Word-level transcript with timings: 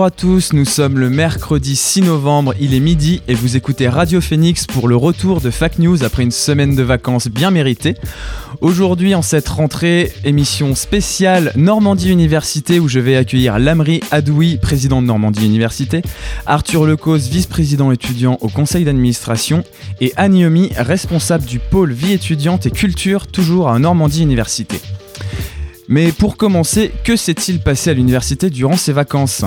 Bonjour 0.00 0.06
à 0.06 0.10
tous, 0.12 0.54
nous 0.54 0.64
sommes 0.64 0.98
le 0.98 1.10
mercredi 1.10 1.76
6 1.76 2.00
novembre, 2.00 2.54
il 2.58 2.72
est 2.72 2.80
midi 2.80 3.20
et 3.28 3.34
vous 3.34 3.58
écoutez 3.58 3.86
Radio 3.86 4.22
Phoenix 4.22 4.64
pour 4.64 4.88
le 4.88 4.96
retour 4.96 5.42
de 5.42 5.50
Fac 5.50 5.78
News 5.78 6.02
après 6.04 6.22
une 6.22 6.30
semaine 6.30 6.74
de 6.74 6.82
vacances 6.82 7.28
bien 7.28 7.50
méritée. 7.50 7.96
Aujourd'hui, 8.62 9.14
en 9.14 9.20
cette 9.20 9.46
rentrée, 9.46 10.10
émission 10.24 10.74
spéciale 10.74 11.52
Normandie 11.54 12.10
Université 12.10 12.80
où 12.80 12.88
je 12.88 12.98
vais 12.98 13.14
accueillir 13.14 13.58
Lamri 13.58 14.00
Adoui, 14.10 14.56
président 14.56 15.02
de 15.02 15.06
Normandie 15.06 15.44
Université, 15.44 16.00
Arthur 16.46 16.86
Lecause, 16.86 17.28
vice-président 17.28 17.92
étudiant 17.92 18.38
au 18.40 18.48
conseil 18.48 18.86
d'administration 18.86 19.64
et 20.00 20.14
Aniomi, 20.16 20.70
responsable 20.78 21.44
du 21.44 21.58
pôle 21.58 21.92
vie 21.92 22.14
étudiante 22.14 22.64
et 22.64 22.70
culture, 22.70 23.26
toujours 23.26 23.68
à 23.68 23.78
Normandie 23.78 24.22
Université. 24.22 24.80
Mais 25.92 26.12
pour 26.12 26.36
commencer, 26.36 26.92
que 27.02 27.16
s'est-il 27.16 27.58
passé 27.58 27.90
à 27.90 27.94
l'université 27.94 28.48
durant 28.48 28.76
ces 28.76 28.92
vacances? 28.92 29.44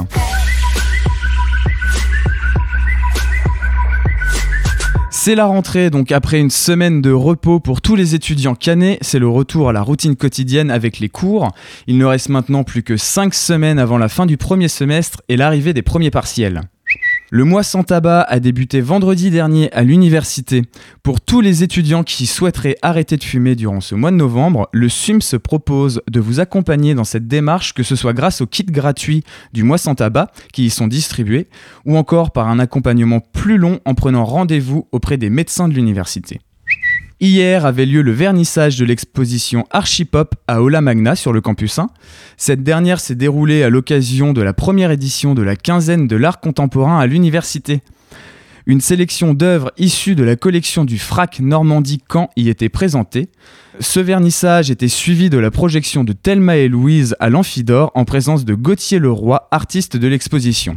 C'est 5.09 5.35
la 5.35 5.45
rentrée, 5.45 5.89
donc 5.89 6.11
après 6.11 6.41
une 6.41 6.49
semaine 6.49 7.01
de 7.01 7.11
repos 7.11 7.61
pour 7.61 7.79
tous 7.79 7.95
les 7.95 8.13
étudiants 8.13 8.55
canés, 8.55 8.97
c'est 8.99 9.19
le 9.19 9.29
retour 9.29 9.69
à 9.69 9.71
la 9.71 9.81
routine 9.81 10.17
quotidienne 10.17 10.69
avec 10.69 10.99
les 10.99 11.07
cours. 11.07 11.47
Il 11.87 11.97
ne 11.97 12.03
reste 12.03 12.27
maintenant 12.27 12.65
plus 12.65 12.83
que 12.83 12.97
5 12.97 13.33
semaines 13.33 13.79
avant 13.79 13.97
la 13.97 14.09
fin 14.09 14.25
du 14.25 14.35
premier 14.35 14.67
semestre 14.67 15.21
et 15.29 15.37
l'arrivée 15.37 15.71
des 15.71 15.81
premiers 15.81 16.11
partiels. 16.11 16.63
Le 17.35 17.45
mois 17.45 17.63
sans 17.63 17.81
tabac 17.81 18.21
a 18.21 18.39
débuté 18.39 18.79
vendredi 18.79 19.31
dernier 19.31 19.73
à 19.73 19.81
l'université. 19.81 20.61
Pour 21.01 21.19
tous 21.19 21.41
les 21.41 21.63
étudiants 21.63 22.03
qui 22.03 22.27
souhaiteraient 22.27 22.75
arrêter 22.83 23.17
de 23.17 23.23
fumer 23.23 23.55
durant 23.55 23.81
ce 23.81 23.95
mois 23.95 24.11
de 24.11 24.17
novembre, 24.17 24.69
le 24.71 24.87
SUM 24.87 25.19
se 25.19 25.35
propose 25.35 26.03
de 26.07 26.19
vous 26.19 26.39
accompagner 26.39 26.93
dans 26.93 27.05
cette 27.05 27.27
démarche, 27.27 27.73
que 27.73 27.81
ce 27.81 27.95
soit 27.95 28.13
grâce 28.13 28.41
aux 28.41 28.45
kits 28.45 28.63
gratuits 28.65 29.23
du 29.51 29.63
mois 29.63 29.79
sans 29.79 29.95
tabac 29.95 30.31
qui 30.51 30.65
y 30.65 30.69
sont 30.69 30.85
distribués, 30.85 31.47
ou 31.85 31.97
encore 31.97 32.33
par 32.33 32.49
un 32.49 32.59
accompagnement 32.59 33.19
plus 33.19 33.57
long 33.57 33.79
en 33.83 33.95
prenant 33.95 34.25
rendez-vous 34.25 34.87
auprès 34.91 35.17
des 35.17 35.31
médecins 35.31 35.67
de 35.67 35.73
l'université. 35.73 36.39
Hier 37.23 37.65
avait 37.65 37.85
lieu 37.85 38.01
le 38.01 38.11
vernissage 38.11 38.75
de 38.75 38.83
l'exposition 38.83 39.65
Archipop 39.71 40.35
à 40.49 40.61
Ola 40.61 40.81
Magna 40.81 41.15
sur 41.15 41.31
le 41.31 41.39
campus 41.39 41.79
1. 41.79 41.87
Cette 42.35 42.63
dernière 42.63 42.99
s'est 42.99 43.15
déroulée 43.15 43.63
à 43.63 43.69
l'occasion 43.69 44.33
de 44.33 44.41
la 44.41 44.51
première 44.51 44.91
édition 44.91 45.33
de 45.33 45.41
la 45.41 45.55
quinzaine 45.55 46.05
de 46.09 46.17
l'art 46.17 46.41
contemporain 46.41 46.99
à 46.99 47.07
l'université. 47.07 47.79
Une 48.65 48.81
sélection 48.81 49.33
d'œuvres 49.33 49.71
issues 49.77 50.15
de 50.15 50.25
la 50.25 50.35
collection 50.35 50.83
du 50.83 50.99
FRAC 50.99 51.39
Normandie-Caen 51.39 52.29
y 52.35 52.49
était 52.49 52.67
présentée. 52.67 53.29
Ce 53.79 54.01
vernissage 54.01 54.69
était 54.69 54.89
suivi 54.89 55.29
de 55.29 55.37
la 55.37 55.49
projection 55.49 56.03
de 56.03 56.11
Thelma 56.11 56.57
et 56.57 56.67
Louise 56.67 57.15
à 57.21 57.29
l'Amphidore 57.29 57.93
en 57.95 58.03
présence 58.03 58.43
de 58.43 58.53
Gauthier 58.53 58.99
Leroy, 58.99 59.47
artiste 59.49 59.95
de 59.95 60.09
l'exposition. 60.09 60.75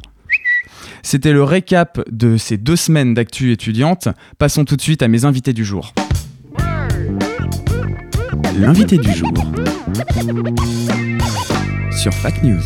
C'était 1.02 1.32
le 1.32 1.42
récap 1.42 2.00
de 2.08 2.36
ces 2.36 2.56
deux 2.56 2.76
semaines 2.76 3.14
d'actu 3.14 3.50
étudiante. 3.50 4.06
Passons 4.38 4.64
tout 4.64 4.76
de 4.76 4.82
suite 4.82 5.02
à 5.02 5.08
mes 5.08 5.24
invités 5.24 5.52
du 5.52 5.64
jour 5.64 5.92
l'invité 8.58 8.96
du 8.96 9.12
jour 9.12 9.32
sur 11.92 12.12
Fac 12.14 12.42
News. 12.42 12.62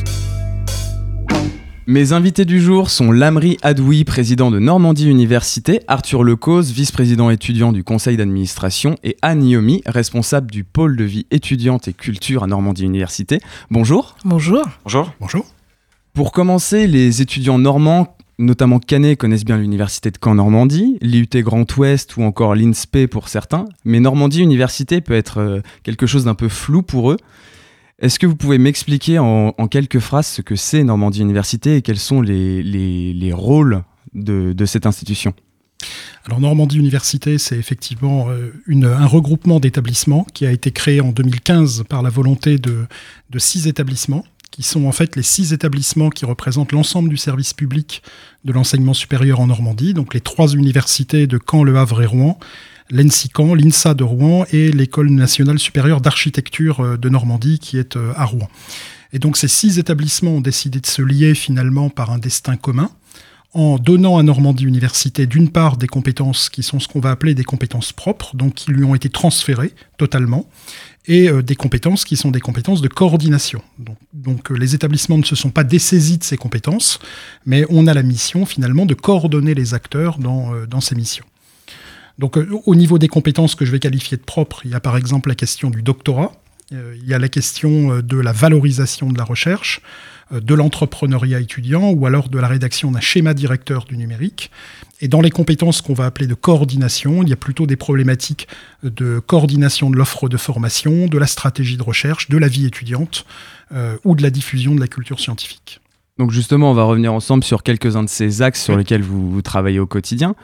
Mes 1.87 2.13
invités 2.13 2.45
du 2.45 2.61
jour 2.61 2.91
sont 2.91 3.11
Lamri 3.11 3.57
Adoui, 3.63 4.05
président 4.05 4.53
de 4.53 4.61
Normandie 4.61 5.09
Université, 5.09 5.81
Arthur 5.89 6.23
Lecause, 6.23 6.71
vice-président 6.71 7.31
étudiant 7.31 7.73
du 7.73 7.83
conseil 7.83 8.17
d'administration, 8.17 8.95
et 9.03 9.17
Anne 9.23 9.45
Yomi, 9.45 9.83
responsable 9.87 10.51
du 10.51 10.63
pôle 10.63 10.97
de 10.97 11.05
vie 11.05 11.27
étudiante 11.33 11.89
et 11.89 11.93
culture 11.93 12.45
à 12.45 12.47
Normandie 12.47 12.85
Université. 12.85 13.41
Bonjour. 13.71 14.15
Bonjour. 14.25 14.63
Bonjour. 14.85 15.13
Bonjour. 15.19 15.45
Pour 16.15 16.31
commencer, 16.31 16.87
les 16.87 17.21
étudiants 17.21 17.59
normands 17.59 18.17
notamment 18.41 18.79
Canet 18.81 19.17
connaissent 19.17 19.45
bien 19.45 19.59
l'université 19.59 20.11
de 20.11 20.19
Caen-Normandie, 20.23 20.99
l'IUT 21.03 21.29
Grand 21.35 21.77
Ouest 21.77 22.17
ou 22.17 22.23
encore 22.23 22.55
l'INSPE 22.55 23.07
pour 23.07 23.29
certains, 23.29 23.67
mais 23.85 24.01
Normandie 24.01 24.41
Université 24.41 25.01
peut 25.01 25.15
être 25.15 25.39
euh, 25.39 25.61
quelque 25.83 26.07
chose 26.07 26.25
d'un 26.25 26.35
peu 26.35 26.49
flou 26.49 26.83
pour 26.83 27.13
eux. 27.13 27.19
Est-ce 28.01 28.19
que 28.19 28.27
vous 28.27 28.37
pouvez 28.37 28.57
m'expliquer 28.57 29.19
en, 29.19 29.53
quelques 29.69 29.99
phrases 29.99 30.27
ce 30.27 30.41
que 30.41 30.57
c'est 30.57 30.83
Normandie 30.85 31.21
Université 31.21 31.77
et 31.77 31.83
quels 31.83 31.99
sont 31.99 32.23
les, 32.23 33.33
rôles 33.35 33.83
de, 34.15 34.65
cette 34.65 34.87
institution? 34.87 35.35
Alors 36.25 36.41
Normandie 36.41 36.79
Université, 36.79 37.37
c'est 37.37 37.59
effectivement 37.59 38.31
euh, 38.31 38.53
un 38.83 39.07
regroupement 39.07 39.61
d'établissements 39.61 40.27
qui 40.33 40.47
a 40.47 40.51
été 40.51 40.71
créé 40.71 41.03
en 41.03 41.13
2015 41.13 41.85
par 41.91 42.03
la 42.03 42.09
volonté 42.09 42.57
de 42.57 42.87
six 43.39 43.67
établissements 43.67 44.25
qui 44.51 44.63
sont 44.63 44.87
en 44.87 44.93
fait 44.93 45.17
les 45.17 45.23
six 45.23 45.53
établissements 45.53 46.11
qui 46.11 46.25
représentent 46.25 46.73
l'ensemble 46.73 47.09
du 47.09 47.17
service 47.17 47.53
public 47.53 48.03
de 48.45 48.53
l'enseignement 48.53 48.95
supérieur 48.95 49.41
en 49.41 49.47
Normandie, 49.47 49.95
donc 49.95 50.15
les 50.15 50.21
trois 50.21 50.49
universités 50.49 51.27
de 51.27 51.39
Caen, 51.39 51.63
Le 51.63 51.77
Havre 51.77 52.03
et 52.03 52.07
Rouen, 52.07 52.39
l'ENSI 52.91 53.31
Caen, 53.35 53.55
l'INSA 53.55 53.95
de 53.95 54.05
Rouen 54.05 54.45
et 54.53 54.73
l'École 54.73 55.11
nationale 55.11 55.59
supérieure 55.59 56.01
d'architecture 56.01 56.81
euh, 56.81 56.97
de 56.97 57.09
Normandie 57.09 57.59
qui 57.59 57.79
est 57.79 57.97
euh, 57.97 58.13
à 58.17 58.25
Rouen. 58.25 58.49
Et 59.13 59.19
donc 59.19 59.37
ces 59.37 59.49
six 59.49 59.79
établissements 59.79 60.37
ont 60.37 60.41
décidé 60.41 60.81
de 60.81 60.87
se 60.87 61.03
lier 61.03 61.35
finalement 61.35 61.91
par 61.91 62.11
un 62.11 62.19
destin 62.19 62.57
commun 62.57 62.91
en 63.53 63.79
donnant 63.79 64.17
à 64.17 64.23
Normandie 64.23 64.65
Université 64.65 65.27
d'une 65.27 65.51
part 65.51 65.77
des 65.77 65.89
compétences 65.89 66.49
qui 66.49 66.63
sont 66.63 66.79
ce 66.79 66.87
qu'on 66.87 67.01
va 67.01 67.11
appeler 67.11 67.35
des 67.35 67.45
compétences 67.45 67.93
propres, 67.93 68.37
donc 68.37 68.55
qui 68.55 68.71
lui 68.71 68.85
ont 68.85 68.95
été 68.95 69.09
transférées 69.09 69.73
totalement, 69.99 70.49
et 71.07 71.29
euh, 71.29 71.43
des 71.43 71.57
compétences 71.57 72.05
qui 72.05 72.17
sont 72.17 72.31
des 72.31 72.41
compétences 72.41 72.81
de 72.81 72.89
coordination. 72.89 73.63
Donc, 74.13 74.53
euh, 74.53 74.55
les 74.55 74.75
établissements 74.75 75.19
ne 75.19 75.25
se 75.25 75.35
sont 75.35 75.51
pas 75.51 75.65
dessaisis 75.65 76.19
de 76.19 76.25
ces 76.25 76.37
compétences, 76.37 77.01
mais 77.45 77.65
on 77.71 77.89
a 77.89 77.95
la 77.95 78.05
mission 78.05 78.47
finalement 78.47 78.87
de 78.87 78.95
coordonner 78.95 79.55
les 79.55 79.75
acteurs 79.75 80.19
dans, 80.19 80.55
euh, 80.55 80.67
dans 80.67 80.81
ces 80.81 80.95
missions. 80.95 81.25
Donc 82.19 82.37
au 82.37 82.75
niveau 82.75 82.99
des 82.99 83.09
compétences 83.09 83.55
que 83.55 83.65
je 83.65 83.73
vais 83.73 83.79
qualifier 83.79 84.19
de 84.19 84.23
propres, 84.23 84.61
il 84.67 84.73
y 84.73 84.75
a 84.75 84.81
par 84.81 84.99
exemple 84.99 85.31
la 85.31 85.35
question 85.35 85.71
du 85.71 85.81
doctorat, 85.81 86.33
il 86.71 87.09
y 87.09 87.15
a 87.15 87.19
la 87.19 87.31
question 87.31 88.01
de 88.01 88.17
la 88.19 88.33
valorisation 88.33 89.11
de 89.11 89.17
la 89.17 89.25
recherche, 89.25 89.81
de 90.33 90.55
l'entrepreneuriat 90.55 91.41
étudiant 91.41 91.91
ou 91.91 92.07
alors 92.07 92.29
de 92.29 92.39
la 92.39 92.47
rédaction 92.47 92.91
d'un 92.91 93.01
schéma 93.01 93.35
directeur 93.35 93.85
du 93.85 93.97
numérique. 93.97 94.51
Et 95.01 95.09
dans 95.09 95.21
les 95.21 95.31
compétences 95.31 95.81
qu'on 95.81 95.95
va 95.95 96.05
appeler 96.05 96.27
de 96.27 96.35
coordination, 96.35 97.23
il 97.23 97.29
y 97.29 97.33
a 97.33 97.37
plutôt 97.37 97.67
des 97.67 97.77
problématiques 97.77 98.49
de 98.83 99.19
coordination 99.19 99.91
de 99.91 99.97
l'offre 99.97 100.29
de 100.29 100.37
formation, 100.37 101.07
de 101.07 101.19
la 101.19 101.27
stratégie 101.27 101.77
de 101.77 101.83
recherche, 101.83 102.29
de 102.29 102.37
la 102.37 102.49
vie 102.49 102.67
étudiante 102.67 103.25
euh, 103.73 103.97
ou 104.05 104.15
de 104.15 104.23
la 104.23 104.31
diffusion 104.31 104.75
de 104.75 104.81
la 104.81 104.89
culture 104.89 105.19
scientifique. 105.19 105.81
Donc 106.19 106.33
justement, 106.33 106.71
on 106.71 106.75
va 106.75 106.85
revenir 106.85 107.15
ensemble 107.15 107.43
sur 107.45 107.63
quelques-uns 107.63 108.03
de 108.03 108.09
ces 108.09 108.43
axes 108.43 108.63
sur 108.63 108.77
lesquels 108.77 109.03
vous, 109.03 109.41
travaillez 109.41 109.79
au 109.79 109.87
quotidien. 109.87 110.35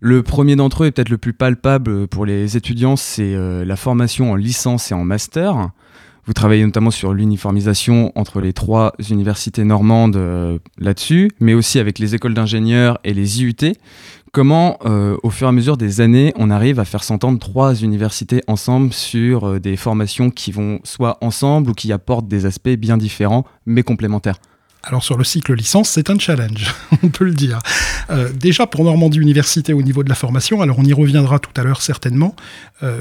Le 0.00 0.22
premier 0.22 0.54
d'entre 0.54 0.84
eux 0.84 0.88
est 0.88 0.90
peut-être 0.90 1.08
le 1.08 1.16
plus 1.16 1.32
palpable 1.32 2.06
pour 2.08 2.26
les 2.26 2.58
étudiants, 2.58 2.96
c'est 2.96 3.34
euh, 3.34 3.64
la 3.64 3.76
formation 3.76 4.32
en 4.32 4.36
licence 4.36 4.90
et 4.90 4.94
en 4.94 5.02
master. 5.02 5.70
Vous 6.26 6.32
travaillez 6.32 6.64
notamment 6.64 6.90
sur 6.90 7.12
l'uniformisation 7.12 8.10
entre 8.14 8.40
les 8.40 8.54
trois 8.54 8.94
universités 9.10 9.62
normandes 9.62 10.16
euh, 10.16 10.58
là-dessus, 10.78 11.30
mais 11.38 11.52
aussi 11.52 11.78
avec 11.78 11.98
les 11.98 12.14
écoles 12.14 12.32
d'ingénieurs 12.32 12.98
et 13.04 13.12
les 13.12 13.42
IUT. 13.42 13.74
Comment, 14.32 14.78
euh, 14.86 15.18
au 15.22 15.28
fur 15.28 15.46
et 15.46 15.50
à 15.50 15.52
mesure 15.52 15.76
des 15.76 16.00
années, 16.00 16.32
on 16.36 16.50
arrive 16.50 16.80
à 16.80 16.86
faire 16.86 17.04
s'entendre 17.04 17.38
trois 17.38 17.74
universités 17.74 18.42
ensemble 18.46 18.94
sur 18.94 19.44
euh, 19.44 19.60
des 19.60 19.76
formations 19.76 20.30
qui 20.30 20.50
vont 20.50 20.80
soit 20.82 21.18
ensemble 21.20 21.70
ou 21.70 21.74
qui 21.74 21.92
apportent 21.92 22.26
des 22.26 22.46
aspects 22.46 22.70
bien 22.70 22.96
différents 22.96 23.44
mais 23.66 23.82
complémentaires? 23.82 24.38
Alors 24.82 25.04
sur 25.04 25.18
le 25.18 25.24
cycle 25.24 25.54
licence, 25.54 25.90
c'est 25.90 26.08
un 26.08 26.18
challenge, 26.18 26.74
on 27.02 27.08
peut 27.08 27.24
le 27.24 27.32
dire. 27.32 27.58
déjà 28.34 28.66
pour 28.66 28.84
Normandie 28.84 29.18
Université 29.18 29.72
au 29.72 29.80
niveau 29.80 30.04
de 30.04 30.10
la 30.10 30.14
formation, 30.14 30.60
alors 30.60 30.78
on 30.78 30.84
y 30.84 30.92
reviendra 30.92 31.38
tout 31.38 31.58
à 31.58 31.64
l'heure 31.64 31.80
certainement, 31.80 32.36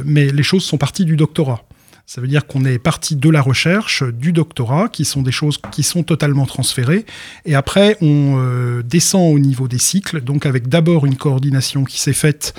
mais 0.06 0.32
les 0.32 0.44
choses 0.44 0.64
sont 0.64 0.78
parties 0.78 1.04
du 1.04 1.18
doctorat. 1.18 1.66
Ça 2.06 2.20
veut 2.20 2.28
dire 2.28 2.46
qu'on 2.46 2.66
est 2.66 2.80
parti 2.80 3.16
de 3.16 3.30
la 3.30 3.42
recherche, 3.42 4.04
du 4.04 4.34
doctorat, 4.34 4.90
qui 4.90 5.06
sont 5.06 5.22
des 5.22 5.32
choses 5.32 5.58
qui 5.72 5.84
sont 5.84 6.04
totalement 6.04 6.46
transférées. 6.46 7.06
Et 7.46 7.56
après, 7.56 7.98
on 8.02 8.36
euh, 8.38 8.84
descend 8.84 9.34
au 9.34 9.40
niveau 9.40 9.70
des 9.70 9.78
cycles, 9.78 10.20
donc 10.22 10.46
avec 10.46 10.68
d'abord 10.68 11.06
une 11.06 11.16
coordination 11.16 11.86
qui 11.86 12.00
s'est 12.02 12.14
faite 12.14 12.54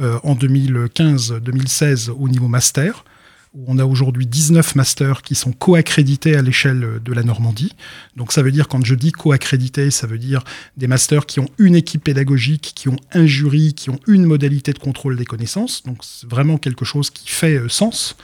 euh, 0.00 0.18
en 0.22 0.34
2015-2016 0.34 2.10
au 2.10 2.28
niveau 2.28 2.46
master, 2.46 3.04
où 3.54 3.64
on 3.66 3.78
a 3.78 3.84
aujourd'hui 3.84 4.26
19 4.26 4.76
masters 4.76 5.22
qui 5.22 5.34
sont 5.34 5.52
co-accrédités 5.52 6.36
à 6.36 6.42
l'échelle 6.42 7.00
de 7.02 7.12
la 7.12 7.22
Normandie. 7.22 7.72
Donc 8.16 8.32
ça 8.32 8.42
veut 8.42 8.52
dire, 8.52 8.68
quand 8.68 8.84
je 8.84 8.94
dis 8.94 9.12
co-accrédités, 9.12 9.90
ça 9.90 10.06
veut 10.06 10.18
dire 10.18 10.44
des 10.76 10.86
masters 10.86 11.26
qui 11.26 11.40
ont 11.40 11.48
une 11.58 11.74
équipe 11.74 12.04
pédagogique, 12.04 12.72
qui 12.76 12.88
ont 12.88 12.98
un 13.12 13.26
jury, 13.26 13.72
qui 13.74 13.88
ont 13.90 13.98
une 14.06 14.24
modalité 14.24 14.72
de 14.72 14.78
contrôle 14.78 15.16
des 15.16 15.24
connaissances. 15.24 15.82
Donc 15.84 15.98
c'est 16.02 16.28
vraiment 16.28 16.58
quelque 16.58 16.84
chose 16.84 17.10
qui 17.10 17.28
fait 17.28 17.56
euh, 17.56 17.68
sens. 17.68 18.16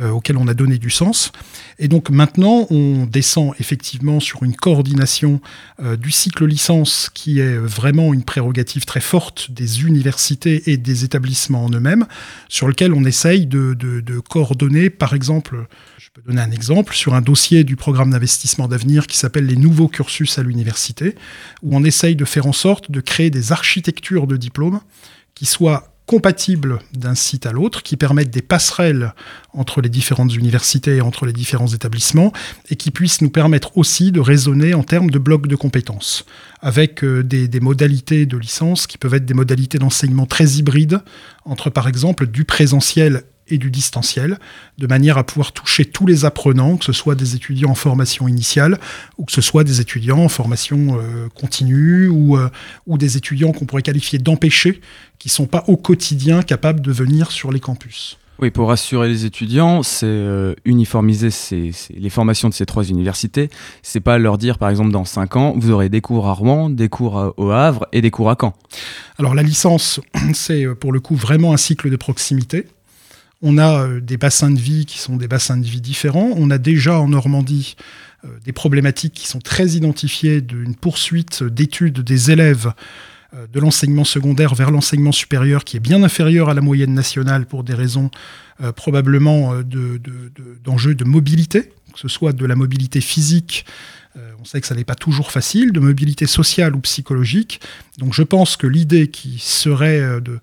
Euh, 0.00 0.10
auquel 0.10 0.36
on 0.36 0.46
a 0.46 0.54
donné 0.54 0.78
du 0.78 0.90
sens. 0.90 1.32
Et 1.80 1.88
donc 1.88 2.10
maintenant, 2.10 2.68
on 2.70 3.04
descend 3.04 3.52
effectivement 3.58 4.20
sur 4.20 4.44
une 4.44 4.54
coordination 4.54 5.40
euh, 5.82 5.96
du 5.96 6.12
cycle 6.12 6.46
licence 6.46 7.10
qui 7.12 7.40
est 7.40 7.56
vraiment 7.56 8.14
une 8.14 8.22
prérogative 8.22 8.84
très 8.84 9.00
forte 9.00 9.50
des 9.50 9.82
universités 9.82 10.70
et 10.70 10.76
des 10.76 11.02
établissements 11.02 11.64
en 11.64 11.70
eux-mêmes, 11.70 12.06
sur 12.48 12.68
lequel 12.68 12.94
on 12.94 13.04
essaye 13.04 13.46
de, 13.46 13.74
de 13.74 14.20
coordonner, 14.20 14.88
par 14.88 15.14
exemple, 15.14 15.66
je 15.98 16.10
peux 16.14 16.22
donner 16.22 16.42
un 16.42 16.52
exemple, 16.52 16.94
sur 16.94 17.14
un 17.14 17.20
dossier 17.20 17.64
du 17.64 17.74
programme 17.74 18.12
d'investissement 18.12 18.68
d'avenir 18.68 19.08
qui 19.08 19.16
s'appelle 19.18 19.46
les 19.46 19.56
nouveaux 19.56 19.88
cursus 19.88 20.38
à 20.38 20.44
l'université, 20.44 21.16
où 21.64 21.76
on 21.76 21.82
essaye 21.82 22.14
de 22.14 22.24
faire 22.24 22.46
en 22.46 22.52
sorte 22.52 22.92
de 22.92 23.00
créer 23.00 23.30
des 23.30 23.50
architectures 23.50 24.28
de 24.28 24.36
diplômes 24.36 24.80
qui 25.34 25.44
soient 25.44 25.97
compatibles 26.08 26.78
d'un 26.94 27.14
site 27.14 27.44
à 27.44 27.52
l'autre, 27.52 27.82
qui 27.82 27.98
permettent 27.98 28.30
des 28.30 28.40
passerelles 28.40 29.12
entre 29.52 29.82
les 29.82 29.90
différentes 29.90 30.34
universités 30.34 30.96
et 30.96 31.00
entre 31.02 31.26
les 31.26 31.34
différents 31.34 31.68
établissements, 31.68 32.32
et 32.70 32.76
qui 32.76 32.90
puissent 32.90 33.20
nous 33.20 33.28
permettre 33.28 33.76
aussi 33.76 34.10
de 34.10 34.18
raisonner 34.18 34.72
en 34.72 34.82
termes 34.82 35.10
de 35.10 35.18
blocs 35.18 35.46
de 35.46 35.54
compétences, 35.54 36.24
avec 36.62 37.04
euh, 37.04 37.22
des, 37.22 37.60
modalités 37.60 38.24
de 38.24 38.38
licence 38.38 38.86
qui 38.86 38.96
peuvent 38.96 39.12
être 39.12 39.26
des 39.26 39.34
modalités 39.34 39.76
d'enseignement 39.76 40.24
très 40.24 40.46
hybrides, 40.52 41.02
entre 41.44 41.68
par 41.68 41.88
exemple 41.88 42.26
du 42.26 42.46
présentiel 42.46 43.24
et 43.50 43.58
du 43.58 43.70
distanciel, 43.70 44.38
de 44.78 44.86
manière 44.86 45.18
à 45.18 45.24
pouvoir 45.24 45.52
toucher 45.52 45.84
tous 45.84 46.06
les 46.06 46.24
apprenants, 46.24 46.76
que 46.76 46.84
ce 46.84 46.92
soit 46.92 47.14
des 47.14 47.34
étudiants 47.34 47.70
en 47.70 47.74
formation 47.74 48.28
initiale 48.28 48.78
ou 49.16 49.24
que 49.24 49.32
ce 49.32 49.40
soit 49.40 49.64
des 49.64 49.80
étudiants 49.80 50.18
en 50.18 50.28
formation 50.28 50.98
euh, 50.98 51.28
continue 51.34 52.08
ou, 52.08 52.36
euh, 52.36 52.48
ou 52.86 52.98
des 52.98 53.16
étudiants 53.16 53.52
qu'on 53.52 53.66
pourrait 53.66 53.82
qualifier 53.82 54.18
d'empêchés, 54.18 54.80
qui 55.18 55.28
ne 55.28 55.32
sont 55.32 55.46
pas 55.46 55.64
au 55.66 55.76
quotidien 55.76 56.42
capables 56.42 56.80
de 56.80 56.92
venir 56.92 57.30
sur 57.30 57.50
les 57.52 57.60
campus. 57.60 58.18
Oui, 58.40 58.50
pour 58.52 58.68
rassurer 58.68 59.08
les 59.08 59.24
étudiants, 59.24 59.82
c'est 59.82 60.06
euh, 60.06 60.54
uniformiser 60.64 61.30
les 61.90 62.10
formations 62.10 62.48
de 62.48 62.54
ces 62.54 62.66
trois 62.66 62.84
universités. 62.84 63.50
C'est 63.82 63.98
pas 63.98 64.16
leur 64.16 64.38
dire, 64.38 64.58
par 64.58 64.70
exemple, 64.70 64.92
dans 64.92 65.04
cinq 65.04 65.34
ans, 65.34 65.54
vous 65.56 65.72
aurez 65.72 65.88
des 65.88 66.00
cours 66.00 66.28
à 66.28 66.34
Rouen, 66.34 66.70
des 66.70 66.88
cours 66.88 67.34
au 67.36 67.50
Havre 67.50 67.88
et 67.90 68.00
des 68.00 68.12
cours 68.12 68.30
à 68.30 68.36
Caen. 68.40 68.54
Alors 69.18 69.34
la 69.34 69.42
licence, 69.42 70.00
c'est 70.34 70.66
pour 70.76 70.92
le 70.92 71.00
coup 71.00 71.16
vraiment 71.16 71.52
un 71.52 71.56
cycle 71.56 71.90
de 71.90 71.96
proximité. 71.96 72.66
On 73.40 73.56
a 73.58 73.84
euh, 73.84 74.00
des 74.00 74.16
bassins 74.16 74.50
de 74.50 74.58
vie 74.58 74.84
qui 74.84 74.98
sont 74.98 75.16
des 75.16 75.28
bassins 75.28 75.56
de 75.56 75.64
vie 75.64 75.80
différents. 75.80 76.32
On 76.36 76.50
a 76.50 76.58
déjà 76.58 77.00
en 77.00 77.08
Normandie 77.08 77.76
euh, 78.24 78.28
des 78.44 78.52
problématiques 78.52 79.14
qui 79.14 79.28
sont 79.28 79.38
très 79.38 79.68
identifiées 79.68 80.40
d'une 80.40 80.74
poursuite 80.74 81.44
d'études 81.44 82.00
des 82.00 82.32
élèves 82.32 82.72
euh, 83.34 83.46
de 83.46 83.60
l'enseignement 83.60 84.04
secondaire 84.04 84.54
vers 84.54 84.72
l'enseignement 84.72 85.12
supérieur 85.12 85.62
qui 85.62 85.76
est 85.76 85.80
bien 85.80 86.02
inférieur 86.02 86.48
à 86.48 86.54
la 86.54 86.60
moyenne 86.60 86.94
nationale 86.94 87.46
pour 87.46 87.64
des 87.64 87.74
raisons 87.74 88.10
probablement 88.74 89.54
d'enjeux 90.64 90.96
de, 90.96 91.04
mobilité, 91.04 91.70
que 91.92 92.00
ce 92.00 92.08
soit 92.08 92.32
de 92.32 92.44
la 92.44 92.56
mobilité 92.56 93.00
physique, 93.00 93.64
on 94.16 94.44
sait 94.44 94.60
que 94.60 94.66
ça 94.66 94.74
n'est 94.74 94.82
pas 94.82 94.96
toujours 94.96 95.30
facile, 95.30 95.70
de 95.70 95.78
mobilité 95.78 96.26
sociale 96.26 96.74
ou 96.74 96.80
psychologique. 96.80 97.60
Donc 97.98 98.14
je 98.14 98.24
pense 98.24 98.56
que 98.56 98.66
l'idée 98.66 99.06
qui 99.06 99.38
serait 99.38 100.20
de 100.20 100.40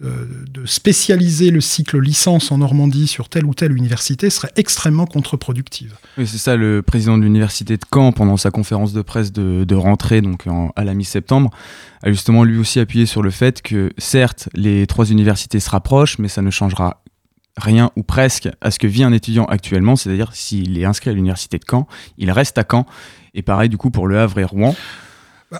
de 0.00 0.66
spécialiser 0.66 1.50
le 1.50 1.62
cycle 1.62 1.98
licence 1.98 2.52
en 2.52 2.58
Normandie 2.58 3.06
sur 3.06 3.30
telle 3.30 3.46
ou 3.46 3.54
telle 3.54 3.72
université 3.72 4.28
serait 4.28 4.52
extrêmement 4.56 5.06
contre-productive. 5.06 5.94
C'est 6.18 6.26
ça, 6.26 6.56
le 6.56 6.82
président 6.82 7.16
de 7.16 7.22
l'université 7.22 7.78
de 7.78 7.84
Caen, 7.92 8.12
pendant 8.12 8.36
sa 8.36 8.50
conférence 8.50 8.92
de 8.92 9.00
presse 9.00 9.32
de, 9.32 9.74
rentrée, 9.74 10.20
donc 10.20 10.44
à 10.76 10.84
la 10.84 10.92
mi-septembre, 10.92 11.50
a 12.02 12.10
justement 12.10 12.44
lui 12.44 12.58
aussi 12.58 12.78
appuyé 12.78 13.06
sur 13.06 13.22
le 13.22 13.30
fait 13.30 13.62
que, 13.62 13.90
certes, 13.96 14.50
les 14.54 14.86
trois 14.86 15.06
universités 15.06 15.60
se 15.60 15.70
rapprochent, 15.70 16.18
mais 16.18 16.28
ça 16.28 16.42
ne 16.42 16.50
changera 16.50 17.02
rien 17.56 17.90
ou 17.96 18.02
presque 18.02 18.50
à 18.60 18.70
ce 18.70 18.78
que 18.78 18.86
vit 18.86 19.02
un 19.02 19.12
étudiant 19.12 19.46
actuellement, 19.46 19.96
c'est-à-dire 19.96 20.34
s'il 20.34 20.78
est 20.78 20.84
inscrit 20.84 21.08
à 21.08 21.14
l'université 21.14 21.58
de 21.58 21.64
Caen, 21.68 21.86
il 22.18 22.30
reste 22.30 22.58
à 22.58 22.64
Caen, 22.70 22.84
et 23.34 23.40
pareil 23.40 23.70
du 23.70 23.78
coup 23.78 23.90
pour 23.90 24.06
Le 24.06 24.18
Havre 24.18 24.40
et 24.40 24.44
Rouen. 24.44 24.76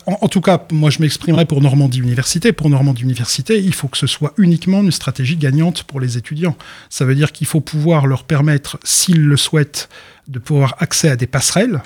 En, 0.06 0.26
tout 0.26 0.40
cas, 0.40 0.66
moi 0.72 0.90
je 0.90 1.00
m'exprimerai 1.00 1.44
pour 1.44 1.62
Normandie 1.62 2.00
Université. 2.00 2.52
Pour 2.52 2.68
Normandie 2.68 3.02
Université, 3.02 3.62
il 3.62 3.72
faut 3.72 3.86
que 3.86 3.96
ce 3.96 4.08
soit 4.08 4.34
uniquement 4.36 4.80
une 4.80 4.90
stratégie 4.90 5.36
gagnante 5.36 5.84
pour 5.84 6.00
les 6.00 6.18
étudiants. 6.18 6.56
Ça 6.90 7.04
veut 7.04 7.14
dire 7.14 7.30
qu'il 7.30 7.46
faut 7.46 7.60
pouvoir 7.60 8.08
leur 8.08 8.24
permettre, 8.24 8.80
s'ils 8.82 9.22
le 9.22 9.36
souhaitent, 9.36 9.88
de 10.26 10.40
pouvoir 10.40 10.74
accès 10.80 11.08
à 11.08 11.14
des 11.14 11.28
passerelles, 11.28 11.82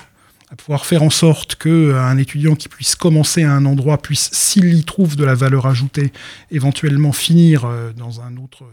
à 0.51 0.55
pouvoir 0.55 0.87
faire 0.87 1.03
en 1.03 1.11
sorte 1.11 1.55
qu'un 1.55 1.69
euh, 1.69 2.17
étudiant 2.17 2.55
qui 2.55 2.69
puisse 2.69 2.95
commencer 2.95 3.43
à 3.43 3.53
un 3.53 3.65
endroit 3.65 4.01
puisse, 4.01 4.31
s'il 4.33 4.73
y 4.73 4.83
trouve 4.83 5.15
de 5.15 5.23
la 5.23 5.35
valeur 5.35 5.67
ajoutée, 5.67 6.11
éventuellement 6.49 7.11
finir 7.11 7.65
euh, 7.65 7.91
dans 7.93 8.21
un 8.21 8.35
autre 8.37 8.63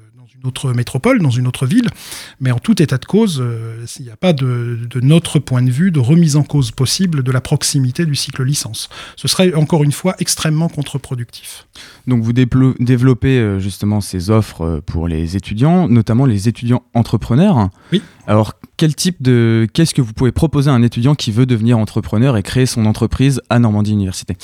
une 0.40 0.49
autre 0.49 0.73
métropole, 0.73 1.20
dans 1.20 1.31
une 1.31 1.46
autre 1.46 1.67
ville. 1.67 1.88
Mais 2.40 2.50
en 2.50 2.58
tout 2.58 2.81
état 2.81 2.99
de 2.99 3.05
cause, 3.05 3.40
euh, 3.40 3.85
il 3.99 4.05
n'y 4.05 4.11
a 4.11 4.17
pas 4.17 4.32
de, 4.32 4.79
notre 5.02 5.38
point 5.38 5.62
de 5.62 5.70
vue 5.70 5.90
de 5.90 6.00
remise 6.00 6.37
en 6.37 6.43
cause 6.43 6.70
possible 6.70 7.23
de 7.23 7.32
la 7.32 7.40
proximité 7.40 8.05
du 8.06 8.14
cycle 8.14 8.44
licence. 8.44 8.88
Ce 9.17 9.29
serait 9.29 9.55
encore 9.55 9.85
une 9.85 9.93
fois 9.93 10.14
extrêmement 10.19 10.69
contre-productif. 10.69 11.67
Donc 12.06 12.23
vous 12.23 12.32
développez 12.32 13.38
euh, 13.38 13.58
justement 13.58 14.00
ces 14.00 14.31
offres 14.31 14.62
euh, 14.62 14.81
pour 14.85 15.08
les 15.08 15.37
étudiants, 15.37 15.88
notamment 15.88 16.26
les 16.26 16.49
étudiants 16.49 16.82
entrepreneurs. 16.94 17.70
Oui. 17.93 18.02
Alors 18.28 18.52
quel 18.76 18.94
type 18.94 19.22
de 19.22 19.66
qu'est-ce 19.72 19.94
que 19.94 20.02
vous 20.02 20.12
pouvez 20.12 20.32
proposer 20.32 20.69
à 20.70 20.75
un 20.75 20.82
étudiant 20.82 21.14
qui 21.14 21.32
veut 21.32 21.46
devenir 21.46 21.78
entrepreneur 21.78 22.36
et 22.36 22.42
créer 22.42 22.66
son 22.66 22.84
entreprise 22.84 23.40
à 23.48 23.58
Normandie 23.58 23.92
Université? 23.92 24.36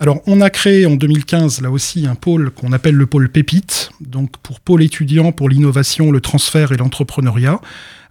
Alors 0.00 0.22
on 0.26 0.40
a 0.40 0.48
créé 0.48 0.86
en 0.86 0.96
2015 0.96 1.60
là 1.60 1.70
aussi 1.70 2.06
un 2.06 2.14
pôle 2.14 2.50
qu'on 2.50 2.72
appelle 2.72 2.94
le 2.94 3.04
pôle 3.04 3.28
Pépite, 3.28 3.90
donc 4.00 4.38
pour 4.38 4.60
pôle 4.60 4.82
étudiant 4.82 5.32
pour 5.32 5.50
l'innovation, 5.50 6.10
le 6.10 6.22
transfert 6.22 6.72
et 6.72 6.78
l'entrepreneuriat. 6.78 7.60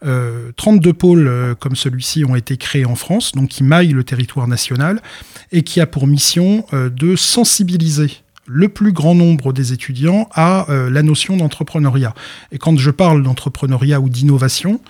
32 0.01 0.89
euh, 0.89 0.94
pôles 0.94 1.27
euh, 1.27 1.56
comme 1.56 1.75
celui-ci 1.75 2.24
ont 2.25 2.36
été 2.36 2.57
créés 2.57 2.86
en 2.86 2.95
France, 2.95 3.31
donc 3.31 3.50
qui 3.50 3.63
maillent 3.63 3.94
le 3.94 4.04
territoire 4.04 4.48
national 4.48 5.01
et 5.51 5.63
qui 5.63 5.81
a 5.81 5.88
pour 5.88 6.06
mission 6.06 6.66
euh, 6.74 6.89
de 6.89 7.16
sensibiliser 7.16 8.12
le 8.45 8.69
plus 8.69 8.92
grand 8.92 9.16
nombre 9.16 9.54
des 9.54 9.74
étudiants 9.74 10.30
à 10.31 10.68
la 10.69 11.01
notion 11.01 11.36
d'entrepreneuriat. 11.36 12.13
Et 12.51 12.60
quand 12.60 12.77
je 12.77 12.92
parle 12.92 13.24
d'entrepreneuriat 13.24 14.00
ou 14.00 14.07
d'innovation, 14.07 14.81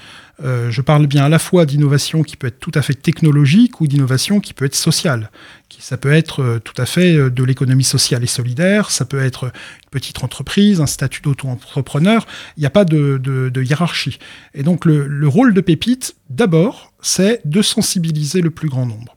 euh, 0.44 0.70
je 0.70 0.82
parle 0.82 1.08
bien 1.08 1.26
à 1.26 1.30
la 1.30 1.40
fois 1.40 1.66
d'innovation 1.66 2.22
qui 2.22 2.36
peut 2.36 2.48
être 2.48 2.60
tout 2.60 2.72
à 2.76 2.82
fait 2.82 2.94
technologique 2.94 3.80
ou 3.80 3.88
d'innovation 3.88 4.42
qui 4.42 4.54
peut 4.54 4.66
être 4.66 4.76
sociale. 4.76 5.32
ça 5.80 5.98
peut 5.98 6.12
être 6.12 6.42
euh, 6.42 6.60
tout 6.60 6.80
à 6.82 6.86
fait 6.86 7.16
euh, 7.16 7.30
de 7.30 7.44
l'économie 7.44 7.86
sociale 7.86 8.24
et 8.24 8.28
solidaire, 8.28 8.92
ça 8.92 9.06
peut 9.06 9.22
être 9.22 9.46
une 9.46 9.90
petite 9.92 10.24
entreprise, 10.24 10.82
un 10.82 10.88
statut 10.88 11.22
d'auto-entrepreneur. 11.22 12.26
Il 12.58 12.62
n'y 12.62 12.66
a 12.66 12.70
pas 12.70 12.84
de, 12.84 13.52
hiérarchie. 13.64 14.20
Et 14.54 14.64
donc 14.64 14.84
le, 14.86 15.28
rôle 15.28 15.54
de 15.54 15.62
Pépite, 15.62 16.16
d'abord, 16.30 16.92
c'est 17.02 17.42
de 17.46 17.62
sensibiliser 17.62 18.42
le 18.42 18.52
plus 18.52 18.68
grand 18.68 18.86
nombre. 18.86 19.16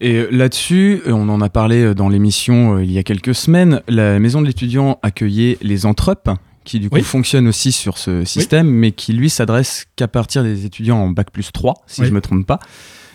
Et 0.00 0.26
là-dessus, 0.30 1.00
on 1.06 1.28
en 1.30 1.40
a 1.40 1.48
parlé 1.48 1.94
dans 1.94 2.10
l'émission 2.10 2.78
il 2.78 2.90
y 2.90 2.98
a 2.98 3.02
quelques 3.02 3.34
semaines, 3.34 3.80
la 3.88 4.18
maison 4.18 4.42
de 4.42 4.46
l'étudiant 4.46 4.98
accueillait 5.02 5.56
les 5.62 5.86
Entrep, 5.86 6.28
qui 6.66 6.80
du 6.80 6.90
coup 6.90 7.00
fonctionne 7.02 7.48
aussi 7.48 7.72
sur 7.72 7.96
ce 7.96 8.24
système, 8.24 8.68
mais 8.68 8.92
qui 8.92 9.14
lui 9.14 9.30
s'adresse 9.30 9.86
qu'à 9.96 10.08
partir 10.08 10.42
des 10.42 10.66
étudiants 10.66 10.98
en 10.98 11.08
bac 11.08 11.30
plus 11.30 11.52
3, 11.52 11.74
si 11.86 12.02
je 12.02 12.10
ne 12.10 12.14
me 12.14 12.20
trompe 12.20 12.46
pas. 12.46 12.58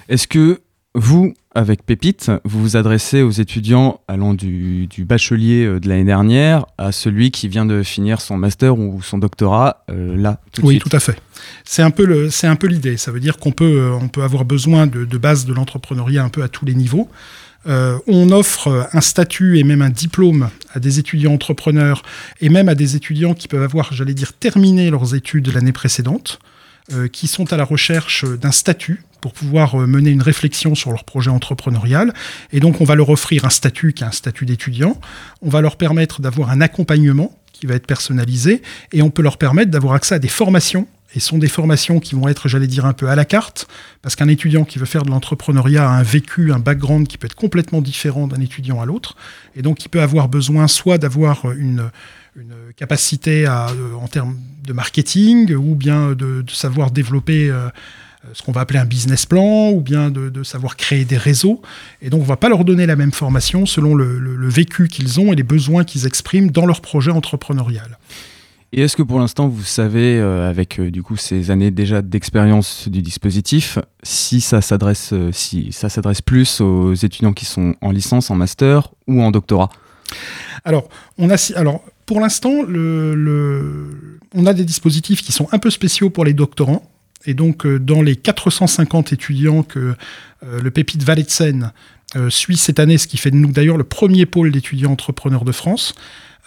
Est-ce 0.10 0.28
que 0.28 0.62
vous, 0.94 1.34
avec 1.56 1.86
Pépite, 1.86 2.32
vous 2.44 2.62
vous 2.62 2.76
adressez 2.76 3.22
aux 3.22 3.32
étudiants 3.32 4.02
allant 4.10 4.34
du, 4.34 4.90
bachelier 5.00 5.64
euh, 5.64 5.80
de 5.80 5.88
l'année 5.88 6.04
dernière 6.04 6.66
à 6.78 6.92
celui 6.92 7.32
qui 7.32 7.48
vient 7.48 7.66
de 7.66 7.82
finir 7.82 8.20
son 8.20 8.36
master 8.36 8.78
ou 8.78 9.02
son 9.02 9.18
doctorat 9.18 9.86
euh, 9.90 10.18
là 10.18 10.42
tout 10.52 10.62
de 10.62 10.68
Oui, 10.68 10.80
tout 10.80 10.90
à 10.92 11.00
fait. 11.00 11.18
C'est 11.64 11.82
un 11.82 11.92
peu 11.92 12.30
c'est 12.30 12.48
un 12.48 12.58
peu 12.58 12.68
l'idée. 12.68 12.98
Ça 12.98 13.12
veut 13.12 13.22
dire 13.22 13.38
qu'on 13.38 13.52
peut, 13.52 13.80
euh, 13.80 13.94
on 13.94 14.10
peut 14.10 14.24
avoir 14.24 14.44
besoin 14.44 14.86
de, 14.86 15.06
de 15.06 15.18
base 15.18 15.46
de 15.46 15.54
l'entrepreneuriat 15.54 16.24
un 16.24 16.30
peu 16.30 16.44
à 16.44 16.50
tous 16.50 16.66
les 16.66 16.74
niveaux. 16.74 17.10
Euh, 17.68 18.00
on 18.08 18.32
offre 18.32 18.90
un 18.92 19.02
statut 19.02 19.60
et 19.60 19.64
même 19.64 19.82
un 19.82 19.90
diplôme 19.90 20.50
à 20.74 20.80
des 20.80 21.00
étudiants 21.00 21.34
entrepreneurs 21.34 22.02
et 22.40 22.50
même 22.50 22.70
à 22.70 22.76
des 22.76 22.96
étudiants 22.96 23.34
qui 23.34 23.48
peuvent 23.48 23.64
avoir, 23.64 23.94
j'allais 23.94 24.14
dire, 24.14 24.34
terminé 24.34 24.90
leurs 24.90 25.14
études 25.14 25.54
l'année 25.54 25.72
précédente, 25.72 26.40
euh, 26.94 27.08
qui 27.08 27.28
sont 27.28 27.54
à 27.54 27.58
la 27.58 27.64
recherche 27.64 28.26
d'un 28.26 28.52
statut 28.52 29.04
pour 29.22 29.34
pouvoir 29.34 29.80
euh, 29.80 29.86
mener 29.86 30.10
une 30.10 30.24
réflexion 30.24 30.74
sur 30.74 30.90
leur 30.90 31.04
projet 31.04 31.30
entrepreneurial. 31.30 32.14
Et 32.52 32.60
donc, 32.60 32.82
on 32.82 32.84
va 32.84 32.96
leur 32.96 33.10
offrir 33.10 33.46
un 33.46 33.52
statut 33.52 33.94
qui 33.94 34.04
est 34.04 34.08
un 34.08 34.12
statut 34.12 34.46
d'étudiant. 34.46 35.00
On 35.44 35.50
va 35.50 35.62
leur 35.62 35.78
permettre 35.78 36.22
d'avoir 36.22 36.50
un 36.50 36.62
accompagnement 36.62 37.38
qui 37.54 37.68
va 37.68 37.76
être 37.76 37.86
personnalisé 37.86 38.64
et 38.92 39.04
on 39.04 39.12
peut 39.12 39.22
leur 39.22 39.38
permettre 39.38 39.70
d'avoir 39.70 39.94
accès 39.94 40.16
à 40.16 40.20
des 40.20 40.28
formations 40.28 40.88
et 41.14 41.20
sont 41.20 41.38
des 41.38 41.48
formations 41.48 42.00
qui 42.00 42.16
vont 42.16 42.28
être, 42.28 42.48
j'allais 42.48 42.68
dire, 42.68 42.86
un 42.86 42.94
peu 42.94 43.10
à 43.10 43.16
la 43.16 43.26
carte, 43.26 43.68
parce 44.02 44.16
qu'un 44.16 44.28
étudiant 44.28 44.64
qui 44.64 44.80
veut 44.80 44.86
faire 44.86 45.04
de 45.04 45.10
l'entrepreneuriat 45.10 45.90
a 45.90 45.94
un 45.94 46.04
vécu, 46.04 46.52
un 46.52 46.60
background 46.60 47.08
qui 47.08 47.18
peut 47.18 47.26
être 47.26 47.36
complètement 47.36 47.82
différent 47.82 48.28
d'un 48.28 48.42
étudiant 48.42 48.82
à 48.82 48.86
l'autre, 48.86 49.16
et 49.56 49.62
donc 49.62 49.84
il 49.84 49.90
peut 49.90 50.02
avoir 50.02 50.30
besoin 50.30 50.68
soit 50.68 50.98
d'avoir 50.98 51.52
une, 51.52 51.90
capacité 52.78 53.46
à, 53.46 53.68
en 54.02 54.08
termes 54.08 54.38
de 54.66 54.72
marketing 54.72 55.54
ou 55.54 55.76
bien 55.76 56.14
de, 56.14 56.46
savoir 56.48 56.90
développer 56.90 57.52
ce 58.32 58.42
qu'on 58.42 58.54
va 58.54 58.62
appeler 58.62 58.80
un 58.80 58.86
business 58.86 59.26
plan 59.26 59.72
ou 59.72 59.82
bien 59.82 60.10
de, 60.10 60.42
savoir 60.44 60.78
créer 60.78 61.04
des 61.04 61.18
réseaux. 61.18 61.62
Et 62.02 62.10
donc, 62.10 62.22
on 62.22 62.24
ne 62.24 62.30
va 62.30 62.38
pas 62.38 62.48
leur 62.48 62.64
donner 62.64 62.86
la 62.86 62.96
même 62.96 63.12
formation 63.12 63.66
selon 63.66 63.96
le 63.96 64.50
vécu 64.50 64.88
qu'ils 64.88 65.20
ont 65.20 65.34
et 65.34 65.36
les 65.36 65.44
besoins 65.44 65.84
qu'ils 65.84 66.08
expriment 66.08 66.52
dans 66.52 66.66
leur 66.66 66.80
projet 66.80 67.12
entrepreneurial. 67.12 67.98
Et 68.74 68.82
est-ce 68.82 68.96
que 68.96 69.04
pour 69.04 69.20
l'instant 69.20 69.50
vous 69.50 69.64
savez, 69.64 70.18
euh, 70.18 70.50
avec 70.50 70.80
euh, 70.80 70.92
du 70.92 71.04
coup 71.04 71.18
ces 71.18 71.52
années 71.52 71.72
déjà 71.72 72.02
d'expérience 72.02 72.88
du 72.88 73.02
dispositif, 73.02 73.80
si 74.02 74.40
ça 74.40 74.62
s'adresse, 74.62 75.10
euh, 75.12 75.32
si 75.34 75.74
ça 75.74 75.90
s'adresse 75.90 76.22
plus 76.22 76.62
aux 76.62 76.94
étudiants 76.94 77.34
qui 77.34 77.46
sont 77.46 77.76
en 77.82 77.92
licence, 77.92 78.32
en 78.32 78.36
master 78.36 78.92
ou 79.08 79.22
en 79.22 79.32
doctorat? 79.32 79.70
Alors, 80.64 80.90
pour 82.06 82.20
l'instant, 82.20 82.52
on 82.68 84.46
a 84.46 84.54
des 84.54 84.66
dispositifs 84.66 85.22
qui 85.22 85.32
sont 85.32 85.48
un 85.52 85.58
peu 85.58 85.70
spéciaux 85.70 86.10
pour 86.10 86.26
les 86.26 86.34
doctorants. 86.34 86.88
Et 87.26 87.34
donc, 87.34 87.66
dans 87.66 88.02
les 88.02 88.16
450 88.16 89.14
étudiants 89.14 89.64
que 89.64 89.96
le 90.46 90.72
Pépite 90.72 91.04
Vallée 91.04 91.24
de 91.24 91.30
Seine 91.30 91.72
suit 92.28 92.58
cette 92.58 92.80
année, 92.80 92.98
ce 92.98 93.08
qui 93.08 93.18
fait 93.18 93.32
de 93.32 93.38
nous 93.38 93.52
d'ailleurs 93.52 93.78
le 93.78 93.86
premier 93.86 94.26
pôle 94.26 94.52
d'étudiants 94.52 94.92
entrepreneurs 94.92 95.46
de 95.46 95.54
France, 95.54 95.96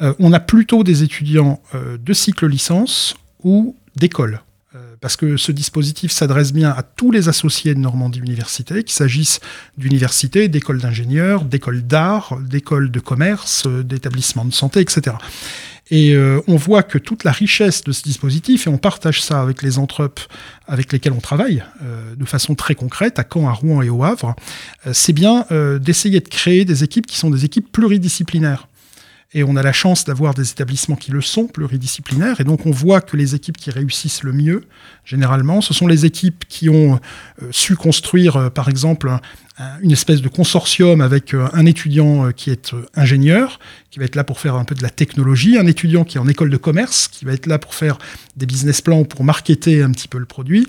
on 0.00 0.32
a 0.32 0.40
plutôt 0.40 0.84
des 0.84 1.02
étudiants 1.02 1.60
euh, 1.74 1.96
de 1.98 2.12
cycle 2.12 2.46
licence 2.46 3.14
ou 3.42 3.76
d'école 3.96 4.40
euh, 4.74 4.94
parce 5.00 5.16
que 5.16 5.36
ce 5.36 5.52
dispositif 5.52 6.10
s'adresse 6.10 6.52
bien 6.52 6.70
à 6.70 6.82
tous 6.82 7.10
les 7.10 7.28
associés 7.28 7.74
de 7.74 7.78
Normandie 7.78 8.18
Université, 8.18 8.82
qu'il 8.82 8.94
s'agisse 8.94 9.40
d'universités, 9.78 10.48
d'écoles 10.48 10.80
d'ingénieurs, 10.80 11.44
d'écoles 11.44 11.82
d'art, 11.82 12.38
d'écoles 12.40 12.90
de 12.90 13.00
commerce, 13.00 13.66
d'établissements 13.66 14.44
de 14.44 14.52
santé, 14.52 14.80
etc. 14.80 15.16
Et 15.90 16.16
on 16.48 16.56
voit 16.56 16.82
que 16.82 16.96
toute 16.96 17.24
la 17.24 17.30
richesse 17.30 17.84
de 17.84 17.92
ce 17.92 18.02
dispositif, 18.02 18.66
et 18.66 18.70
on 18.70 18.78
partage 18.78 19.22
ça 19.22 19.42
avec 19.42 19.60
les 19.60 19.78
entrepes 19.78 20.20
avec 20.66 20.90
lesquelles 20.90 21.12
on 21.12 21.20
travaille 21.20 21.62
de 22.16 22.24
façon 22.24 22.54
très 22.54 22.74
concrète, 22.74 23.18
à 23.18 23.24
Caen, 23.30 23.46
à 23.48 23.52
Rouen 23.52 23.82
et 23.82 23.90
au 23.90 24.02
Havre, 24.02 24.34
c'est 24.92 25.12
bien 25.12 25.44
d'essayer 25.78 26.20
de 26.20 26.28
créer 26.28 26.64
des 26.64 26.84
équipes 26.84 27.06
qui 27.06 27.18
sont 27.18 27.28
des 27.28 27.44
équipes 27.44 27.70
pluridisciplinaires. 27.70 28.66
Et 29.34 29.42
on 29.42 29.56
a 29.56 29.62
la 29.62 29.72
chance 29.72 30.04
d'avoir 30.04 30.32
des 30.32 30.50
établissements 30.50 30.94
qui 30.94 31.10
le 31.10 31.20
sont, 31.20 31.48
pluridisciplinaires. 31.48 32.40
Et 32.40 32.44
donc 32.44 32.66
on 32.66 32.70
voit 32.70 33.00
que 33.00 33.16
les 33.16 33.34
équipes 33.34 33.56
qui 33.56 33.70
réussissent 33.70 34.22
le 34.22 34.32
mieux, 34.32 34.62
généralement, 35.04 35.60
ce 35.60 35.74
sont 35.74 35.88
les 35.88 36.06
équipes 36.06 36.44
qui 36.48 36.68
ont 36.68 37.00
euh, 37.42 37.48
su 37.50 37.74
construire, 37.74 38.36
euh, 38.36 38.50
par 38.50 38.68
exemple, 38.68 39.10
une 39.82 39.92
espèce 39.92 40.20
de 40.20 40.28
consortium 40.28 41.00
avec 41.00 41.32
euh, 41.32 41.46
un 41.52 41.64
étudiant 41.64 42.32
qui 42.32 42.50
est 42.50 42.72
ingénieur, 42.94 43.60
qui 43.90 44.00
va 44.00 44.04
être 44.04 44.16
là 44.16 44.24
pour 44.24 44.40
faire 44.40 44.56
un 44.56 44.64
peu 44.64 44.74
de 44.74 44.82
la 44.82 44.90
technologie, 44.90 45.58
un 45.58 45.66
étudiant 45.66 46.04
qui 46.04 46.16
est 46.16 46.20
en 46.20 46.26
école 46.26 46.50
de 46.50 46.56
commerce, 46.56 47.06
qui 47.06 47.24
va 47.24 47.32
être 47.32 47.46
là 47.46 47.58
pour 47.58 47.74
faire 47.74 47.98
des 48.36 48.46
business 48.46 48.80
plans, 48.80 49.04
pour 49.04 49.22
marketer 49.22 49.82
un 49.82 49.92
petit 49.92 50.08
peu 50.08 50.18
le 50.18 50.26
produit, 50.26 50.66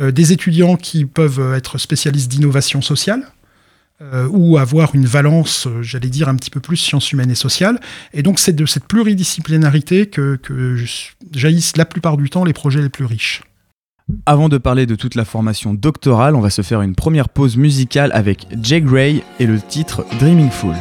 des 0.00 0.32
étudiants 0.32 0.76
qui 0.76 1.04
peuvent 1.04 1.52
être 1.54 1.76
spécialistes 1.76 2.30
d'innovation 2.30 2.80
sociale, 2.80 3.26
euh, 4.02 4.26
ou 4.30 4.58
avoir 4.58 4.96
une 4.96 5.06
valence, 5.06 5.68
euh, 5.68 5.80
j'allais 5.82 6.08
dire, 6.08 6.28
un 6.28 6.34
petit 6.34 6.50
peu 6.50 6.58
plus 6.58 6.76
sciences 6.76 7.12
humaines 7.12 7.30
et 7.30 7.36
sociales. 7.36 7.78
Et 8.12 8.22
donc 8.22 8.40
c'est 8.40 8.52
de 8.52 8.66
cette 8.66 8.86
pluridisciplinarité 8.86 10.06
que, 10.06 10.38
jaillissent 11.32 11.76
la 11.76 11.84
plupart 11.84 12.16
du 12.16 12.28
temps 12.28 12.44
les 12.44 12.52
projets 12.52 12.82
les 12.82 12.88
plus 12.88 13.04
riches. 13.04 13.42
Avant 14.26 14.48
de 14.48 14.58
parler 14.58 14.86
de 14.86 14.96
toute 14.96 15.14
la 15.14 15.24
formation 15.24 15.72
doctorale, 15.72 16.34
on 16.34 16.40
va 16.40 16.50
se 16.50 16.62
faire 16.62 16.82
une 16.82 16.96
première 16.96 17.28
pause 17.28 17.56
musicale 17.56 18.10
avec 18.12 18.48
Jay 18.60 18.80
Gray 18.80 19.22
et 19.38 19.46
le 19.46 19.60
titre 19.60 20.04
Dreaming 20.18 20.50
Fool. 20.50 20.74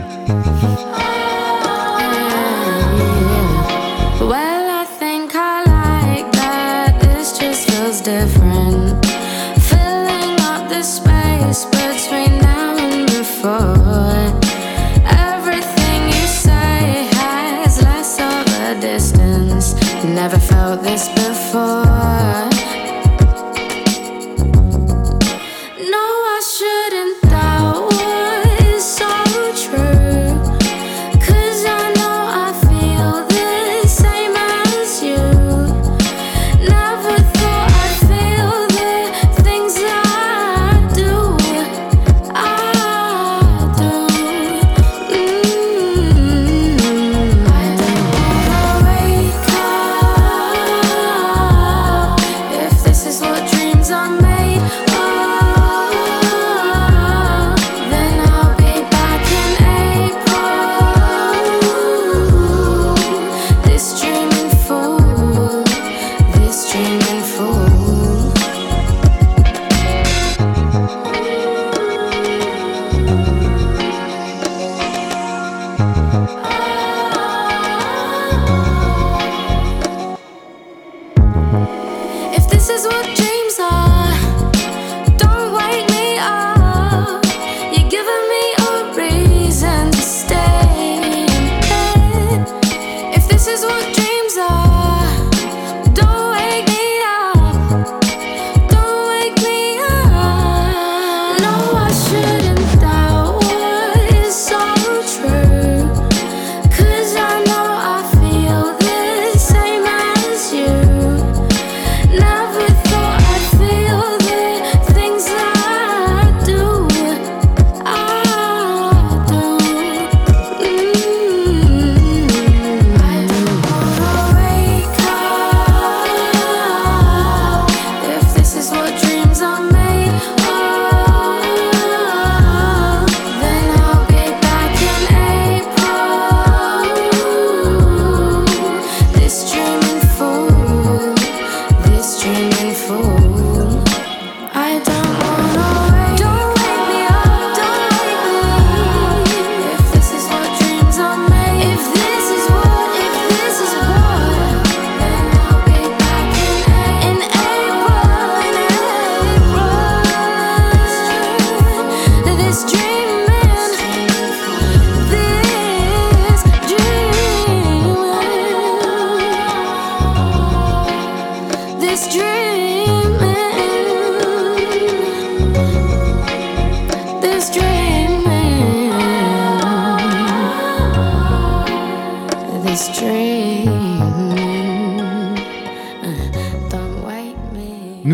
for. 21.52 22.51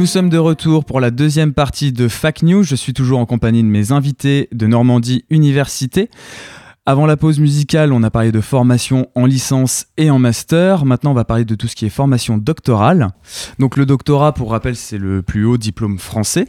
Sommes 0.08 0.30
de 0.30 0.38
retour 0.38 0.86
pour 0.86 1.02
la 1.02 1.12
deuxième 1.12 1.54
partie 1.54 1.92
de 1.92 2.08
FAC 2.08 2.42
News. 2.42 2.64
Je 2.64 2.76
suis 2.76 2.94
toujours 2.94 3.20
en 3.20 3.26
compagnie 3.26 3.62
de 3.62 3.68
mes 3.68 3.92
invités 3.92 4.48
de 4.54 4.66
Normandie 4.66 5.26
Université. 5.30 6.10
Avant 6.86 7.06
la 7.06 7.18
pause 7.18 7.40
musicale, 7.40 7.92
on 7.92 8.02
a 8.04 8.10
parlé 8.10 8.32
de 8.32 8.40
formation 8.40 9.10
en 9.16 9.26
licence 9.26 9.88
et 9.98 10.10
en 10.10 10.18
master. 10.18 10.86
Maintenant, 10.86 11.12
on 11.12 11.14
va 11.14 11.26
parler 11.26 11.44
de 11.44 11.56
tout 11.56 11.68
ce 11.68 11.76
qui 11.76 11.86
est 11.86 11.90
formation 11.90 12.38
doctorale. 12.38 13.10
Donc 13.60 13.76
le 13.76 13.86
doctorat, 13.86 14.32
pour 14.32 14.52
rappel, 14.52 14.78
c'est 14.78 14.98
le 14.98 15.22
plus 15.22 15.44
haut 15.44 15.58
diplôme 15.58 16.00
français. 16.00 16.48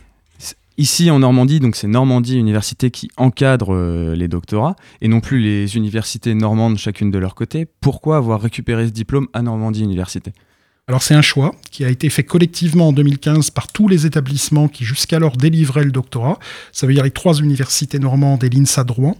Ici 0.76 1.10
en 1.10 1.18
Normandie, 1.18 1.58
donc 1.58 1.74
c'est 1.74 1.88
Normandie 1.88 2.38
Université 2.38 2.92
qui 2.92 3.10
encadre 3.16 3.74
euh, 3.74 4.14
les 4.14 4.28
doctorats 4.28 4.76
et 5.00 5.08
non 5.08 5.18
plus 5.20 5.40
les 5.40 5.76
universités 5.76 6.32
normandes 6.34 6.78
chacune 6.78 7.10
de 7.10 7.18
leur 7.18 7.34
côté. 7.34 7.66
Pourquoi 7.80 8.18
avoir 8.18 8.40
récupéré 8.40 8.86
ce 8.86 8.92
diplôme 8.92 9.26
à 9.32 9.42
Normandie 9.42 9.82
Université? 9.82 10.32
Alors 10.88 11.02
c'est 11.02 11.14
un 11.14 11.22
choix 11.22 11.54
qui 11.70 11.84
a 11.84 11.90
été 11.90 12.08
fait 12.08 12.24
collectivement 12.24 12.88
en 12.88 12.92
2015 12.92 13.50
par 13.50 13.70
tous 13.70 13.88
les 13.88 14.06
établissements 14.06 14.68
qui 14.68 14.84
jusqu'alors 14.84 15.36
délivraient 15.36 15.84
le 15.84 15.92
doctorat. 15.92 16.38
Ça 16.72 16.86
veut 16.86 16.94
dire 16.94 17.04
les 17.04 17.10
trois 17.10 17.34
universités 17.34 17.98
normandes 17.98 18.42
et 18.42 18.48
l'INSA 18.48 18.84
de 18.84 18.92
Rouen. 18.92 19.16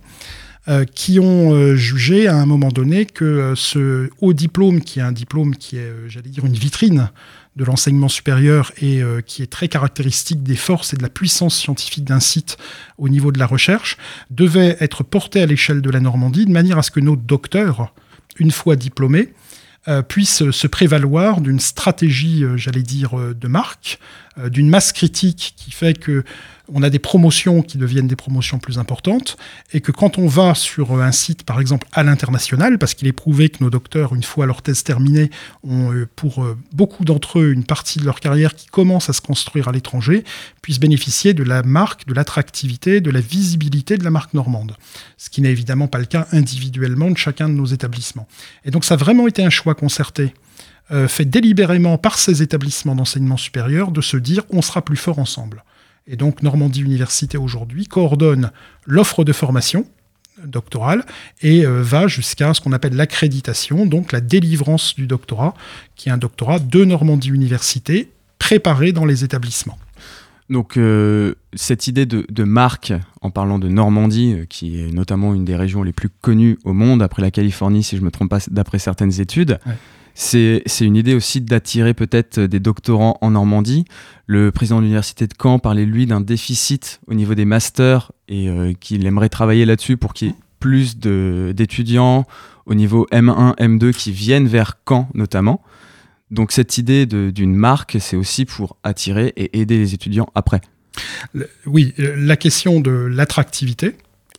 Euh, 0.67 0.85
qui 0.85 1.19
ont 1.19 1.55
euh, 1.55 1.77
jugé 1.77 2.29
à 2.29 2.37
un 2.37 2.45
moment 2.45 2.69
donné 2.69 3.07
que 3.07 3.25
euh, 3.25 3.55
ce 3.55 4.11
haut 4.21 4.35
diplôme, 4.35 4.83
qui 4.83 4.99
est 4.99 5.03
un 5.03 5.13
diplôme 5.13 5.57
qui 5.57 5.79
est, 5.79 5.91
j'allais 6.09 6.29
dire, 6.29 6.45
une 6.45 6.53
vitrine 6.53 7.11
de 7.57 7.65
l'enseignement 7.65 8.09
supérieur 8.09 8.71
et 8.83 9.03
qui 9.27 9.43
est 9.43 9.51
très 9.51 9.67
caractéristique 9.67 10.45
des 10.45 10.55
forces 10.55 10.93
et 10.93 10.97
de 10.97 11.03
la 11.03 11.09
puissance 11.09 11.57
scientifique 11.57 12.05
d'un 12.05 12.21
site 12.21 12.57
au 12.99 13.09
niveau 13.09 13.33
de 13.33 13.39
la 13.41 13.47
recherche, 13.47 13.97
devait 14.31 14.77
être 14.79 15.03
porté 15.03 15.43
à 15.43 15.47
l'échelle 15.47 15.83
de 15.83 15.91
la 15.91 15.99
Normandie 15.99 16.47
de 16.47 16.53
manière 16.53 16.79
à 16.79 16.83
ce 16.83 16.93
que 16.93 17.01
nos 17.01 17.17
docteurs, 17.17 17.93
une 18.39 18.53
fois 18.53 18.77
diplômés, 18.77 19.33
puissent 20.09 20.51
se 20.51 20.67
prévaloir 20.67 21.41
d'une 21.41 21.61
stratégie, 21.61 22.45
j'allais 22.57 22.83
dire, 22.83 23.17
de 23.35 23.49
marque, 23.49 23.99
d'une 24.51 24.69
masse 24.69 24.93
critique 24.93 25.55
qui 25.57 25.71
fait 25.71 25.99
que 25.99 26.25
on 26.73 26.83
a 26.83 26.91
des 26.91 26.99
promotions 26.99 27.63
qui 27.63 27.79
deviennent 27.79 28.07
des 28.07 28.17
promotions 28.17 28.59
plus 28.59 28.79
importantes, 28.79 29.37
et 29.73 29.81
que 29.81 29.93
quand 29.93 30.19
on 30.19 30.27
va 30.27 30.55
sur 30.55 31.01
un 31.01 31.13
site, 31.13 31.43
par 31.43 31.61
exemple, 31.61 31.87
à 31.93 32.03
l'international, 32.03 32.79
parce 32.79 32.95
qu'il 32.95 33.09
est 33.09 33.13
prouvé 33.13 33.49
que 33.49 33.63
nos 33.63 33.71
docteurs, 33.71 34.15
une 34.15 34.23
fois 34.23 34.47
leur 34.47 34.63
thèse 34.63 34.83
terminée, 34.85 35.31
ont 35.63 35.93
euh, 35.93 36.09
pour 36.17 36.45
euh, 36.45 36.57
beaucoup 36.73 37.05
d'entre 37.05 37.41
eux 37.41 37.53
une 37.53 37.65
partie 37.65 37.99
de 37.99 38.05
leur 38.05 38.21
carrière 38.21 38.55
qui 38.55 38.67
commence 38.67 39.09
à 39.09 39.13
se 39.13 39.21
construire 39.21 39.69
à 39.69 39.73
l'étranger, 39.73 40.25
puissent 40.63 40.81
bénéficier 40.81 41.35
de 41.35 41.43
la 41.43 41.63
marque, 41.63 42.07
de 42.07 42.15
l'attractivité, 42.15 43.01
de 43.01 43.11
la 43.11 43.21
visibilité 43.21 43.97
de 43.97 44.05
la 44.05 44.11
marque 44.11 44.35
normande. 44.35 44.77
Ce 45.17 45.31
qui 45.31 45.41
n'est 45.41 45.51
évidemment 45.51 45.89
pas 45.89 45.99
le 45.99 46.07
cas 46.07 46.27
individuellement 46.33 47.11
de 47.11 47.17
chacun 47.17 47.49
de 47.49 47.55
nos 47.55 47.67
établissements. 47.67 48.29
Et 48.65 48.71
donc 48.71 48.85
ça 48.85 48.95
a 48.95 48.97
vraiment 48.97 49.27
été 49.27 49.43
un 49.43 49.51
choix 49.51 49.75
concerté 49.75 50.35
euh, 50.91 51.09
fait 51.09 51.25
délibérément 51.25 51.99
par 51.99 52.19
ces 52.19 52.43
établissements 52.43 52.95
d'enseignement 52.95 53.37
supérieur 53.37 53.91
de 53.91 54.01
se 54.01 54.17
dire 54.17 54.45
on 54.51 54.63
sera 54.63 54.83
plus 54.83 54.97
fort 54.97 55.19
ensemble. 55.19 55.65
Et 56.07 56.17
donc 56.17 56.43
Normandie 56.43 56.81
Université 56.81 57.37
aujourd'hui 57.37 57.87
coordonne 57.87 58.51
l'offre 58.87 59.25
de 59.25 59.33
formation 59.33 59.87
doctorale 60.45 61.05
et 61.43 61.67
euh, 61.67 61.83
va 61.83 62.07
jusqu'à 62.07 62.55
ce 62.55 62.61
qu'on 62.61 62.73
appelle 62.73 62.95
l'accréditation, 62.95 63.87
donc 63.87 64.13
la 64.13 64.21
délivrance 64.21 64.95
du 64.95 65.07
doctorat, 65.07 65.55
qui 65.97 66.09
est 66.09 66.13
un 66.13 66.19
doctorat 66.19 66.59
de 66.59 66.85
Normandie 66.85 67.31
Université 67.31 68.11
préparé 68.39 68.93
dans 68.93 69.05
les 69.05 69.25
établissements. 69.25 69.79
Donc 70.51 70.79
euh, 70.79 71.35
cette 71.53 71.89
idée 71.89 72.07
de, 72.07 72.45
marque, 72.45 72.95
en 73.21 73.31
parlant 73.31 73.59
de 73.59 73.69
Normandie, 73.69 74.35
euh, 74.35 74.45
qui 74.47 74.81
est 74.81 74.91
notamment 74.91 75.35
une 75.35 75.45
des 75.45 75.57
régions 75.57 75.83
les 75.83 75.93
plus 75.93 76.09
connues 76.09 76.59
au 76.65 76.73
monde, 76.73 77.03
après 77.03 77.21
la 77.21 77.31
Californie, 77.31 77.83
si 77.83 77.97
je 77.97 78.01
ne 78.01 78.07
me 78.07 78.11
trompe 78.11 78.31
pas, 78.31 78.39
d'après 78.51 78.79
certaines 78.79 79.21
études, 79.21 79.59
c'est 80.21 80.65
une 80.81 80.97
idée 80.97 81.15
aussi 81.15 81.41
d'attirer 81.41 81.95
peut-être 81.95 82.41
des 82.41 82.59
doctorants 82.59 83.19
en 83.21 83.31
Normandie. 83.31 83.85
Le 84.27 84.51
président 84.51 84.79
de 84.79 84.83
l'université 84.83 85.29
de 85.29 85.35
Caen 85.41 85.61
parlait, 85.61 85.85
lui, 85.85 86.07
d'un 86.07 86.21
déficit 86.21 87.01
au 87.07 87.15
niveau 87.15 87.37
des 87.37 87.45
masters 87.45 88.11
et 88.27 88.49
euh, 88.49 88.73
qu'il 88.73 89.07
aimerait 89.07 89.29
travailler 89.29 89.65
là-dessus 89.65 89.97
pour 89.97 90.15
qu'il 90.15 90.29
y 90.29 90.31
ait 90.33 90.37
plus 90.59 90.99
d'étudiants 90.99 92.27
au 92.67 92.75
niveau 92.75 93.07
M1, 93.13 93.57
M2 93.59 93.93
qui 93.93 94.11
viennent 94.11 94.49
vers 94.49 94.75
Caen 94.89 95.09
notamment. 95.15 95.63
Donc 96.33 96.51
cette 96.51 96.79
idée 96.79 97.07
d'une 97.07 97.55
marque, 97.55 97.99
c'est 98.01 98.17
aussi 98.17 98.45
pour 98.45 98.77
attirer 98.83 99.33
et 99.37 99.61
aider 99.61 99.79
les 99.79 99.95
étudiants 99.95 100.29
après. 100.35 100.61
Oui, 101.65 101.95
la 101.97 102.37
question 102.37 102.81
de 102.81 102.91
l'attractivité 102.91 103.95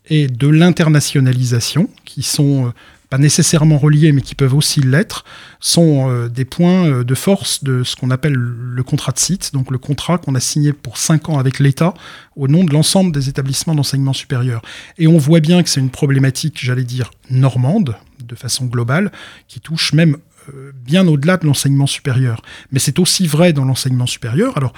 et 0.10 0.28
de 0.28 0.50
l'internationalisation, 0.50 1.90
qui 2.04 2.22
sont 2.22 2.68
euh, 2.68 2.70
pas 3.10 3.18
nécessairement 3.18 3.78
reliés, 3.78 4.12
mais 4.12 4.22
qui 4.22 4.36
peuvent 4.36 4.54
aussi 4.54 4.82
l'être, 4.82 5.26
sont 5.60 6.10
euh, 6.10 6.30
des 6.30 6.46
points 6.46 6.86
euh, 6.86 7.04
de 7.04 7.16
force 7.16 7.64
de 7.64 7.84
ce 7.84 7.96
qu'on 7.96 8.12
appelle 8.12 8.34
le 8.34 8.84
contrat 8.84 9.12
de 9.12 9.20
site, 9.20 9.52
donc 9.54 9.72
le 9.72 9.80
contrat 9.80 10.20
qu'on 10.20 10.36
a 10.36 10.40
signé 10.40 10.74
pour 10.74 10.98
cinq 10.98 11.30
ans 11.30 11.40
avec 11.40 11.60
l'État 11.60 11.94
au 12.36 12.48
nom 12.48 12.64
de 12.64 12.72
l'ensemble 12.72 13.12
des 13.12 13.28
établissements 13.28 13.74
d'enseignement 13.74 14.14
supérieur. 14.14 14.62
Et 14.98 15.08
on 15.08 15.18
voit 15.18 15.40
bien 15.40 15.64
que 15.64 15.70
c'est 15.70 15.80
une 15.80 15.90
problématique, 15.90 16.60
j'allais 16.62 16.84
dire, 16.84 17.12
normande, 17.32 17.96
de 18.24 18.36
façon 18.36 18.66
globale, 18.66 19.12
qui 19.48 19.60
touche 19.60 19.94
même 19.94 20.18
euh, 20.54 20.72
bien 20.86 21.08
au-delà 21.08 21.38
de 21.38 21.48
l'enseignement 21.48 21.88
supérieur. 21.88 22.44
Mais 22.72 22.80
c'est 22.80 23.00
aussi 23.00 23.26
vrai 23.26 23.54
dans 23.54 23.66
l'enseignement 23.66 24.06
supérieur. 24.06 24.56
Alors, 24.56 24.74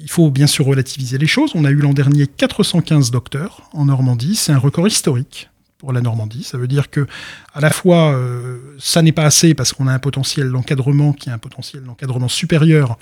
il 0.00 0.10
faut 0.10 0.30
bien 0.30 0.48
sûr 0.48 0.66
relativiser 0.66 1.16
les 1.16 1.28
choses. 1.28 1.52
On 1.54 1.64
a 1.64 1.70
eu 1.70 1.76
l'an 1.76 1.92
dernier 1.92 2.26
415 2.26 3.12
docteurs 3.12 3.70
en 3.72 3.84
Normandie. 3.84 4.34
C'est 4.34 4.52
un 4.52 4.58
record 4.58 4.88
historique 4.88 5.48
pour 5.78 5.92
la 5.92 6.00
Normandie. 6.00 6.42
Ça 6.42 6.58
veut 6.58 6.66
dire 6.66 6.90
que 6.90 7.06
à 7.54 7.60
la 7.60 7.70
fois, 7.70 8.12
euh, 8.12 8.58
ça 8.80 9.00
n'est 9.00 9.12
pas 9.12 9.22
assez 9.22 9.54
parce 9.54 9.72
qu'on 9.72 9.86
a 9.86 9.92
un 9.92 10.00
potentiel 10.00 10.50
d'encadrement 10.50 11.12
qui 11.12 11.28
est 11.28 11.32
un 11.32 11.38
potentiel 11.38 11.84
d'encadrement 11.84 12.26
supérieur 12.26 12.98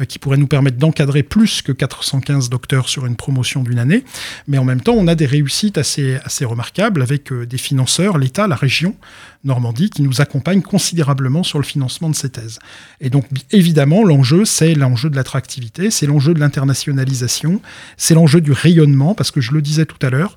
euh, 0.00 0.04
qui 0.04 0.20
pourrait 0.20 0.36
nous 0.36 0.46
permettre 0.46 0.76
d'encadrer 0.76 1.24
plus 1.24 1.62
que 1.62 1.72
415 1.72 2.48
docteurs 2.48 2.88
sur 2.88 3.06
une 3.06 3.16
promotion 3.16 3.64
d'une 3.64 3.80
année. 3.80 4.04
Mais 4.46 4.58
en 4.58 4.64
même 4.64 4.80
temps, 4.80 4.94
on 4.96 5.08
a 5.08 5.16
des 5.16 5.26
réussites 5.26 5.78
assez, 5.78 6.16
assez 6.24 6.44
remarquables 6.44 7.02
avec 7.02 7.32
euh, 7.32 7.44
des 7.44 7.58
financeurs, 7.58 8.18
l'État, 8.18 8.46
la 8.46 8.56
région 8.56 8.94
Normandie, 9.42 9.90
qui 9.90 10.02
nous 10.02 10.20
accompagnent 10.20 10.62
considérablement 10.62 11.42
sur 11.42 11.58
le 11.58 11.64
financement 11.64 12.08
de 12.08 12.14
ces 12.14 12.30
thèses. 12.30 12.60
Et 13.00 13.10
donc, 13.10 13.26
évidemment, 13.50 14.04
l'enjeu, 14.04 14.44
c'est 14.44 14.74
l'enjeu 14.74 15.10
de 15.10 15.16
l'attractivité, 15.16 15.90
c'est 15.90 16.06
l'enjeu 16.06 16.34
de 16.34 16.38
l'internationalisation, 16.38 17.60
c'est 17.96 18.14
l'enjeu 18.14 18.40
du 18.40 18.52
rayonnement, 18.52 19.16
parce 19.16 19.32
que 19.32 19.40
je 19.40 19.50
le 19.50 19.60
disais 19.60 19.86
tout 19.86 20.06
à 20.06 20.10
l'heure, 20.10 20.36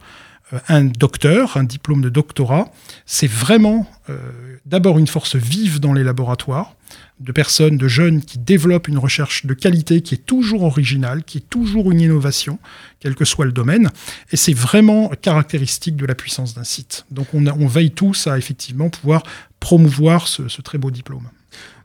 un 0.68 0.86
docteur, 0.86 1.58
un 1.58 1.64
diplôme 1.64 2.02
de 2.02 2.10
doctorat, 2.10 2.72
c'est 3.06 3.30
vraiment 3.30 3.88
euh, 4.10 4.18
d'abord 4.66 5.00
une 5.00 5.08
force 5.08 5.36
vive 5.36 5.80
dans 5.80 5.94
les 5.94 6.04
laboratoires, 6.04 6.76
de 7.20 7.32
personnes, 7.32 7.78
de 7.78 7.88
jeunes 7.88 8.22
qui 8.22 8.38
développent 8.38 8.88
une 8.88 8.98
recherche 8.98 9.46
de 9.46 9.54
qualité 9.54 10.02
qui 10.02 10.16
est 10.16 10.26
toujours 10.26 10.64
originale, 10.64 11.24
qui 11.24 11.40
est 11.40 11.50
toujours 11.50 11.92
une 11.92 12.02
innovation, 12.02 12.60
quel 13.00 13.16
que 13.16 13.26
soit 13.26 13.46
le 13.46 13.52
domaine. 13.52 13.90
Et 14.32 14.38
c'est 14.38 14.54
vraiment 14.54 15.10
caractéristique 15.22 15.96
de 15.96 16.06
la 16.06 16.14
puissance 16.14 16.54
d'un 16.54 16.64
site. 16.64 17.06
Donc 17.10 17.28
on, 17.34 17.68
veille 17.68 17.92
tous 17.92 18.28
à 18.28 18.38
effectivement 18.38 18.90
pouvoir 18.90 19.24
promouvoir 19.60 20.28
ce, 20.28 20.62
très 20.62 20.78
beau 20.78 20.92
diplôme. 20.92 21.28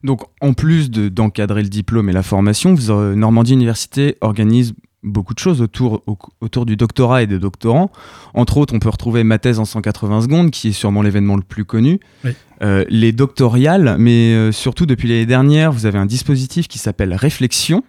Donc 0.04 0.22
en 0.40 0.52
plus 0.52 0.90
d'encadrer 0.90 1.62
le 1.62 1.68
diplôme 1.68 2.10
et 2.10 2.12
la 2.12 2.22
formation, 2.22 2.74
Normandie 2.74 3.52
Université 3.52 4.16
organise 4.20 4.74
beaucoup 5.02 5.34
de 5.34 5.38
choses 5.38 5.62
autour, 5.62 6.02
autour 6.40 6.66
du 6.66 6.76
doctorat 6.76 7.22
et 7.22 7.26
des 7.26 7.38
doctorants. 7.38 7.90
Entre 8.34 8.58
autres, 8.58 8.74
on 8.74 8.78
peut 8.78 8.88
retrouver 8.88 9.24
ma 9.24 9.38
thèse 9.38 9.58
en 9.58 9.64
180 9.64 10.22
secondes, 10.22 10.50
qui 10.50 10.68
est 10.68 10.72
sûrement 10.72 11.02
l'événement 11.02 11.36
le 11.36 11.42
plus 11.42 11.64
connu. 11.64 12.00
Euh, 12.62 12.84
les 12.88 13.12
doctoriales, 13.12 13.96
mais 13.98 14.34
euh, 14.34 14.52
surtout 14.52 14.86
depuis 14.86 15.08
l'année 15.08 15.26
dernière, 15.26 15.72
vous 15.72 15.86
avez 15.86 15.98
un 15.98 16.06
dispositif 16.06 16.68
qui 16.68 16.78
s'appelle 16.78 17.14
Réflexion. 17.14 17.82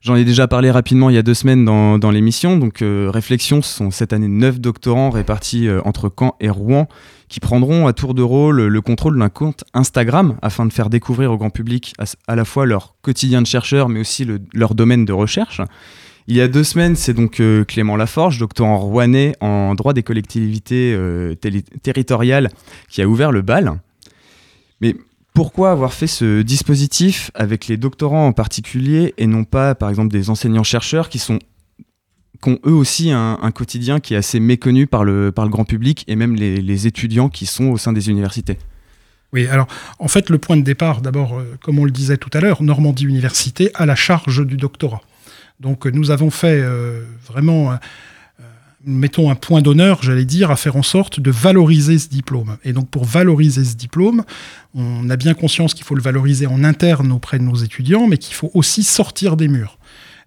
J'en 0.00 0.16
ai 0.16 0.24
déjà 0.24 0.48
parlé 0.48 0.70
rapidement 0.70 1.08
il 1.08 1.16
y 1.16 1.18
a 1.18 1.22
deux 1.22 1.34
semaines 1.34 1.64
dans, 1.64 1.98
dans 1.98 2.10
l'émission. 2.10 2.58
Donc, 2.58 2.82
euh, 2.82 3.10
Réflexion, 3.10 3.62
ce 3.62 3.74
sont 3.74 3.90
cette 3.90 4.12
année 4.12 4.28
neuf 4.28 4.60
doctorants 4.60 5.10
répartis 5.10 5.68
entre 5.84 6.12
Caen 6.14 6.34
et 6.40 6.50
Rouen 6.50 6.88
qui 7.28 7.40
prendront 7.40 7.86
à 7.86 7.92
tour 7.92 8.14
de 8.14 8.22
rôle 8.22 8.66
le 8.66 8.80
contrôle 8.80 9.18
d'un 9.18 9.30
compte 9.30 9.64
Instagram 9.72 10.36
afin 10.42 10.66
de 10.66 10.72
faire 10.72 10.90
découvrir 10.90 11.32
au 11.32 11.38
grand 11.38 11.50
public 11.50 11.94
à, 12.28 12.36
la 12.36 12.44
fois 12.44 12.66
leur 12.66 12.96
quotidien 13.00 13.40
de 13.40 13.46
chercheur, 13.46 13.88
mais 13.88 14.00
aussi 14.00 14.26
leur 14.52 14.74
domaine 14.74 15.04
de 15.04 15.12
recherche. 15.12 15.60
Il 16.26 16.36
y 16.36 16.40
a 16.40 16.48
deux 16.48 16.64
semaines, 16.64 16.96
c'est 16.96 17.12
donc 17.12 17.40
euh, 17.40 17.64
Clément 17.64 17.96
Laforge, 17.96 18.38
doctorant 18.38 18.78
rouennais 18.78 19.34
en 19.40 19.74
droit 19.74 19.92
des 19.92 20.02
collectivités 20.02 20.94
euh, 20.94 21.34
territoriales, 21.82 22.50
qui 22.88 23.02
a 23.02 23.08
ouvert 23.08 23.30
le 23.30 23.42
bal. 23.42 23.80
Mais 24.80 24.96
pourquoi 25.34 25.70
avoir 25.70 25.92
fait 25.92 26.06
ce 26.06 26.42
dispositif 26.42 27.30
avec 27.34 27.66
les 27.66 27.76
doctorants 27.76 28.26
en 28.26 28.32
particulier 28.32 29.12
et 29.18 29.26
non 29.26 29.44
pas, 29.44 29.74
par 29.74 29.90
exemple, 29.90 30.12
des 30.12 30.30
enseignants-chercheurs 30.30 31.08
qui 31.08 31.18
sont 31.18 31.38
ont 32.46 32.58
eux 32.66 32.72
aussi 32.72 33.10
un, 33.10 33.50
quotidien 33.52 34.00
qui 34.00 34.14
est 34.14 34.16
assez 34.16 34.40
méconnu 34.40 34.86
par 34.86 35.04
le, 35.04 35.32
par 35.32 35.44
le 35.44 35.50
grand 35.50 35.64
public 35.64 36.04
et 36.08 36.16
même 36.16 36.34
les, 36.34 36.86
étudiants 36.86 37.28
qui 37.28 37.46
sont 37.46 37.66
au 37.66 37.78
sein 37.78 37.92
des 37.92 38.10
universités? 38.10 38.58
Oui, 39.32 39.46
alors 39.46 39.66
en 39.98 40.08
fait, 40.08 40.30
le 40.30 40.38
point 40.38 40.56
de 40.56 40.62
départ, 40.62 41.00
d'abord, 41.00 41.38
euh, 41.38 41.56
comme 41.62 41.78
on 41.78 41.84
le 41.84 41.90
disait 41.90 42.18
tout 42.18 42.30
à 42.32 42.40
l'heure, 42.40 42.62
Normandie 42.62 43.04
Université 43.04 43.70
a 43.74 43.86
la 43.86 43.96
charge 43.96 44.46
du 44.46 44.56
doctorat. 44.56 45.02
Donc 45.60 45.86
nous 45.86 46.10
avons 46.10 46.30
fait 46.30 46.60
euh, 46.60 47.04
vraiment, 47.26 47.72
euh, 47.72 47.76
mettons 48.84 49.30
un 49.30 49.34
point 49.34 49.62
d'honneur, 49.62 50.02
j'allais 50.02 50.24
dire, 50.24 50.50
à 50.50 50.56
faire 50.56 50.76
en 50.76 50.82
sorte 50.82 51.20
de 51.20 51.30
valoriser 51.30 51.98
ce 51.98 52.08
diplôme. 52.08 52.56
Et 52.64 52.72
donc 52.72 52.90
pour 52.90 53.04
valoriser 53.04 53.64
ce 53.64 53.76
diplôme, 53.76 54.24
on 54.74 55.08
a 55.10 55.16
bien 55.16 55.34
conscience 55.34 55.74
qu'il 55.74 55.84
faut 55.84 55.94
le 55.94 56.02
valoriser 56.02 56.46
en 56.46 56.64
interne 56.64 57.12
auprès 57.12 57.38
de 57.38 57.44
nos 57.44 57.56
étudiants, 57.56 58.06
mais 58.06 58.18
qu'il 58.18 58.34
faut 58.34 58.50
aussi 58.54 58.82
sortir 58.82 59.36
des 59.36 59.48
murs. 59.48 59.78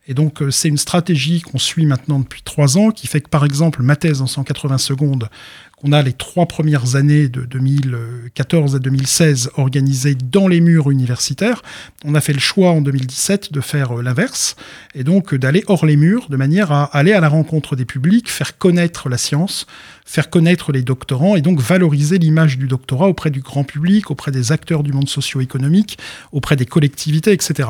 Et 0.07 0.13
donc, 0.13 0.41
euh, 0.41 0.51
c'est 0.51 0.69
une 0.69 0.77
stratégie 0.77 1.41
qu'on 1.41 1.59
suit 1.59 1.85
maintenant 1.85 2.19
depuis 2.19 2.41
trois 2.41 2.77
ans, 2.77 2.91
qui 2.91 3.07
fait 3.07 3.21
que, 3.21 3.29
par 3.29 3.43
exemple, 3.43 3.83
ma 3.83 3.95
thèse 3.95 4.21
en 4.21 4.27
180 4.27 4.77
secondes, 4.77 5.29
qu'on 5.77 5.91
a 5.91 6.01
les 6.01 6.13
trois 6.13 6.47
premières 6.47 6.95
années 6.95 7.27
de 7.27 7.41
2014 7.41 8.75
à 8.75 8.79
2016 8.79 9.51
organisées 9.57 10.15
dans 10.15 10.47
les 10.47 10.59
murs 10.59 10.89
universitaires, 10.89 11.61
on 12.03 12.15
a 12.15 12.21
fait 12.21 12.33
le 12.33 12.39
choix 12.39 12.71
en 12.71 12.81
2017 12.81 13.53
de 13.53 13.61
faire 13.61 13.99
euh, 13.99 14.01
l'inverse, 14.01 14.55
et 14.95 15.03
donc 15.03 15.33
euh, 15.33 15.37
d'aller 15.37 15.63
hors 15.67 15.85
les 15.85 15.95
murs, 15.95 16.29
de 16.29 16.35
manière 16.35 16.71
à 16.71 16.85
aller 16.85 17.13
à 17.13 17.19
la 17.19 17.29
rencontre 17.29 17.75
des 17.75 17.85
publics, 17.85 18.27
faire 18.27 18.57
connaître 18.57 19.07
la 19.07 19.19
science, 19.19 19.67
faire 20.03 20.31
connaître 20.31 20.71
les 20.71 20.81
doctorants, 20.81 21.35
et 21.35 21.41
donc 21.41 21.59
valoriser 21.59 22.17
l'image 22.17 22.57
du 22.57 22.65
doctorat 22.65 23.07
auprès 23.07 23.29
du 23.29 23.41
grand 23.41 23.63
public, 23.63 24.09
auprès 24.09 24.31
des 24.31 24.51
acteurs 24.51 24.81
du 24.81 24.93
monde 24.93 25.09
socio-économique, 25.09 25.99
auprès 26.31 26.55
des 26.55 26.65
collectivités, 26.65 27.33
etc. 27.33 27.69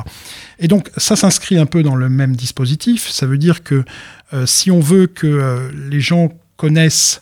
Et 0.60 0.70
donc 0.70 0.92
ça 0.96 1.18
s'inscrit 1.18 1.58
un 1.58 1.66
peu 1.66 1.84
dans 1.84 1.96
le 1.96 2.08
même 2.08 2.38
dispositif. 2.38 3.10
Ça 3.10 3.26
veut 3.26 3.38
dire 3.38 3.64
que 3.64 3.84
euh, 4.32 4.46
si 4.46 4.72
on 4.72 4.80
veut 4.80 5.08
que 5.08 5.70
les 5.90 6.00
gens 6.00 6.30
connaissent 6.56 7.22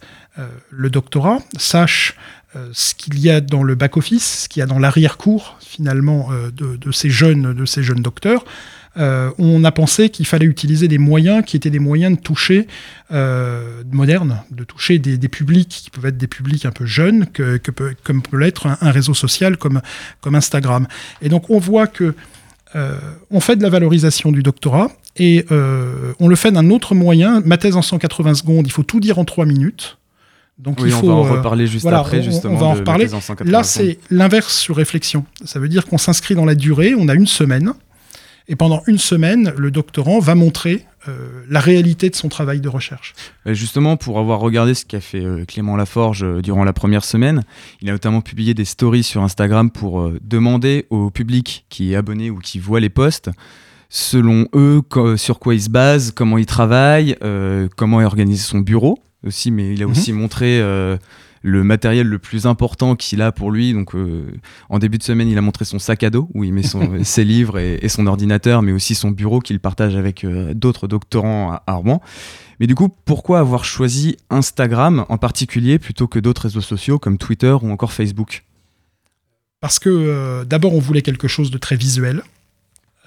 le 0.70 0.90
doctorat, 0.90 1.40
sachent 1.58 2.16
ce 2.72 2.94
qu'il 2.96 3.20
y 3.20 3.30
a 3.30 3.42
dans 3.42 3.64
le 3.64 3.76
back-office, 3.76 4.44
ce 4.44 4.50
qu'il 4.50 4.62
y 4.62 4.64
a 4.64 4.66
dans 4.66 4.80
l'arrière-cour 4.80 5.58
finalement 5.60 6.30
de, 6.54 6.92
ces 6.92 7.10
jeunes, 7.10 7.54
de 7.54 7.66
ces 7.66 7.84
jeunes 7.84 8.02
docteurs, 8.02 8.46
on 8.96 9.64
a 9.64 9.72
pensé 9.72 10.10
qu'il 10.10 10.26
fallait 10.26 10.46
utiliser 10.46 10.88
des 10.88 10.98
moyens 10.98 11.44
qui 11.46 11.58
étaient 11.58 11.70
des 11.70 11.80
moyens 11.80 12.18
de 12.18 12.22
toucher 12.22 12.68
modernes, 13.12 14.42
de 14.52 14.64
toucher 14.64 15.00
des, 15.00 15.30
publics 15.30 15.70
qui 15.70 15.90
peuvent 15.90 16.06
être 16.06 16.18
des 16.18 16.28
publics 16.28 16.66
un 16.66 16.72
peu 16.72 16.86
jeunes, 16.86 17.28
que, 17.28 17.60
comme 18.04 18.22
peut 18.22 18.38
l'être 18.38 18.68
un, 18.68 18.92
réseau 18.92 19.14
social 19.14 19.58
comme, 19.58 19.82
comme 20.22 20.36
Instagram. 20.36 20.88
Et 21.22 21.30
donc 21.30 21.50
on 21.50 21.60
voit 21.60 21.88
que 21.88 22.14
euh, 22.76 22.98
on 23.32 23.40
fait 23.40 23.56
de 23.56 23.64
la 23.64 23.70
valorisation 23.70 24.32
du 24.32 24.44
doctorat 24.44 24.92
et 25.16 25.46
euh, 25.52 26.14
on 26.20 26.28
le 26.28 26.36
fait 26.36 26.52
d'un 26.52 26.70
autre 26.70 26.94
moyen. 26.94 27.42
Ma 27.46 27.58
thèse 27.58 27.78
en 27.78 27.82
180 27.82 28.36
secondes, 28.36 28.68
il 28.68 28.72
faut 28.72 28.84
tout 28.84 29.00
dire 29.00 29.18
en 29.18 29.26
3 29.26 29.46
minutes. 29.46 29.98
Donc 30.58 30.80
il 30.82 30.92
faut, 30.92 31.10
on 31.10 31.24
va 31.24 31.30
en 31.32 31.34
euh, 31.34 31.38
reparler 31.38 31.68
juste 31.68 31.86
après, 31.86 32.24
justement. 32.24 32.56
On 32.56 32.58
va 32.58 32.66
en 32.68 32.74
reparler. 32.76 33.08
Là, 33.46 33.64
c'est 33.64 34.00
l'inverse 34.10 34.58
sur 34.58 34.76
réflexion. 34.76 35.26
Ça 35.44 35.60
veut 35.60 35.68
dire 35.68 35.86
qu'on 35.86 35.98
s'inscrit 35.98 36.36
dans 36.36 36.46
la 36.46 36.56
durée, 36.56 36.96
on 36.98 37.08
a 37.10 37.14
une 37.14 37.28
semaine, 37.28 37.74
et 38.48 38.56
pendant 38.56 38.84
une 38.86 39.00
semaine, 39.00 39.54
le 39.58 39.72
doctorant 39.72 40.20
va 40.20 40.36
montrer 40.36 40.86
euh, 41.08 41.44
la 41.50 41.60
réalité 41.60 42.10
de 42.10 42.16
son 42.16 42.30
travail 42.30 42.62
de 42.62 42.70
recherche. 42.70 43.16
Justement, 43.46 43.98
pour 43.98 44.20
avoir 44.20 44.40
regardé 44.40 44.76
ce 44.76 44.86
qu'a 44.86 45.02
fait 45.02 45.24
euh, 45.24 45.46
Clément 45.46 45.76
Laforge 45.76 46.24
euh, 46.24 46.42
durant 46.42 46.64
la 46.64 46.74
première 46.74 47.04
semaine, 47.04 47.44
il 47.82 47.90
a 47.90 47.92
notamment 47.92 48.22
publié 48.22 48.54
des 48.54 48.66
stories 48.66 49.04
sur 49.04 49.24
Instagram 49.24 49.72
pour 49.72 50.12
demander 50.22 50.86
au 50.92 51.10
public 51.10 51.66
qui 51.70 51.94
est 51.94 51.96
abonné 51.96 52.30
ou 52.30 52.38
qui 52.38 52.60
voit 52.60 52.80
les 52.80 52.90
posts, 52.90 53.32
selon 53.90 54.48
eux, 54.54 54.82
sur 55.16 55.40
quoi 55.40 55.56
ils 55.56 55.64
se 55.64 55.70
basent, 55.70 56.12
comment 56.12 56.38
ils 56.38 56.46
travaillent, 56.46 57.16
comment 57.76 58.02
il 58.02 58.06
organise 58.06 58.44
son 58.44 58.60
bureau 58.60 59.00
aussi, 59.26 59.52
mais 59.52 59.74
il 59.74 59.82
a 59.82 59.86
mhm. 59.86 59.92
aussi 59.92 60.14
montré 60.14 60.62
le 61.46 61.64
matériel 61.64 62.08
le 62.08 62.18
plus 62.18 62.48
important 62.48 62.96
qu'il 62.96 63.22
a 63.22 63.32
pour 63.32 63.52
lui. 63.52 63.72
Donc, 63.72 63.94
euh, 63.94 64.26
en 64.70 64.80
début 64.80 64.98
de 64.98 65.04
semaine, 65.04 65.30
il 65.30 65.38
a 65.38 65.42
montré 65.42 65.64
son 65.64 65.78
sac 65.78 66.02
à 66.04 66.10
dos 66.10 66.28
où 66.34 66.44
il 66.44 66.52
met 66.52 66.64
ses 67.04 67.24
livres 67.24 67.60
et, 67.60 67.88
son 67.88 68.08
ordinateur, 68.08 68.64
mais 68.64 68.72
aussi 68.72 68.96
son 68.96 69.12
bureau 69.12 69.40
qu'il 69.40 69.60
partage 69.60 69.96
avec 69.96 70.24
euh, 70.24 70.56
d'autres 70.56 70.88
doctorants 70.88 71.60
à, 71.68 71.74
Rouen. 71.74 72.02
Mais 72.60 72.66
du 72.66 72.74
coup, 72.74 72.90
pourquoi 73.06 73.40
avoir 73.40 73.64
choisi 73.64 74.18
Instagram 74.32 75.06
en 75.08 75.20
particulier 75.20 75.78
plutôt 75.78 76.08
que 76.08 76.18
d'autres 76.18 76.44
réseaux 76.44 76.62
sociaux 76.62 76.98
comme 76.98 77.20
Twitter 77.20 77.56
ou 77.62 77.70
encore 77.70 77.94
Facebook? 77.94 78.44
Parce 79.62 79.78
que 79.78 79.90
euh, 79.90 80.46
d'abord, 80.46 80.74
on 80.74 80.80
voulait 80.80 81.04
quelque 81.04 81.28
chose 81.28 81.52
de 81.52 81.60
très 81.60 81.76
visuel. 81.76 82.24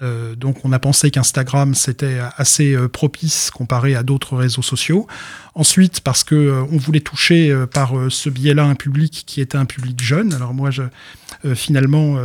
Euh, 0.01 0.35
donc 0.35 0.63
on 0.63 0.71
a 0.71 0.79
pensé 0.79 1.11
qu'Instagram 1.11 1.75
c'était 1.75 2.19
assez 2.37 2.73
euh, 2.73 2.87
propice 2.87 3.51
comparé 3.51 3.95
à 3.95 4.03
d'autres 4.03 4.37
réseaux 4.37 4.61
sociaux. 4.61 5.07
Ensuite 5.55 6.01
parce 6.01 6.23
que 6.23 6.35
euh, 6.35 6.63
on 6.71 6.77
voulait 6.77 7.01
toucher 7.01 7.53
par 7.73 7.93
ce 8.09 8.29
biais-là 8.29 8.63
un 8.63 8.75
public 8.75 9.23
qui 9.25 9.41
était 9.41 9.57
un 9.57 9.65
public 9.65 10.01
jeune. 10.01 10.33
Alors 10.33 10.53
moi 10.53 10.69
finalement 11.53 12.17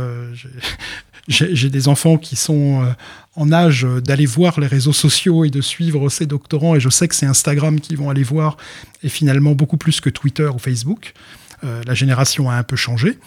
j'ai 1.27 1.69
des 1.69 1.87
enfants 1.87 2.17
qui 2.17 2.35
sont 2.35 2.95
en 3.35 3.51
âge 3.51 3.85
d'aller 4.03 4.25
voir 4.25 4.59
les 4.59 4.67
réseaux 4.67 4.93
sociaux 4.93 5.43
et 5.43 5.49
de 5.49 5.61
suivre 5.61 6.09
ces 6.09 6.25
doctorants 6.25 6.75
et 6.75 6.79
je 6.79 6.89
sais 6.89 7.07
que 7.07 7.15
c'est 7.15 7.25
Instagram 7.25 7.79
qu'ils 7.79 7.97
vont 7.97 8.09
aller 8.09 8.23
voir 8.23 8.57
et 9.03 9.09
finalement 9.09 9.53
beaucoup 9.53 9.77
plus 9.77 9.99
que 9.99 10.09
Twitter 10.09 10.47
ou 10.47 10.59
Facebook. 10.59 11.13
Euh, 11.63 11.81
la 11.85 11.93
génération 11.93 12.49
a 12.49 12.55
un 12.55 12.63
peu 12.63 12.75
changé. 12.75 13.17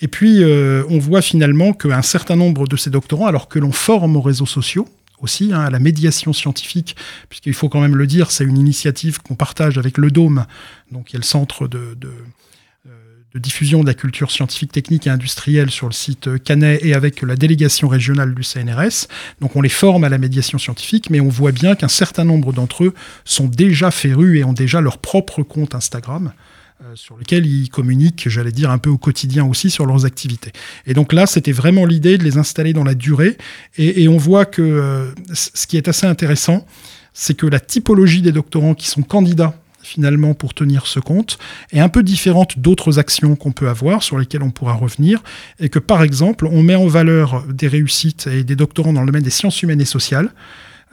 Et 0.00 0.08
puis, 0.08 0.42
euh, 0.42 0.84
on 0.88 0.98
voit 0.98 1.22
finalement 1.22 1.72
qu'un 1.72 2.02
certain 2.02 2.36
nombre 2.36 2.66
de 2.66 2.76
ces 2.76 2.90
doctorants, 2.90 3.26
alors 3.26 3.48
que 3.48 3.58
l'on 3.58 3.72
forme 3.72 4.16
aux 4.16 4.20
réseaux 4.20 4.46
sociaux, 4.46 4.88
aussi, 5.20 5.52
hein, 5.52 5.60
à 5.60 5.70
la 5.70 5.78
médiation 5.78 6.32
scientifique, 6.32 6.96
puisqu'il 7.28 7.54
faut 7.54 7.68
quand 7.68 7.80
même 7.80 7.96
le 7.96 8.06
dire, 8.06 8.30
c'est 8.30 8.44
une 8.44 8.58
initiative 8.58 9.22
qu'on 9.22 9.36
partage 9.36 9.78
avec 9.78 9.96
le 9.96 10.10
Dôme, 10.10 10.46
donc 10.90 11.12
y 11.12 11.16
a 11.16 11.18
le 11.18 11.24
centre 11.24 11.66
de, 11.66 11.96
de, 11.98 12.10
euh, 12.86 12.90
de, 13.32 13.38
diffusion 13.38 13.80
de 13.80 13.86
la 13.86 13.94
culture 13.94 14.30
scientifique, 14.30 14.72
technique 14.72 15.06
et 15.06 15.10
industrielle 15.10 15.70
sur 15.70 15.86
le 15.86 15.92
site 15.92 16.42
Canet 16.42 16.84
et 16.84 16.94
avec 16.94 17.22
la 17.22 17.36
délégation 17.36 17.88
régionale 17.88 18.34
du 18.34 18.42
CNRS. 18.42 19.06
Donc 19.40 19.56
on 19.56 19.62
les 19.62 19.70
forme 19.70 20.04
à 20.04 20.08
la 20.08 20.18
médiation 20.18 20.58
scientifique, 20.58 21.08
mais 21.10 21.20
on 21.20 21.28
voit 21.28 21.52
bien 21.52 21.74
qu'un 21.74 21.88
certain 21.88 22.24
nombre 22.24 22.52
d'entre 22.52 22.84
eux 22.84 22.94
sont 23.24 23.46
déjà 23.46 23.90
férus 23.90 24.40
et 24.40 24.44
ont 24.44 24.52
déjà 24.52 24.80
leur 24.80 24.98
propre 24.98 25.42
compte 25.42 25.74
Instagram. 25.74 26.32
Euh, 26.82 26.96
sur 26.96 27.16
lequel 27.16 27.46
ils 27.46 27.70
communiquent, 27.70 28.28
j'allais 28.28 28.50
dire, 28.50 28.72
un 28.72 28.78
peu 28.78 28.90
au 28.90 28.98
quotidien 28.98 29.44
aussi 29.44 29.70
sur 29.70 29.86
leurs 29.86 30.06
activités. 30.06 30.50
Et 30.86 30.92
donc 30.92 31.12
là, 31.12 31.24
c'était 31.24 31.52
vraiment 31.52 31.86
l'idée 31.86 32.18
de 32.18 32.24
les 32.24 32.36
installer 32.36 32.72
dans 32.72 32.82
la 32.82 32.96
durée. 32.96 33.38
Et, 33.78 34.08
on 34.08 34.16
voit 34.16 34.44
que 34.44 34.60
euh, 34.60 35.12
ce 35.32 35.68
qui 35.68 35.76
est 35.76 35.86
assez 35.86 36.04
intéressant, 36.08 36.66
c'est 37.12 37.34
que 37.34 37.46
la 37.46 37.60
typologie 37.60 38.22
des 38.22 38.32
doctorants 38.32 38.74
qui 38.74 38.88
sont 38.88 39.02
candidats 39.02 39.54
finalement 39.84 40.34
pour 40.34 40.52
tenir 40.52 40.88
ce 40.88 40.98
compte 40.98 41.38
est 41.70 41.78
un 41.78 41.88
peu 41.88 42.02
différente 42.02 42.58
d'autres 42.58 42.98
actions 42.98 43.36
qu'on 43.36 43.52
peut 43.52 43.68
avoir 43.68 44.02
sur 44.02 44.18
lesquelles 44.18 44.42
on 44.42 44.50
pourra 44.50 44.72
revenir 44.72 45.22
et 45.60 45.68
que 45.68 45.78
par 45.78 46.02
exemple 46.02 46.46
on 46.46 46.62
met 46.62 46.74
en 46.74 46.86
valeur 46.86 47.44
des 47.46 47.68
réussites 47.68 48.26
et 48.26 48.42
des 48.42 48.56
doctorants 48.56 48.94
dans 48.94 49.02
le 49.02 49.06
domaine 49.06 49.22
des 49.22 49.30
sciences 49.30 49.62
humaines 49.62 49.82
et 49.82 49.86
sociales 49.86 50.30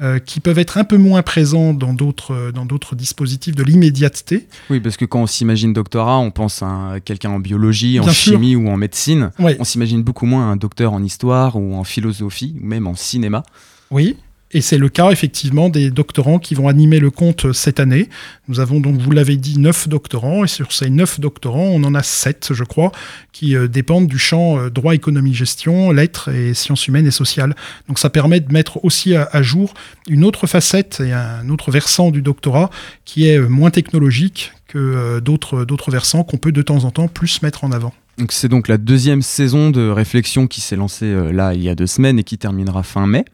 euh, 0.01 0.19
qui 0.19 0.39
peuvent 0.39 0.57
être 0.57 0.77
un 0.77 0.83
peu 0.83 0.97
moins 0.97 1.21
présents 1.21 1.73
dans 1.73 1.93
d'autres 1.93 2.33
euh, 2.33 2.51
dans 2.51 2.65
d'autres 2.65 2.95
dispositifs 2.95 3.55
de 3.55 3.63
l'immédiateté. 3.63 4.47
Oui, 4.69 4.79
parce 4.79 4.97
que 4.97 5.05
quand 5.05 5.21
on 5.21 5.27
s'imagine 5.27 5.73
doctorat, 5.73 6.17
on 6.17 6.31
pense 6.31 6.63
à 6.63 6.95
quelqu'un 7.03 7.29
en 7.29 7.39
biologie, 7.39 7.99
en 7.99 8.09
chimie 8.09 8.55
ou 8.55 8.69
en 8.69 8.77
médecine. 8.77 9.31
On 9.39 9.63
s'imagine 9.63 10.01
beaucoup 10.01 10.25
moins 10.25 10.51
un 10.51 10.55
docteur 10.55 10.93
en 10.93 11.03
histoire 11.03 11.55
ou 11.55 11.75
en 11.75 11.83
philosophie 11.83 12.55
ou 12.61 12.65
même 12.65 12.87
en 12.87 12.95
cinéma. 12.95 13.43
Oui, 13.91 14.17
et 14.53 14.61
c'est 14.61 14.77
le 14.77 14.89
cas 14.89 15.11
effectivement 15.11 15.69
des 15.69 15.91
doctorants 15.91 16.39
qui 16.39 16.55
vont 16.55 16.67
animer 16.67 16.99
le 16.99 17.09
compte 17.09 17.53
cette 17.53 17.79
année. 17.79 18.09
Nous 18.47 18.59
avons 18.59 18.79
donc, 18.79 18.99
vous 18.99 19.11
l'avez 19.11 19.37
dit, 19.37 19.59
neuf 19.59 19.87
doctorants, 19.87 20.43
et 20.43 20.47
sur 20.47 20.71
ces 20.71 20.89
neuf 20.89 21.19
doctorants, 21.19 21.69
on 21.69 21.83
en 21.83 21.95
a 21.95 22.03
sept, 22.03 22.49
je 22.51 22.63
crois, 22.63 22.91
qui 23.31 23.55
euh, 23.55 23.67
dépendent 23.67 24.07
du 24.07 24.19
champ 24.19 24.59
euh, 24.59 24.69
droit, 24.69 24.93
économie, 24.93 25.33
gestion, 25.33 25.91
lettres 25.91 26.29
et 26.29 26.53
sciences 26.53 26.87
humaines 26.87 27.07
et 27.07 27.11
sociales. 27.11 27.55
Donc 27.87 27.99
ça 27.99 28.09
permet 28.09 28.39
de 28.39 28.51
mettre 28.51 28.83
aussi 28.83 29.15
à, 29.15 29.41
jour 29.41 29.73
une 30.07 30.23
autre 30.23 30.47
facette 30.47 31.01
et 31.03 31.13
un 31.13 31.49
autre 31.49 31.71
versant 31.71 32.11
du 32.11 32.21
doctorat 32.21 32.69
qui 33.05 33.27
est 33.27 33.37
euh, 33.37 33.47
moins 33.47 33.71
technologique 33.71 34.51
que 34.67 35.19
d'autres 35.19 35.91
versants 35.91 36.23
qu'on 36.23 36.37
peut 36.37 36.53
de 36.53 36.61
temps 36.61 36.85
en 36.85 36.91
temps 36.91 37.09
plus 37.09 37.41
mettre 37.41 37.65
en 37.65 37.73
avant. 37.73 37.93
Donc 38.17 38.31
c'est 38.31 38.49
donc 38.49 38.67
la 38.67 38.77
deuxième 38.77 39.21
saison 39.21 39.69
de 39.69 39.89
réflexion 39.89 40.47
qui 40.47 40.61
s'est 40.61 40.75
lancée 40.75 41.31
là 41.31 41.53
il 41.53 41.63
y 41.63 41.69
a 41.69 41.75
deux 41.75 41.87
semaines 41.87 42.19
et 42.19 42.23
qui 42.23 42.37
terminera 42.37 42.83
fin 42.83 43.07
mai. 43.07 43.25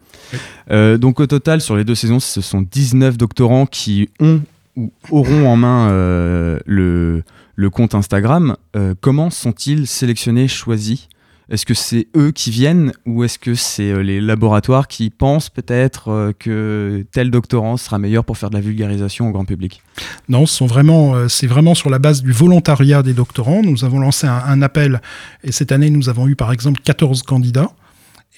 Euh, 0.71 0.97
donc 0.97 1.19
au 1.19 1.27
total, 1.27 1.61
sur 1.61 1.75
les 1.75 1.83
deux 1.83 1.95
saisons, 1.95 2.19
ce 2.19 2.41
sont 2.41 2.61
19 2.61 3.17
doctorants 3.17 3.65
qui 3.65 4.09
ont 4.19 4.41
ou 4.75 4.91
auront 5.09 5.47
en 5.47 5.55
main 5.55 5.89
euh, 5.89 6.59
le, 6.67 7.23
le, 7.55 7.69
compte 7.71 7.95
Instagram. 7.95 8.55
Euh, 8.75 8.93
comment 9.01 9.31
sont-ils 9.31 9.87
sélectionnés, 9.87 10.47
choisis? 10.47 11.07
Est-ce 11.49 11.65
que 11.65 11.73
c'est 11.73 12.07
eux 12.15 12.31
qui 12.31 12.51
viennent 12.51 12.91
ou 13.05 13.23
est-ce 13.23 13.39
que 13.39 13.55
c'est 13.55 14.03
les 14.03 14.19
laboratoires 14.19 14.87
qui 14.87 15.09
pensent 15.09 15.49
peut-être 15.49 16.33
que 16.39 17.05
tel 17.11 17.31
doctorant 17.31 17.77
sera 17.77 17.99
meilleur 17.99 18.25
pour 18.25 18.37
faire 18.37 18.49
de 18.49 18.55
la 18.55 18.61
vulgarisation 18.61 19.29
au 19.29 19.31
grand 19.31 19.45
public? 19.45 19.81
Non, 20.27 20.45
c'est 20.45 20.65
vraiment, 20.65 21.15
vraiment 21.43 21.73
sur 21.73 21.89
la 21.89 21.99
base 21.99 22.21
du 22.21 22.31
volontariat 22.31 23.01
des 23.01 23.13
doctorants. 23.13 23.61
Nous 23.63 23.85
avons 23.85 23.99
lancé 23.99 24.27
un, 24.27 24.41
un 24.45 24.61
appel 24.61 25.01
et 25.43 25.51
cette 25.51 25.71
année, 25.71 25.89
nous 25.89 26.09
avons 26.09 26.27
eu 26.27 26.35
par 26.35 26.51
exemple 26.51 26.81
14 26.83 27.23
candidats. 27.23 27.71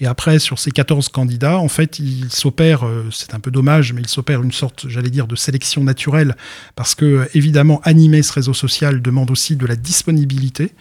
Et 0.01 0.05
après, 0.05 0.39
sur 0.39 0.59
ces 0.59 0.71
14 0.71 1.09
candidats, 1.09 1.57
en 1.57 1.67
fait, 1.67 1.99
il 1.99 2.29
s'opère, 2.29 2.85
euh, 2.85 3.09
c'est 3.11 3.33
un 3.33 3.39
peu 3.39 3.51
dommage, 3.51 3.91
mais 3.91 4.01
il 4.01 4.07
s'opère 4.07 4.41
une 4.41 4.51
sorte, 4.51 4.87
j'allais 4.87 5.09
dire, 5.09 5.27
de 5.27 5.35
sélection 5.35 5.83
naturelle, 5.83 6.37
parce 6.75 6.95
que, 6.95 7.27
évidemment, 7.33 7.81
animer 7.83 8.21
ce 8.21 8.31
réseau 8.31 8.53
social 8.53 9.01
demande 9.01 9.29
aussi 9.29 9.57
de 9.57 9.65
la 9.65 9.75
disponibilité. 9.75 10.71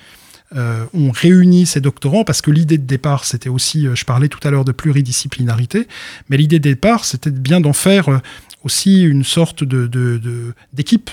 Euh, 0.57 0.87
on 0.95 1.11
réunit 1.11 1.67
ces 1.67 1.81
doctorants 1.81 2.25
parce 2.25 2.41
que 2.41 2.51
l'idée 2.51 2.79
de 2.79 2.87
départ, 2.87 3.25
c'était 3.25 3.51
aussi, 3.51 3.87
euh, 3.87 3.95
je 3.95 4.05
parlais 4.05 4.29
tout 4.29 4.41
à 4.45 4.51
l'heure 4.51 4.65
de 4.65 4.73
pluridisciplinarité, 4.73 5.87
mais 6.29 6.37
l'idée 6.37 6.59
de 6.59 6.65
départ, 6.65 7.05
c'était 7.05 7.31
bien 7.31 7.61
d'en 7.61 7.75
faire 7.75 8.21
aussi 8.65 9.03
une 9.03 9.25
sorte 9.25 9.63
de, 9.63 10.55
d'équipe. 10.73 11.11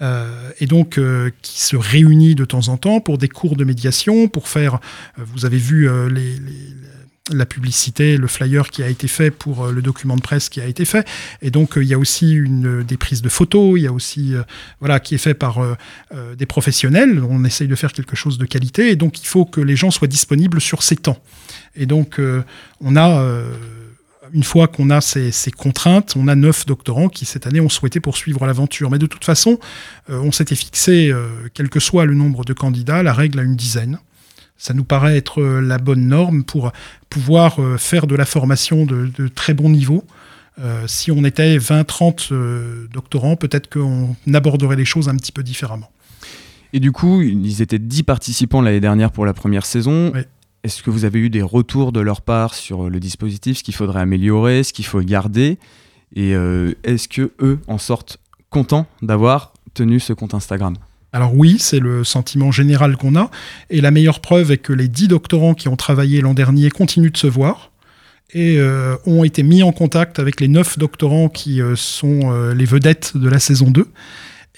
et 0.00 0.66
donc 0.66 1.00
qui 1.42 1.60
se 1.60 1.76
réunit 1.76 2.36
de 2.36 2.44
temps 2.44 2.68
en 2.68 2.76
temps 2.76 3.00
pour 3.00 3.18
des 3.18 3.28
cours 3.28 3.56
de 3.56 3.64
médiation, 3.64 4.28
pour 4.28 4.48
faire, 4.48 4.78
vous 5.16 5.44
avez 5.44 5.58
vu 5.58 5.88
les 6.08 6.36
la 7.30 7.46
publicité, 7.46 8.16
le 8.16 8.26
flyer 8.26 8.70
qui 8.70 8.82
a 8.82 8.88
été 8.88 9.08
fait 9.08 9.30
pour 9.30 9.68
le 9.68 9.82
document 9.82 10.16
de 10.16 10.20
presse 10.20 10.48
qui 10.48 10.60
a 10.60 10.66
été 10.66 10.84
fait. 10.84 11.06
Et 11.42 11.50
donc, 11.50 11.74
il 11.76 11.84
y 11.84 11.94
a 11.94 11.98
aussi 11.98 12.32
une, 12.32 12.82
des 12.82 12.96
prises 12.96 13.22
de 13.22 13.28
photos, 13.28 13.78
il 13.78 13.82
y 13.82 13.86
a 13.86 13.92
aussi, 13.92 14.34
voilà, 14.80 15.00
qui 15.00 15.14
est 15.14 15.18
fait 15.18 15.34
par 15.34 15.60
des 16.36 16.46
professionnels. 16.46 17.22
On 17.28 17.44
essaye 17.44 17.68
de 17.68 17.74
faire 17.74 17.92
quelque 17.92 18.16
chose 18.16 18.38
de 18.38 18.46
qualité. 18.46 18.90
Et 18.90 18.96
donc, 18.96 19.20
il 19.20 19.26
faut 19.26 19.44
que 19.44 19.60
les 19.60 19.76
gens 19.76 19.90
soient 19.90 20.08
disponibles 20.08 20.60
sur 20.60 20.82
ces 20.82 20.96
temps. 20.96 21.18
Et 21.76 21.86
donc, 21.86 22.20
on 22.80 22.96
a 22.96 23.44
une 24.32 24.44
fois 24.44 24.68
qu'on 24.68 24.90
a 24.90 25.00
ces, 25.00 25.32
contraintes, 25.50 26.14
on 26.16 26.28
a 26.28 26.34
neuf 26.34 26.66
doctorants 26.66 27.08
qui 27.08 27.24
cette 27.24 27.46
année 27.46 27.60
ont 27.60 27.68
souhaité 27.68 28.00
poursuivre 28.00 28.46
l'aventure. 28.46 28.90
Mais 28.90 28.98
de 28.98 29.06
toute 29.06 29.24
façon, 29.24 29.58
euh, 30.10 30.20
on 30.20 30.32
s'était 30.32 30.54
fixé, 30.54 31.10
euh, 31.10 31.28
quel 31.54 31.68
que 31.68 31.80
soit 31.80 32.04
le 32.04 32.14
nombre 32.14 32.44
de 32.44 32.52
candidats, 32.52 33.02
la 33.02 33.12
règle 33.12 33.38
à 33.40 33.42
une 33.42 33.56
dizaine. 33.56 33.98
Ça 34.58 34.74
nous 34.74 34.84
paraît 34.84 35.16
être 35.16 35.40
euh, 35.40 35.60
la 35.60 35.78
bonne 35.78 36.06
norme 36.06 36.44
pour 36.44 36.72
pouvoir 37.08 37.58
faire 37.78 38.06
de 38.06 38.14
la 38.14 38.26
formation 38.26 38.84
de, 38.84 39.28
très 39.28 39.54
bon 39.54 39.70
niveau. 39.70 40.04
si 40.86 41.10
on 41.10 41.24
était 41.24 41.56
20-30 41.56 42.90
doctorants, 42.92 43.36
peut-être 43.36 43.70
qu'on 43.72 44.14
aborderait 44.34 44.76
les 44.76 44.84
choses 44.84 45.08
un 45.08 45.16
petit 45.16 45.32
peu 45.32 45.42
différemment. 45.42 45.90
Et 46.74 46.80
du 46.80 46.92
coup, 46.92 47.22
ils 47.22 47.62
étaient 47.62 47.78
10 47.78 48.02
participants 48.02 48.60
l'année 48.60 48.80
dernière 48.80 49.10
pour 49.10 49.24
la 49.24 49.32
première 49.32 49.64
saison. 49.64 50.12
Est-ce 50.64 50.82
que 50.82 50.90
vous 50.90 51.04
avez 51.04 51.20
eu 51.20 51.30
des 51.30 51.40
retours 51.40 51.92
de 51.92 52.00
leur 52.00 52.20
part 52.20 52.54
sur 52.54 52.90
le 52.90 53.00
dispositif, 53.00 53.58
ce 53.58 53.62
qu'il 53.62 53.74
faudrait 53.74 54.00
améliorer, 54.00 54.62
ce 54.64 54.72
qu'il 54.72 54.84
faut 54.84 55.00
garder? 55.00 55.58
Et 56.14 56.34
euh, 56.34 56.74
est-ce 56.84 57.08
que 57.08 57.32
eux 57.40 57.60
en 57.68 57.78
sortent 57.78 58.18
contents 58.50 58.86
d'avoir 59.02 59.52
tenu 59.74 60.00
ce 60.00 60.12
compte 60.12 60.34
Instagram? 60.34 60.74
Alors 61.12 61.34
oui, 61.34 61.56
c'est 61.58 61.80
le 61.80 62.04
sentiment 62.04 62.50
général 62.50 62.96
qu'on 62.96 63.16
a. 63.16 63.30
Et 63.70 63.80
la 63.80 63.90
meilleure 63.90 64.20
preuve 64.20 64.50
est 64.50 64.58
que 64.58 64.72
les 64.72 64.88
dix 64.88 65.08
doctorants 65.08 65.54
qui 65.54 65.68
ont 65.68 65.76
travaillé 65.76 66.20
l'an 66.20 66.34
dernier 66.34 66.70
continuent 66.70 67.12
de 67.12 67.16
se 67.16 67.26
voir 67.26 67.70
et 68.34 68.58
euh, 68.58 68.96
ont 69.06 69.24
été 69.24 69.42
mis 69.42 69.62
en 69.62 69.72
contact 69.72 70.18
avec 70.18 70.40
les 70.40 70.48
neuf 70.48 70.78
doctorants 70.78 71.30
qui 71.30 71.62
euh, 71.62 71.76
sont 71.76 72.30
les 72.52 72.66
vedettes 72.66 73.16
de 73.16 73.28
la 73.28 73.38
saison 73.38 73.70
2 73.70 73.86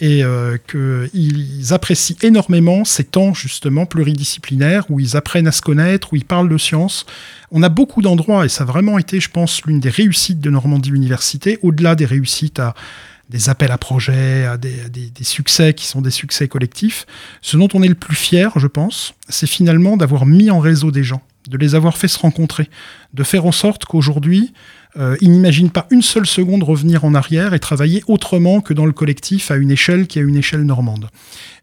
et 0.00 0.24
euh, 0.24 0.56
qu'ils 0.66 1.72
apprécient 1.72 2.16
énormément 2.22 2.84
ces 2.84 3.04
temps 3.04 3.34
justement 3.34 3.84
pluridisciplinaires 3.84 4.90
où 4.90 4.98
ils 4.98 5.16
apprennent 5.16 5.46
à 5.46 5.52
se 5.52 5.60
connaître, 5.60 6.12
où 6.12 6.16
ils 6.16 6.24
parlent 6.24 6.48
de 6.48 6.56
sciences. 6.56 7.04
On 7.50 7.62
a 7.62 7.68
beaucoup 7.68 8.00
d'endroits, 8.00 8.46
et 8.46 8.48
ça 8.48 8.64
a 8.64 8.66
vraiment 8.66 8.98
été, 8.98 9.20
je 9.20 9.28
pense, 9.28 9.62
l'une 9.66 9.80
des 9.80 9.90
réussites 9.90 10.40
de 10.40 10.48
Normandie 10.50 10.90
Université, 10.90 11.58
au-delà 11.62 11.94
des 11.94 12.06
réussites 12.06 12.58
à 12.58 12.74
des 13.30 13.48
appels 13.48 13.70
à 13.70 13.78
projets, 13.78 14.44
à 14.44 14.56
des, 14.56 14.80
succès 15.22 15.72
qui 15.72 15.86
sont 15.86 16.02
des 16.02 16.10
succès 16.10 16.48
collectifs. 16.48 17.06
Ce 17.40 17.56
dont 17.56 17.68
on 17.74 17.82
est 17.82 17.88
le 17.88 17.94
plus 17.94 18.16
fier, 18.16 18.52
je 18.56 18.66
pense, 18.66 19.14
c'est 19.28 19.46
finalement 19.46 19.96
d'avoir 19.96 20.26
mis 20.26 20.50
en 20.50 20.58
réseau 20.58 20.90
des 20.90 21.04
gens, 21.04 21.22
de 21.48 21.56
les 21.56 21.76
avoir 21.76 21.96
fait 21.96 22.08
se 22.08 22.18
rencontrer, 22.18 22.68
de 23.14 23.22
faire 23.22 23.46
en 23.46 23.52
sorte 23.52 23.84
qu'aujourd'hui, 23.84 24.52
euh, 24.96 25.16
ils 25.20 25.30
n'imaginent 25.30 25.70
pas 25.70 25.86
une 25.90 26.02
seule 26.02 26.26
seconde 26.26 26.64
revenir 26.64 27.04
en 27.04 27.14
arrière 27.14 27.54
et 27.54 27.60
travailler 27.60 28.02
autrement 28.08 28.60
que 28.60 28.74
dans 28.74 28.86
le 28.86 28.92
collectif 28.92 29.52
à 29.52 29.56
une 29.56 29.70
échelle 29.70 30.08
qui 30.08 30.18
est 30.18 30.22
une 30.22 30.36
échelle 30.36 30.62
normande. 30.62 31.08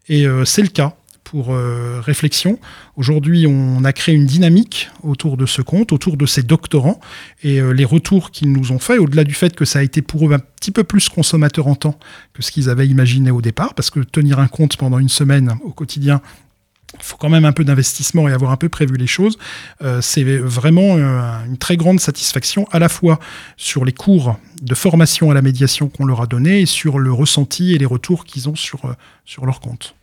Et 0.08 0.26
euh, 0.26 0.46
c'est 0.46 0.62
le 0.62 0.68
cas 0.68 0.96
pour 1.30 1.52
euh, 1.52 2.00
réflexion. 2.00 2.58
Aujourd'hui, 2.96 3.46
on 3.46 3.84
a 3.84 3.92
créé 3.92 4.14
une 4.14 4.26
dynamique 4.26 4.90
autour 5.02 5.36
de 5.36 5.46
ce 5.46 5.62
compte, 5.62 5.92
autour 5.92 6.16
de 6.16 6.26
ces 6.26 6.42
doctorants, 6.42 7.00
et 7.42 7.60
les 7.60 7.84
retours 7.84 8.30
qu'ils 8.30 8.52
nous 8.52 8.72
ont 8.72 8.78
faits, 8.78 8.98
au-delà 8.98 9.24
du 9.24 9.34
fait 9.34 9.54
que 9.54 9.64
ça 9.64 9.80
a 9.80 9.82
été 9.82 10.02
pour 10.02 10.28
eux 10.28 10.32
un 10.32 10.38
petit 10.38 10.70
peu 10.70 10.84
plus 10.84 11.08
consommateur 11.08 11.66
en 11.66 11.74
temps 11.74 11.98
que 12.32 12.42
ce 12.42 12.50
qu'ils 12.50 12.70
avaient 12.70 12.88
imaginé 12.88 13.30
au 13.30 13.42
départ, 13.42 13.74
parce 13.74 13.90
que 13.90 14.00
tenir 14.00 14.38
un 14.38 14.48
compte 14.48 14.76
pendant 14.76 14.98
une 14.98 15.08
semaine 15.08 15.54
au 15.62 15.70
quotidien, 15.70 16.20
il 16.94 17.02
faut 17.02 17.16
quand 17.16 17.28
même 17.28 17.44
un 17.44 17.52
peu 17.52 17.64
d'investissement 17.64 18.28
et 18.28 18.32
avoir 18.32 18.50
un 18.50 18.56
peu 18.56 18.68
prévu 18.68 18.96
les 18.96 19.06
choses. 19.06 19.38
Euh, 19.82 20.00
c'est 20.00 20.24
vraiment 20.24 20.96
euh, 20.96 21.44
une 21.46 21.58
très 21.58 21.76
grande 21.76 22.00
satisfaction 22.00 22.66
à 22.70 22.78
la 22.78 22.88
fois 22.88 23.18
sur 23.56 23.84
les 23.84 23.92
cours 23.92 24.38
de 24.62 24.74
formation 24.74 25.30
à 25.30 25.34
la 25.34 25.42
médiation 25.42 25.88
qu'on 25.88 26.06
leur 26.06 26.22
a 26.22 26.26
donné 26.26 26.62
et 26.62 26.66
sur 26.66 26.98
le 26.98 27.12
ressenti 27.12 27.74
et 27.74 27.78
les 27.78 27.86
retours 27.86 28.24
qu'ils 28.24 28.48
ont 28.48 28.54
euh, 28.84 28.92
sur 29.24 29.46
leur 29.46 29.60
compte. 29.60 29.94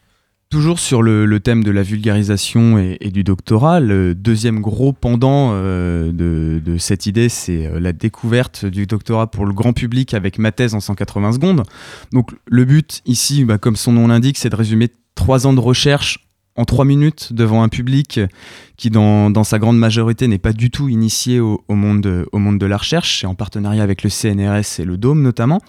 Toujours 0.50 0.80
sur 0.80 1.02
le, 1.02 1.40
thème 1.40 1.64
de 1.64 1.72
la 1.72 1.84
vulgarisation 1.84 2.78
et, 2.78 3.12
du 3.12 3.24
doctorat, 3.24 3.80
le 3.80 4.16
deuxième 4.16 4.62
gros 4.62 4.94
pendant 4.94 5.52
de, 5.54 6.76
cette 6.78 7.08
idée, 7.08 7.30
c'est 7.30 7.70
la 7.80 7.92
découverte 7.92 8.66
du 8.66 8.86
doctorat 8.86 9.28
pour 9.28 9.46
le 9.46 9.54
grand 9.54 9.74
public 9.74 10.14
avec 10.14 10.38
ma 10.38 10.52
thèse 10.52 10.74
en 10.74 10.80
180 10.80 11.34
secondes. 11.34 11.64
Donc 12.14 12.32
le 12.46 12.64
but 12.64 13.02
ici, 13.06 13.44
bah, 13.44 13.58
comme 13.58 13.76
son 13.76 13.92
nom 13.94 14.08
l'indique, 14.08 14.38
c'est 14.38 14.50
de 14.50 14.56
résumer 14.56 14.90
trois 15.16 15.48
ans 15.48 15.54
de 15.54 15.60
recherche 15.60 16.26
en 16.56 16.66
trois 16.66 16.86
minutes 16.86 17.34
devant 17.34 17.64
un 17.64 17.70
public 17.70 18.20
qui, 18.78 18.90
dans, 18.90 19.44
sa 19.44 19.60
grande 19.60 19.78
majorité, 19.78 20.28
n'est 20.28 20.38
pas 20.38 20.54
du 20.54 20.70
tout 20.70 20.90
initié 20.90 21.40
au, 21.40 21.62
monde 21.70 22.02
de, 22.02 22.66
la 22.66 22.78
recherche, 22.78 23.24
et 23.24 23.28
en 23.28 23.36
partenariat 23.36 23.84
avec 23.84 24.04
le 24.04 24.10
CNRS 24.10 24.80
et 24.80 24.86
le 24.86 24.98
Dôme 24.98 25.22
notamment, 25.22 25.62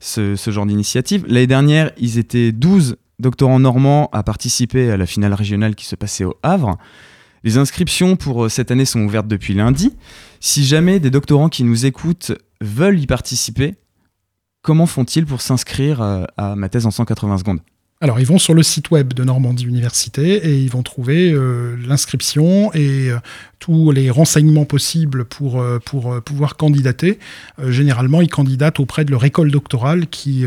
ce, 0.00 0.36
genre 0.48 0.66
d'initiative. 0.66 1.24
L'année 1.28 1.46
dernière, 1.46 1.92
ils 1.98 2.18
étaient 2.18 2.52
12 2.52 2.96
doctorants 3.22 3.60
normands 3.60 4.10
à 4.12 4.22
participer 4.22 4.90
à 4.90 4.98
la 4.98 5.06
finale 5.06 5.32
régionale 5.32 5.74
qui 5.74 5.86
se 5.86 5.96
passait 5.96 6.24
au 6.24 6.36
Havre. 6.42 6.76
Les 7.44 7.56
inscriptions 7.56 8.16
pour 8.16 8.44
euh, 8.44 8.48
cette 8.50 8.70
année 8.70 8.84
sont 8.84 9.00
ouvertes 9.00 9.26
depuis 9.26 9.54
lundi. 9.54 9.96
Si 10.40 10.64
jamais 10.64 11.00
des 11.00 11.10
doctorants 11.10 11.48
qui 11.48 11.64
nous 11.64 11.86
écoutent 11.86 12.32
veulent 12.60 13.00
y 13.00 13.06
participer, 13.06 13.74
comment 14.60 14.86
font-ils 14.86 15.24
pour 15.24 15.40
s'inscrire 15.40 16.02
euh, 16.02 16.24
à 16.36 16.54
ma 16.54 16.68
thèse 16.68 16.84
en 16.84 16.90
180 16.90 17.38
secondes? 17.38 17.60
Alors, 18.02 18.18
ils 18.18 18.26
vont 18.26 18.38
sur 18.38 18.52
le 18.52 18.64
site 18.64 18.90
web 18.90 19.14
de 19.14 19.22
Normandie 19.22 19.64
Université 19.64 20.34
et 20.34 20.58
ils 20.58 20.68
vont 20.68 20.82
trouver 20.82 21.30
euh, 21.30 21.76
l'inscription 21.86 22.74
et 22.74 23.12
euh, 23.12 23.18
tous 23.60 23.92
les 23.92 24.10
renseignements 24.10 24.64
possibles 24.64 25.24
pour, 25.24 25.62
euh, 25.62 25.78
pour 25.78 26.20
pouvoir 26.20 26.56
candidater. 26.56 27.20
généralement, 27.64 28.20
ils 28.20 28.28
candidatent 28.28 28.80
auprès 28.80 29.04
de 29.04 29.12
leur 29.12 29.24
école 29.24 29.52
doctorale 29.52 30.08
qui, 30.08 30.44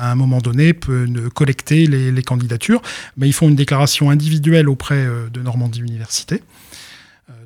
à 0.00 0.10
un 0.10 0.16
moment 0.16 0.38
donné, 0.38 0.72
peut 0.72 1.06
collecter 1.32 1.86
les, 1.86 2.22
candidatures. 2.24 2.82
Mais 3.16 3.28
ils 3.28 3.32
font 3.32 3.48
une 3.48 3.54
déclaration 3.54 4.10
individuelle 4.10 4.68
auprès 4.68 5.06
de 5.32 5.40
Normandie 5.40 5.82
Université. 5.82 6.42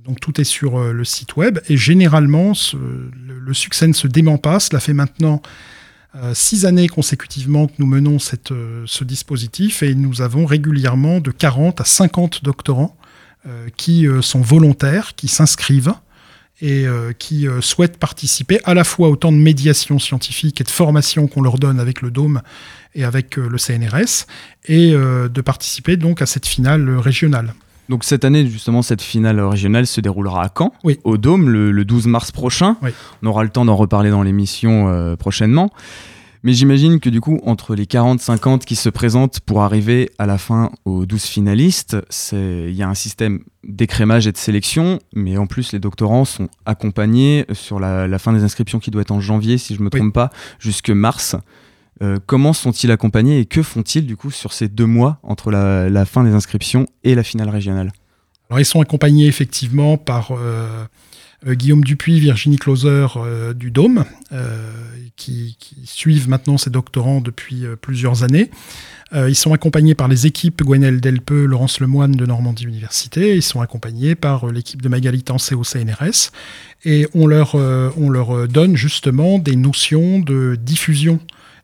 Donc 0.06 0.20
tout 0.20 0.40
est 0.40 0.44
sur 0.44 0.80
le 0.80 1.04
site 1.04 1.36
web 1.36 1.58
et 1.68 1.76
généralement 1.76 2.52
le, 2.72 3.38
le, 3.38 3.54
succès 3.54 3.86
ne 3.86 3.92
se 3.92 4.06
dément 4.06 4.38
pas. 4.38 4.58
Cela 4.58 4.80
fait 4.80 4.94
maintenant 4.94 5.42
six 6.34 6.66
années 6.66 6.88
consécutivement 6.88 7.66
que 7.66 7.74
nous 7.78 7.86
menons 7.86 8.16
euh, 8.50 8.82
ce 8.86 9.04
dispositif 9.04 9.82
et 9.82 9.94
nous 9.94 10.22
avons 10.22 10.44
régulièrement 10.44 11.20
de 11.20 11.30
40 11.30 11.80
à 11.80 11.84
50 11.84 12.42
doctorants 12.42 12.96
euh, 13.46 13.68
qui 13.76 14.06
sont 14.20 14.40
volontaires, 14.40 15.14
qui 15.14 15.28
s'inscrivent 15.28 15.94
et 16.62 16.84
qui 17.18 17.46
souhaitent 17.62 17.96
participer 17.96 18.60
à 18.64 18.74
la 18.74 18.84
fois 18.84 19.08
au 19.08 19.16
temps 19.16 19.32
de 19.32 19.38
médiation 19.38 19.98
scientifique 19.98 20.60
et 20.60 20.64
de 20.64 20.68
formation 20.68 21.26
qu'on 21.26 21.40
leur 21.40 21.58
donne 21.58 21.80
avec 21.80 22.02
le 22.02 22.10
Dôme 22.10 22.42
et 22.94 23.02
avec 23.02 23.36
le 23.36 23.56
CNRS, 23.56 24.26
et 24.66 24.90
de 24.90 25.40
participer 25.40 25.96
donc 25.96 26.20
à 26.20 26.26
cette 26.26 26.44
finale 26.44 26.98
régionale. 26.98 27.54
Donc 27.90 28.04
cette 28.04 28.24
année, 28.24 28.46
justement, 28.46 28.82
cette 28.82 29.02
finale 29.02 29.40
régionale 29.40 29.84
se 29.84 30.00
déroulera 30.00 30.44
à 30.44 30.48
Caen, 30.56 30.72
oui. 30.84 31.00
au 31.02 31.18
Dôme, 31.18 31.50
le, 31.50 31.84
12 31.84 32.06
mars 32.06 32.30
prochain. 32.30 32.76
On 33.20 33.26
aura 33.26 33.42
le 33.42 33.50
temps 33.50 33.64
d'en 33.64 33.74
reparler 33.74 34.10
dans 34.10 34.22
l'émission 34.22 34.88
euh, 34.88 35.16
prochainement. 35.16 35.70
Mais 36.44 36.52
j'imagine 36.52 37.00
que 37.00 37.10
du 37.10 37.20
coup, 37.20 37.40
entre 37.44 37.74
les 37.74 37.86
40-50 37.86 38.60
qui 38.60 38.76
se 38.76 38.88
présentent 38.88 39.40
pour 39.40 39.62
arriver 39.62 40.08
à 40.18 40.26
la 40.26 40.38
fin 40.38 40.70
aux 40.84 41.04
12 41.04 41.24
finalistes, 41.24 41.96
il 42.32 42.70
y 42.70 42.82
a 42.84 42.88
un 42.88 42.94
système 42.94 43.40
d'écrémage 43.64 44.28
et 44.28 44.32
de 44.32 44.38
sélection, 44.38 45.00
mais 45.12 45.36
en 45.36 45.48
plus 45.48 45.72
les 45.72 45.80
doctorants 45.80 46.24
sont 46.24 46.48
accompagnés 46.66 47.44
sur 47.52 47.80
la, 47.80 48.18
fin 48.20 48.32
des 48.32 48.44
inscriptions 48.44 48.78
qui 48.78 48.92
doit 48.92 49.02
être 49.02 49.10
en 49.10 49.20
janvier, 49.20 49.58
si 49.58 49.74
je 49.74 49.80
ne 49.80 49.84
me 49.86 49.90
trompe 49.90 50.14
pas, 50.14 50.30
jusque 50.60 50.90
mars. 50.90 51.34
Euh, 52.02 52.18
comment 52.24 52.52
sont-ils 52.52 52.90
accompagnés 52.90 53.40
et 53.40 53.44
que 53.44 53.62
font-ils 53.62 54.06
du 54.06 54.16
coup 54.16 54.30
sur 54.30 54.52
ces 54.52 54.68
deux 54.68 54.86
mois 54.86 55.18
entre 55.22 55.50
la, 55.50 56.04
fin 56.06 56.24
des 56.24 56.32
inscriptions 56.32 56.86
et 57.04 57.14
la 57.14 57.22
finale 57.22 57.50
régionale? 57.50 57.92
Ils 58.56 58.64
sont 58.64 58.80
accompagnés 58.80 59.26
effectivement 59.26 59.96
par 59.96 60.32
euh, 60.32 60.84
euh, 61.46 61.54
Guillaume 61.54 61.84
Dupuis, 61.84 62.18
Virginie 62.18 62.56
Closer 62.56 63.06
du 63.54 63.70
Dôme, 63.70 64.04
qui, 65.16 65.56
suivent 65.84 66.28
maintenant 66.28 66.56
ces 66.56 66.70
doctorants 66.70 67.20
depuis 67.20 67.64
plusieurs 67.80 68.22
années. 68.24 68.50
ils 69.14 69.36
sont 69.36 69.52
accompagnés 69.52 69.94
par 69.94 70.08
les 70.08 70.26
équipes 70.26 70.62
Gwenelle 70.62 71.00
Delpeux, 71.00 71.44
Laurence 71.44 71.80
Lemoine 71.80 72.12
de 72.12 72.24
Normandie 72.24 72.64
Université. 72.64 73.36
Ils 73.36 73.42
sont 73.42 73.60
accompagnés 73.60 74.14
par 74.14 74.46
l'équipe 74.46 74.80
de 74.80 74.88
Magali 74.88 75.22
Tancé 75.22 75.54
au 75.54 75.62
CNRS. 75.62 76.32
Et 76.84 77.06
on 77.14 77.26
leur 77.26 78.48
donne 78.48 78.76
justement 78.76 79.38
des 79.38 79.56
notions 79.56 80.18
de 80.18 80.56
diffusion 80.56 81.20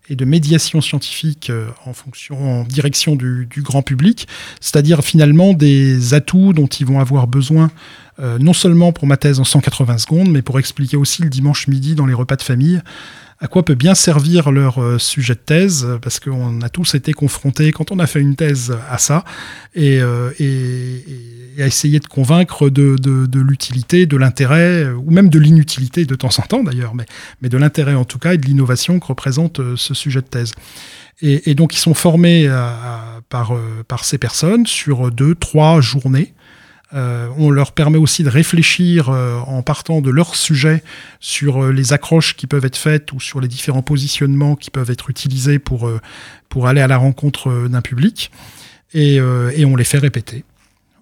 et 0.09 0.17
de 0.17 0.25
médiation 0.25 0.81
scientifique 0.81 1.51
euh, 1.51 1.69
en 1.85 1.93
fonction, 1.93 2.61
en 2.61 2.65
direction 2.65 3.17
du, 3.17 3.49
grand 3.59 3.83
public, 3.83 4.29
c'est-à-dire 4.61 5.03
finalement 5.03 5.53
des 5.53 6.15
atouts 6.15 6.53
dont 6.53 6.67
ils 6.67 6.87
vont 6.87 7.01
avoir 7.01 7.27
besoin 7.27 7.71
euh, 8.19 8.39
non 8.39 8.53
seulement 8.53 8.93
pour 8.93 9.07
ma 9.07 9.17
thèse 9.17 9.41
en 9.41 9.45
180 9.45 9.99
secondes, 9.99 10.31
mais 10.31 10.43
pour 10.43 10.59
expliquer 10.59 10.97
aussi 10.97 11.23
le 11.23 11.29
dimanche 11.29 11.69
midi 11.69 11.95
dans 11.95 12.07
les 12.07 12.15
repas 12.15 12.37
de 12.37 12.43
famille 12.43 12.81
à 13.39 13.49
quoi 13.49 13.65
peut 13.65 13.75
bien 13.75 13.95
servir 13.95 14.51
leur 14.51 14.83
euh, 14.83 14.99
sujet 14.99 15.35
de 15.35 15.41
thèse, 15.41 15.87
parce 16.01 16.21
qu'on 16.21 16.63
a 16.63 16.69
tous 16.69 16.95
été 16.95 17.13
confrontés 17.13 17.71
quand 17.73 17.91
on 17.91 17.99
a 17.99 18.07
fait 18.07 18.21
une 18.21 18.37
thèse 18.37 18.77
à 18.91 18.99
ça, 18.99 19.25
et, 19.75 20.01
à 20.01 21.67
essayer 21.67 22.01
de 22.01 22.07
convaincre 22.07 22.71
de, 22.71 23.39
l'utilité, 23.39 24.07
de 24.07 24.17
l'intérêt, 24.17 24.89
ou 24.91 25.11
même 25.11 25.29
de 25.29 25.39
l'inutilité 25.39 26.05
de 26.07 26.15
temps 26.15 26.31
en 26.39 26.43
temps 26.43 26.63
d'ailleurs, 26.63 26.95
mais, 26.95 27.49
de 27.49 27.57
l'intérêt 27.59 27.95
en 27.95 28.05
tout 28.05 28.19
cas 28.19 28.35
et 28.35 28.39
de 28.39 28.47
l'innovation 28.47 29.01
que 29.01 29.07
représente 29.07 29.61
ce 29.77 29.95
sujet 29.95 30.21
de 30.21 30.27
thèse. 30.27 30.53
Et, 31.23 31.55
donc 31.55 31.75
ils 31.75 31.79
sont 31.79 31.95
formés 31.95 32.49
par 33.29 34.05
ces 34.05 34.19
personnes 34.19 34.67
sur 34.67 35.11
deux, 35.11 35.35
trois 35.35 35.81
journées 35.81 36.35
euh, 36.95 37.29
on 37.37 37.51
leur 37.51 37.73
permet 37.73 37.99
aussi 37.99 38.23
de 38.23 38.29
réfléchir 38.29 39.09
euh, 39.09 39.39
en 39.41 39.63
partant 39.63 40.01
de 40.01 40.11
leur 40.11 40.37
sujet 40.37 40.85
sur 41.19 41.65
euh, 41.65 41.73
les 41.73 41.93
accroches 41.93 42.37
qui 42.37 42.47
peuvent 42.47 42.65
être 42.65 42.77
faites 42.77 43.13
ou 43.13 43.19
sur 43.19 43.41
les 43.41 43.49
différents 43.49 43.83
positionnements 43.83 44.55
qui 44.55 44.71
peuvent 44.71 44.91
être 44.91 45.11
utilisés 45.11 45.59
pour, 45.59 45.91
aller 46.65 46.81
à 46.81 46.87
la 46.87 46.97
rencontre 46.97 47.69
d'un 47.69 47.83
public. 47.83 48.31
Et, 48.95 49.21
on 49.21 49.77
les 49.77 49.85
fait 49.85 49.99
répéter 49.99 50.45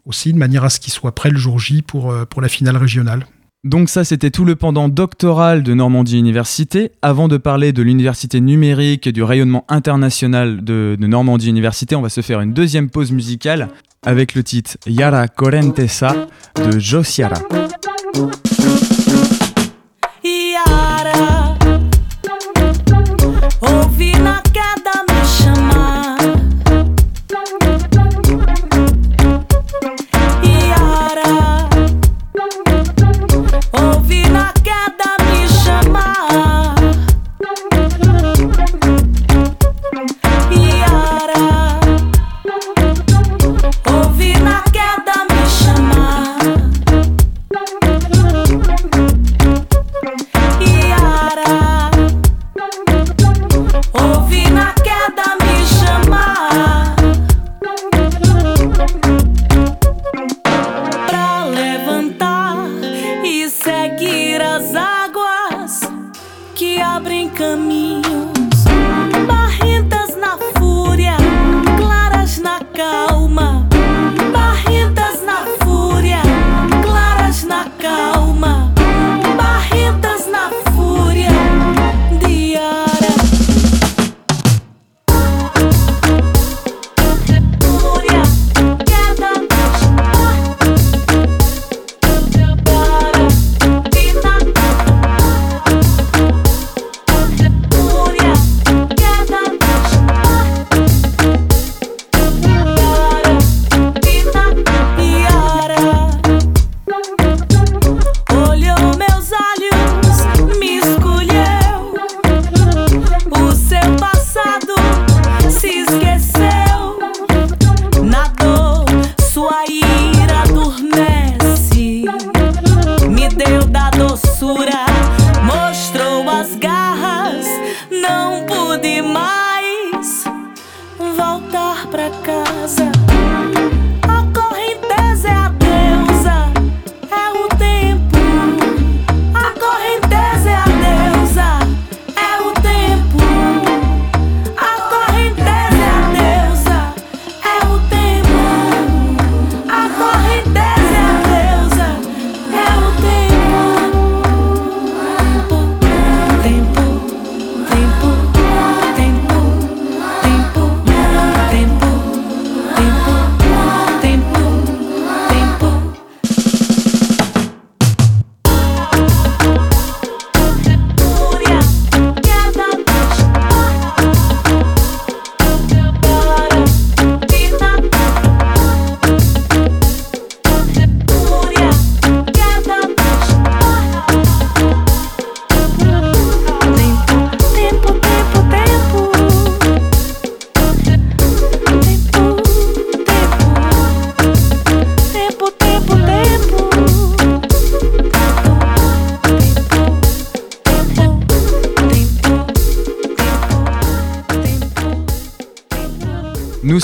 aussi 0.07 0.33
de 0.33 0.39
manière 0.39 0.65
à 0.65 0.71
ce 0.71 0.81
qu'ils 0.81 0.93
soient 0.93 1.15
prêts 1.15 1.31
le 1.31 1.39
jour 1.39 1.59
J 1.59 1.83
pour 1.83 2.13
la 2.13 2.49
finale 2.49 2.77
régionale. 2.77 3.27
Donc 3.65 3.89
ça, 3.89 4.05
c'était 4.05 4.31
tout 4.31 4.45
le 4.45 4.57
pendant 4.57 4.91
doctoral 4.91 5.63
de 5.63 5.73
Normandie 5.73 6.19
Université. 6.19 6.93
Avant 7.01 7.29
de 7.29 7.39
parler 7.39 7.73
de 7.73 7.83
l'université 7.83 8.43
numérique 8.43 9.07
et 9.07 9.13
du 9.13 9.23
rayonnement 9.23 9.65
international 9.71 10.63
de, 10.63 10.97
Normandie 11.01 11.49
Université, 11.49 11.97
on 11.97 12.03
va 12.03 12.11
se 12.11 12.21
faire 12.21 12.43
une 12.43 12.53
deuxième 12.53 12.91
pause 12.91 13.11
musicale 13.11 13.69
avec 14.05 14.35
le 14.35 14.43
titre 14.43 14.77
Yara 14.87 15.29
Corentesa 15.29 16.15
de 16.57 16.79
Josiara. 16.79 17.37
Yara, 20.23 21.54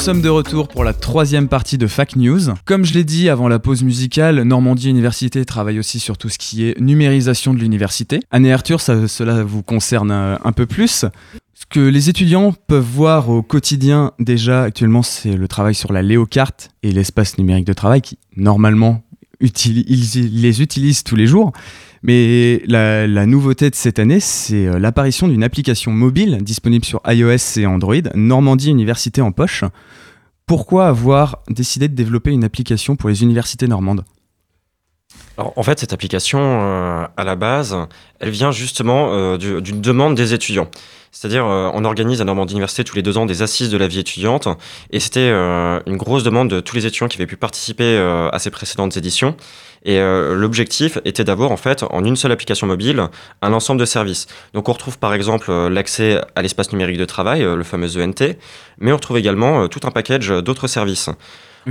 sommes 0.00 0.22
de 0.22 0.30
retour 0.30 0.68
pour 0.68 0.82
la 0.82 0.94
troisième 0.94 1.46
partie 1.46 1.76
de 1.76 1.86
Fact 1.86 2.16
News. 2.16 2.54
Comme 2.64 2.86
je 2.86 2.94
l'ai 2.94 3.04
dit 3.04 3.28
avant 3.28 3.48
la 3.48 3.58
pause 3.58 3.82
musicale, 3.82 4.40
Normandie 4.44 4.88
Université 4.88 5.44
travaille 5.44 5.78
aussi 5.78 6.00
sur 6.00 6.16
tout 6.16 6.30
ce 6.30 6.38
qui 6.38 6.64
est 6.64 6.80
numérisation 6.80 7.52
de 7.52 7.58
l'université. 7.58 8.20
Anne 8.30 8.46
et 8.46 8.52
Arthur, 8.52 8.80
cela 8.80 9.44
vous 9.44 9.62
concerne 9.62 10.10
un, 10.10 10.52
peu 10.52 10.64
plus. 10.64 11.04
Ce 11.52 11.66
que 11.68 11.80
les 11.80 12.08
étudiants 12.08 12.54
peuvent 12.66 12.82
voir 12.82 13.28
au 13.28 13.42
quotidien 13.42 14.12
déjà 14.18 14.62
actuellement, 14.62 15.02
c'est 15.02 15.36
le 15.36 15.48
travail 15.48 15.74
sur 15.74 15.92
la 15.92 16.00
léocarte 16.00 16.70
et 16.82 16.92
l'espace 16.92 17.36
numérique 17.36 17.66
de 17.66 17.74
travail 17.74 18.00
qui, 18.00 18.16
normalement, 18.36 19.02
ils 19.42 20.40
les 20.40 20.62
utilisent 20.62 21.04
tous 21.04 21.16
les 21.16 21.26
jours. 21.26 21.52
Mais 22.02 22.62
la, 22.66 23.26
nouveauté 23.26 23.68
de 23.68 23.74
cette 23.74 23.98
année, 23.98 24.20
c'est 24.20 24.66
euh, 24.66 24.78
l'apparition 24.78 25.28
d'une 25.28 25.44
application 25.44 25.92
mobile 25.92 26.38
disponible 26.42 26.84
sur 26.84 27.02
iOS 27.06 27.58
et 27.58 27.66
Android, 27.66 27.94
Normandie 28.14 28.70
Université 28.70 29.20
en 29.20 29.32
poche. 29.32 29.64
Pourquoi 30.46 30.88
avoir 30.88 31.42
décidé 31.48 31.88
de 31.88 31.94
développer 31.94 32.30
une 32.30 32.44
application 32.44 32.96
pour 32.96 33.10
les 33.10 33.22
universités 33.22 33.68
normandes? 33.68 34.04
En 35.38 35.62
fait, 35.62 35.78
cette 35.80 35.92
application, 35.92 36.38
euh, 36.40 37.06
à 37.16 37.24
la 37.24 37.36
base, 37.36 37.76
elle 38.18 38.30
vient 38.30 38.52
justement 38.52 39.12
euh, 39.12 39.38
d'une 39.38 39.80
demande 39.80 40.14
des 40.14 40.34
étudiants. 40.34 40.68
C'est-à-dire, 41.12 41.46
euh, 41.46 41.70
on 41.72 41.84
organise 41.84 42.20
à 42.20 42.24
Normandie 42.24 42.52
Université 42.52 42.84
tous 42.84 42.94
les 42.96 43.02
deux 43.02 43.16
ans 43.16 43.26
des 43.26 43.42
assises 43.42 43.70
de 43.70 43.78
la 43.78 43.88
vie 43.88 43.98
étudiante, 44.00 44.48
et 44.90 45.00
c'était 45.00 45.30
une 45.30 45.96
grosse 45.96 46.22
demande 46.22 46.50
de 46.50 46.60
tous 46.60 46.76
les 46.76 46.86
étudiants 46.86 47.08
qui 47.08 47.16
avaient 47.16 47.26
pu 47.26 47.36
participer 47.36 47.98
à 48.32 48.38
ces 48.38 48.50
précédentes 48.50 48.96
éditions. 48.96 49.36
Et 49.84 49.98
l'objectif 49.98 50.98
était 51.04 51.24
d'avoir, 51.24 51.50
en 51.50 51.56
fait, 51.56 51.84
en 51.90 52.04
une 52.04 52.16
seule 52.16 52.32
application 52.32 52.66
mobile, 52.66 53.08
un 53.42 53.52
ensemble 53.52 53.80
de 53.80 53.86
services. 53.86 54.28
Donc, 54.54 54.68
on 54.68 54.72
retrouve 54.72 54.98
par 54.98 55.14
exemple 55.14 55.50
l'accès 55.68 56.20
à 56.36 56.42
l'espace 56.42 56.70
numérique 56.70 56.98
de 56.98 57.04
travail, 57.06 57.42
le 57.42 57.64
fameux 57.64 58.00
ENT, 58.00 58.36
mais 58.78 58.92
on 58.92 58.96
retrouve 58.96 59.18
également 59.18 59.66
tout 59.66 59.80
un 59.84 59.90
package 59.90 60.28
d'autres 60.28 60.68
services. 60.68 61.10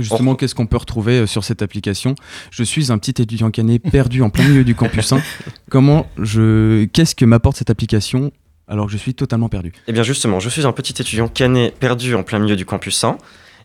Justement, 0.00 0.34
qu'est-ce 0.34 0.54
qu'on 0.54 0.66
peut 0.66 0.76
retrouver 0.76 1.20
euh, 1.20 1.26
sur 1.26 1.44
cette 1.44 1.62
application? 1.62 2.14
Je 2.50 2.62
suis 2.62 2.92
un 2.92 2.98
petit 2.98 3.22
étudiant 3.22 3.50
canet 3.50 3.82
perdu 3.90 4.22
en 4.22 4.30
plein 4.30 4.46
milieu 4.48 4.64
du 4.64 4.74
campus 4.74 5.12
1. 5.12 5.20
Comment 5.70 6.06
je... 6.18 6.84
Qu'est-ce 6.86 7.14
que 7.14 7.24
m'apporte 7.24 7.56
cette 7.56 7.70
application 7.70 8.32
alors 8.68 8.86
que 8.86 8.92
je 8.92 8.98
suis 8.98 9.14
totalement 9.14 9.48
perdu? 9.48 9.72
Eh 9.88 9.92
bien 9.92 10.02
justement, 10.02 10.38
je 10.40 10.48
suis 10.48 10.64
un 10.66 10.72
petit 10.72 11.00
étudiant 11.00 11.28
canet 11.28 11.74
perdu 11.74 12.14
en 12.14 12.22
plein 12.22 12.38
milieu 12.38 12.56
du 12.56 12.64
campus 12.64 13.02
1. 13.02 13.18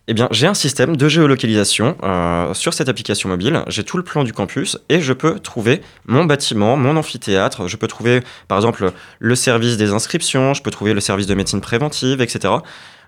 Eh 0.08 0.14
bien, 0.14 0.28
j'ai 0.30 0.46
un 0.46 0.54
système 0.54 0.96
de 0.96 1.08
géolocalisation 1.08 1.96
euh, 2.04 2.54
sur 2.54 2.72
cette 2.72 2.88
application 2.88 3.28
mobile. 3.28 3.64
J'ai 3.66 3.82
tout 3.82 3.96
le 3.96 4.04
plan 4.04 4.22
du 4.22 4.32
campus 4.32 4.78
et 4.88 5.00
je 5.00 5.12
peux 5.12 5.40
trouver 5.40 5.80
mon 6.06 6.24
bâtiment, 6.24 6.76
mon 6.76 6.96
amphithéâtre. 6.96 7.66
Je 7.66 7.76
peux 7.76 7.88
trouver, 7.88 8.20
par 8.46 8.56
exemple, 8.56 8.92
le 9.18 9.34
service 9.34 9.76
des 9.76 9.90
inscriptions. 9.90 10.54
Je 10.54 10.62
peux 10.62 10.70
trouver 10.70 10.94
le 10.94 11.00
service 11.00 11.26
de 11.26 11.34
médecine 11.34 11.60
préventive, 11.60 12.20
etc. 12.20 12.54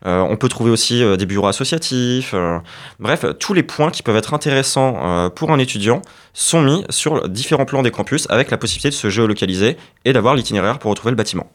Euh, 0.07 0.19
on 0.19 0.37
peut 0.37 0.49
trouver 0.49 0.73
aussi 0.73 1.05
euh, 1.05 1.17
des 1.17 1.25
bureaux 1.25 1.47
associatifs. 1.47 2.35
bref, 2.99 3.25
tous 3.39 3.55
les 3.55 3.63
points 3.63 3.93
qui 3.93 4.03
peuvent 4.03 4.17
être 4.17 4.35
intéressants 4.35 5.31
pour 5.37 5.53
un 5.53 5.59
étudiant 5.61 6.03
sont 6.35 6.63
mis 6.63 6.85
sur 6.91 7.29
différents 7.29 7.65
plans 7.65 7.85
des 7.85 7.93
campus 7.93 8.27
avec 8.29 8.51
la 8.51 8.57
possibilité 8.57 8.89
de 8.89 8.95
se 8.95 9.09
géolocaliser 9.09 9.77
et 10.05 10.13
d'avoir 10.13 10.35
l'itinéraire 10.35 10.81
pour 10.81 10.91
retrouver 10.91 11.13
le 11.13 11.17
bâtiment. 11.17 11.49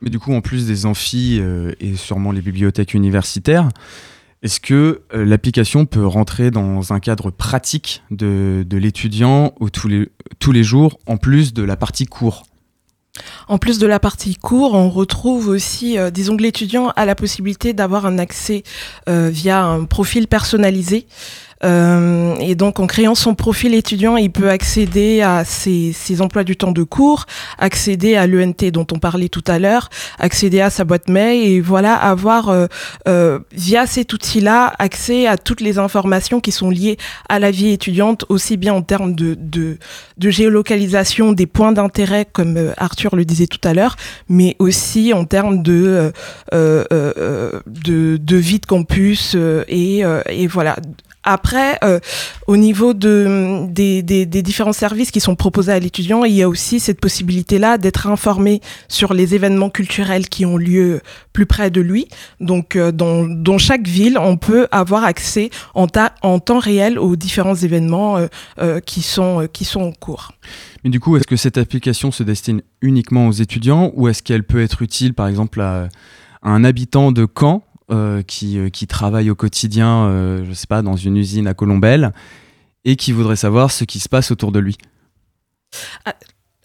Mais 0.00 0.10
du 0.10 0.18
coup, 0.18 0.34
en 0.34 0.40
plus 0.40 0.66
des 0.66 0.84
amphis 0.84 1.40
et 1.80 1.94
sûrement 1.94 2.32
les 2.32 2.42
bibliothèques 2.42 2.94
universitaires, 2.94 3.68
est-ce 4.44 4.60
que 4.60 5.00
euh, 5.14 5.24
l'application 5.24 5.86
peut 5.86 6.06
rentrer 6.06 6.50
dans 6.50 6.92
un 6.92 7.00
cadre 7.00 7.30
pratique 7.30 8.02
de, 8.10 8.66
l'étudiant 8.70 9.54
tous 9.72 9.88
les, 9.88 10.62
jours, 10.62 10.98
en 11.06 11.16
plus 11.16 11.54
de 11.54 11.62
la 11.62 11.76
partie 11.76 12.04
cours? 12.04 12.44
En 13.48 13.56
plus 13.56 13.78
de 13.78 13.86
la 13.86 13.98
partie 13.98 14.34
cours, 14.34 14.74
on 14.74 14.90
retrouve 14.90 15.48
aussi, 15.48 15.98
euh, 15.98 16.10
disons 16.10 16.36
que 16.36 16.42
l'étudiant 16.42 16.92
a 16.94 17.06
la 17.06 17.14
possibilité 17.14 17.72
d'avoir 17.72 18.04
un 18.04 18.18
accès 18.18 18.64
euh, 19.08 19.30
via 19.30 19.64
un 19.64 19.84
profil 19.84 20.28
personnalisé 20.28 21.06
euh, 21.64 22.34
et 22.36 22.54
donc, 22.54 22.80
en 22.80 22.86
créant 22.86 23.14
son 23.14 23.34
profil 23.34 23.74
étudiant, 23.74 24.16
il 24.16 24.30
peut 24.30 24.50
accéder 24.50 25.22
à 25.22 25.44
ses, 25.44 25.94
emplois 26.20 26.44
du 26.44 26.56
temps 26.56 26.72
de 26.72 26.82
cours, 26.82 27.26
accéder 27.58 28.16
à 28.16 28.26
l'ENT 28.26 28.70
dont 28.72 28.86
on 28.92 28.98
parlait 28.98 29.28
tout 29.28 29.44
à 29.46 29.58
l'heure, 29.58 29.88
accéder 30.18 30.60
à 30.60 30.70
sa 30.70 30.84
boîte 30.84 31.08
mail 31.08 31.46
et 31.46 31.60
voilà, 31.60 31.94
avoir 31.94 32.48
euh, 32.48 32.66
euh, 33.08 33.38
via 33.52 33.86
cet 33.86 34.12
outil-là 34.12 34.74
accès 34.78 35.26
à 35.26 35.36
toutes 35.36 35.60
les 35.60 35.78
informations 35.78 36.40
qui 36.40 36.52
sont 36.52 36.70
liées 36.70 36.98
à 37.28 37.38
la 37.38 37.50
vie 37.50 37.70
étudiante, 37.70 38.24
aussi 38.28 38.56
bien 38.56 38.74
en 38.74 38.82
termes 38.82 39.14
de, 39.14 39.78
géolocalisation 40.18 41.32
des 41.32 41.46
points 41.46 41.72
d'intérêt, 41.72 42.26
comme 42.30 42.72
Arthur 42.76 43.16
le 43.16 43.24
disait 43.24 43.46
tout 43.46 43.60
à 43.64 43.74
l'heure, 43.74 43.96
mais 44.28 44.56
aussi 44.58 45.12
en 45.12 45.24
termes 45.24 45.62
de, 45.62 46.12
de, 46.52 48.36
vie 48.36 48.58
de 48.58 48.66
campus 48.66 49.36
et 49.68 50.46
voilà 50.48 50.76
après, 51.24 51.78
euh, 51.82 52.00
au 52.46 52.56
niveau 52.56 52.94
de, 52.94 53.66
des, 53.68 54.02
des, 54.02 54.26
des, 54.26 54.42
différents 54.42 54.72
services 54.74 55.10
qui 55.10 55.20
sont 55.20 55.36
proposés 55.36 55.72
à 55.72 55.78
l'étudiant, 55.78 56.24
il 56.24 56.34
y 56.34 56.42
a 56.42 56.48
aussi 56.48 56.80
cette 56.80 57.00
possibilité-là 57.00 57.78
d'être 57.78 58.06
informé 58.06 58.60
sur 58.88 59.14
les 59.14 59.34
événements 59.34 59.70
culturels 59.70 60.28
qui 60.28 60.44
ont 60.44 60.58
lieu 60.58 61.00
plus 61.32 61.46
près 61.46 61.70
de 61.70 61.80
lui. 61.80 62.08
Donc, 62.40 62.76
euh, 62.76 62.92
dans, 62.92 63.24
dans, 63.24 63.58
chaque 63.58 63.86
ville, 63.86 64.18
on 64.18 64.36
peut 64.36 64.68
avoir 64.70 65.04
accès 65.04 65.50
en, 65.74 65.86
en 66.22 66.38
temps 66.38 66.58
réel 66.58 66.98
aux 66.98 67.16
différents 67.16 67.54
événements 67.54 68.18
euh, 68.18 68.26
euh, 68.60 68.80
qui, 68.80 69.02
sont, 69.02 69.48
qui 69.52 69.64
sont 69.64 69.80
en 69.80 69.92
cours. 69.92 70.32
Mais 70.84 70.90
du 70.90 71.00
coup, 71.00 71.16
est-ce 71.16 71.26
que 71.26 71.36
cette 71.36 71.56
application 71.56 72.10
se 72.10 72.22
destine 72.22 72.60
uniquement 72.82 73.28
aux 73.28 73.32
étudiants 73.32 73.92
ou 73.94 74.08
est-ce 74.08 74.22
qu'elle 74.22 74.44
peut 74.44 74.62
être 74.62 74.82
utile, 74.82 75.14
par 75.14 75.28
exemple, 75.28 75.60
à 75.62 75.88
un 76.42 76.64
habitant 76.64 77.12
de 77.12 77.26
Caen 77.26 77.62
euh, 77.94 78.22
qui, 78.22 78.58
euh, 78.58 78.68
qui 78.68 78.86
travaille 78.86 79.30
au 79.30 79.34
quotidien, 79.34 80.06
euh, 80.06 80.44
je 80.46 80.52
sais 80.52 80.66
pas, 80.66 80.82
dans 80.82 80.96
une 80.96 81.16
usine 81.16 81.46
à 81.46 81.54
Colombelle, 81.54 82.12
et 82.84 82.96
qui 82.96 83.12
voudrait 83.12 83.36
savoir 83.36 83.70
ce 83.70 83.84
qui 83.84 84.00
se 84.00 84.08
passe 84.08 84.30
autour 84.30 84.52
de 84.52 84.58
lui 84.58 84.76
ah, 86.04 86.14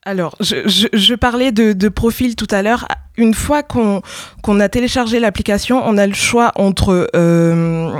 alors, 0.03 0.35
je, 0.39 1.15
parlais 1.15 1.51
de, 1.51 1.89
profil 1.89 2.35
tout 2.35 2.47
à 2.49 2.61
l'heure. 2.61 2.87
Une 3.17 3.33
fois 3.33 3.63
qu'on 3.63 4.01
a 4.59 4.69
téléchargé 4.69 5.19
l'application, 5.19 5.81
on 5.85 5.97
a 5.97 6.07
le 6.07 6.13
choix 6.13 6.51
entre 6.55 7.09
euh, 7.15 7.99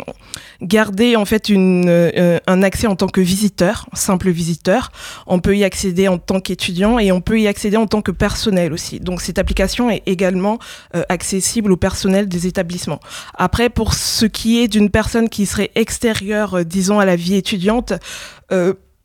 garder 0.62 1.16
en 1.16 1.26
fait 1.26 1.50
une, 1.50 1.86
euh, 1.88 2.40
un 2.48 2.64
accès 2.64 2.88
en 2.88 2.96
tant 2.96 3.08
que 3.08 3.22
visiteur, 3.22 3.88
simple 3.94 4.30
visiteur. 4.30 4.92
On 5.28 5.40
peut 5.40 5.56
y 5.56 5.64
accéder 5.64 6.08
en 6.08 6.18
tant 6.18 6.40
qu'étudiant 6.40 7.00
et 7.00 7.12
on 7.12 7.22
peut 7.22 7.40
y 7.40 7.48
accéder 7.48 7.78
en 7.78 7.88
tant 7.88 8.02
que 8.02 8.12
personnel 8.12 8.74
aussi. 8.74 9.00
Donc 9.00 9.22
cette 9.22 9.40
application 9.40 9.90
est 9.90 10.04
également 10.06 10.60
euh, 10.96 11.04
accessible 11.10 11.72
au 11.72 11.78
personnel 11.78 12.28
des 12.28 12.48
établissements. 12.48 13.00
Après, 13.36 13.70
pour 13.70 13.94
ce 13.94 14.26
qui 14.26 14.60
est 14.60 14.68
d'une 14.68 14.90
personne 14.90 15.30
qui 15.30 15.46
serait 15.46 15.72
extérieure, 15.76 16.66
disons, 16.66 17.00
à 17.00 17.06
la 17.06 17.16
vie 17.16 17.36
étudiante, 17.36 17.94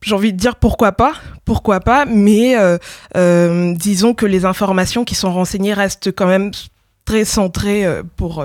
j'ai 0.05 0.15
envie 0.15 0.33
de 0.33 0.39
dire 0.39 0.57
pourquoi 0.57 0.93
pas, 0.93 1.15
pourquoi 1.45 1.81
pas, 1.81 2.05
mais 2.05 2.57
euh, 2.59 2.79
euh, 3.17 3.75
disons 3.75 4.15
que 4.15 4.27
les 4.27 4.45
informations 4.45 5.05
qui 5.05 5.15
sont 5.15 5.33
renseignées 5.33 5.73
restent 5.73 6.13
quand 6.13 6.27
même 6.27 6.51
très 7.05 7.25
centrées 7.25 7.85
euh, 7.85 8.03
pour, 8.17 8.45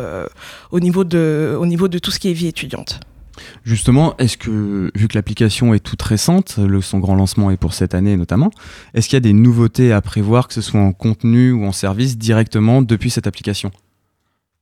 au, 0.71 0.79
niveau 0.79 1.03
de, 1.03 1.57
au 1.59 1.65
niveau 1.65 1.87
de 1.87 1.99
tout 1.99 2.11
ce 2.11 2.19
qui 2.19 2.29
est 2.29 2.33
vie 2.33 2.47
étudiante. 2.47 2.99
Justement, 3.63 4.17
est-ce 4.17 4.37
que, 4.37 4.91
vu 4.95 5.07
que 5.07 5.15
l'application 5.15 5.73
est 5.73 5.79
toute 5.79 6.01
récente, 6.01 6.59
son 6.81 6.99
grand 6.99 7.15
lancement 7.15 7.51
est 7.51 7.57
pour 7.57 7.73
cette 7.73 7.93
année 7.93 8.17
notamment, 8.17 8.51
est-ce 8.93 9.07
qu'il 9.07 9.15
y 9.15 9.17
a 9.17 9.21
des 9.21 9.33
nouveautés 9.33 9.93
à 9.93 10.01
prévoir, 10.01 10.47
que 10.47 10.53
ce 10.53 10.61
soit 10.61 10.81
en 10.81 10.91
contenu 10.91 11.53
ou 11.53 11.65
en 11.65 11.71
service, 11.71 12.17
directement 12.17 12.81
depuis 12.81 13.09
cette 13.09 13.27
application? 13.27 13.71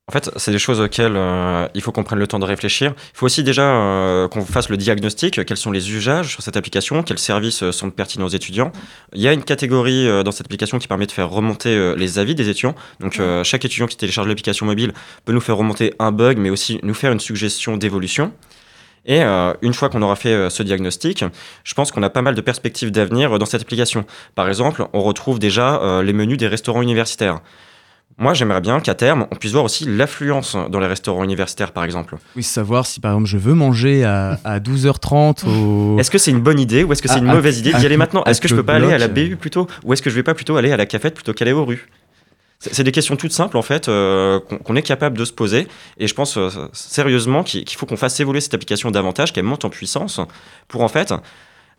En 0.10 0.14
fait, 0.14 0.32
c'est 0.38 0.52
des 0.52 0.60
choses 0.60 0.80
auxquelles 0.80 1.18
euh, 1.18 1.68
il 1.74 1.82
faut 1.82 1.92
qu'on 1.92 2.06
prenne 2.06 2.20
le 2.20 2.28
temps 2.28 2.40
de 2.40 2.46
réfléchir. 2.46 2.94
Il 2.98 3.18
faut 3.18 3.26
aussi 3.26 3.44
déjà 3.44 3.64
euh, 3.64 4.30
qu'on 4.30 4.46
fasse 4.46 4.70
le 4.70 4.78
diagnostic, 4.78 5.44
quels 5.44 5.58
sont 5.58 5.70
les 5.70 5.92
usages 5.92 6.30
sur 6.30 6.42
cette 6.42 6.56
application, 6.56 7.04
quels 7.04 7.20
services 7.20 7.62
euh, 7.62 7.74
sont 7.74 7.90
pertinents 7.90 8.28
aux 8.28 8.30
étudiants. 8.30 8.72
Il 9.14 9.20
y 9.20 9.28
a 9.28 9.34
une 9.34 9.44
catégorie 9.44 10.08
dans 10.24 10.32
cette 10.32 10.46
application 10.46 10.80
qui 10.80 10.88
permet 10.88 11.08
de 11.08 11.12
faire 11.12 11.30
remonter 11.30 11.94
les 11.98 12.20
avis 12.20 12.36
des 12.36 12.48
étudiants. 12.48 12.76
Donc 13.02 13.20
chaque 13.44 13.66
étudiant 13.66 13.86
qui 13.86 13.98
télécharge 13.98 14.28
l'application 14.28 14.66
mobile 14.66 14.94
peut 15.26 15.34
nous 15.34 15.42
faire 15.42 15.58
remonter 15.58 15.94
un 16.00 16.12
bug, 16.12 16.38
mais 16.38 16.50
aussi 16.50 16.80
nous 16.84 16.94
faire 16.94 17.12
une 17.12 17.20
suggestion 17.20 17.76
d'évolution. 17.76 18.32
Et 19.06 19.22
une 19.22 19.74
fois 19.74 19.90
qu'on 19.90 20.02
aura 20.02 20.16
fait 20.16 20.50
ce 20.50 20.64
diagnostic, 20.64 21.24
je 21.64 21.74
pense 21.74 21.92
qu'on 21.92 22.04
a 22.04 22.10
pas 22.10 22.22
mal 22.22 22.36
de 22.36 22.42
perspectives 22.42 22.92
d'avenir 22.92 23.40
dans 23.40 23.46
cette 23.46 23.62
application. 23.62 24.06
Par 24.36 24.48
exemple, 24.48 24.86
on 24.94 25.02
retrouve 25.02 25.40
déjà 25.40 26.02
les 26.04 26.14
menus 26.14 26.38
des 26.38 26.48
restaurants 26.48 26.82
universitaires. 26.82 27.42
Moi, 28.20 28.34
j'aimerais 28.34 28.62
bien 28.62 28.80
qu'à 28.80 28.96
terme, 28.96 29.28
on 29.30 29.36
puisse 29.36 29.52
voir 29.52 29.64
aussi 29.64 29.86
l'affluence 29.86 30.58
dans 30.70 30.80
les 30.80 30.88
restaurants 30.88 31.24
universitaires, 31.24 31.72
par 31.72 31.84
exemple. 31.84 32.16
Oui, 32.36 32.42
savoir 32.42 32.88
si, 32.88 33.00
par 33.00 33.12
exemple, 33.12 33.30
je 33.30 33.38
veux 33.38 33.54
manger 33.54 34.06
à, 34.06 34.40
12h30 34.60 35.48
au... 35.48 35.98
Est-ce 36.00 36.10
que 36.10 36.18
c'est 36.18 36.32
une 36.32 36.42
bonne 36.42 36.60
idée 36.60 36.84
ou 36.84 36.92
est-ce 36.92 37.04
que 37.04 37.08
c'est 37.08 37.20
une 37.20 37.26
mauvaise 37.26 37.60
idée 37.60 37.74
d'y 37.74 37.86
aller 37.86 37.98
maintenant? 37.98 38.24
Est-ce 38.24 38.42
que 38.42 38.48
je 38.48 38.56
peux 38.56 38.64
pas 38.64 38.76
aller 38.76 38.92
à 38.92 38.98
la 38.98 39.08
BU 39.08 39.36
plutôt 39.36 39.68
Ou 39.84 39.94
est-ce 39.94 40.02
que 40.02 40.10
je 40.10 40.16
vais 40.16 40.24
pas 40.24 40.34
plutôt 40.34 40.58
aller 40.58 40.72
à 40.72 40.78
la 40.78 40.88
cafette 40.88 41.14
plutôt 41.14 41.34
qu'aller 41.34 41.52
aux 41.52 41.66
rues? 41.66 41.88
C'est 42.60 42.84
des 42.84 42.92
questions 42.92 43.16
toutes 43.16 43.34
simples 43.34 43.56
en 43.56 43.62
fait 43.62 43.88
euh, 43.88 44.40
qu'on 44.40 44.76
est 44.76 44.82
capable 44.82 45.16
de 45.16 45.26
se 45.26 45.32
poser 45.32 45.68
et 46.00 46.08
je 46.08 46.14
pense 46.16 46.38
euh, 46.38 46.50
sérieusement 46.74 47.44
qu'il 47.44 47.70
faut 47.70 47.86
qu'on 47.86 47.98
fasse 47.98 48.20
évoluer 48.20 48.42
cette 48.42 48.56
application 48.56 48.90
davantage, 48.90 49.32
qu'elle 49.32 49.44
monte 49.44 49.64
en 49.64 49.70
puissance 49.70 50.20
pour 50.68 50.82
en 50.82 50.88
fait 50.88 51.14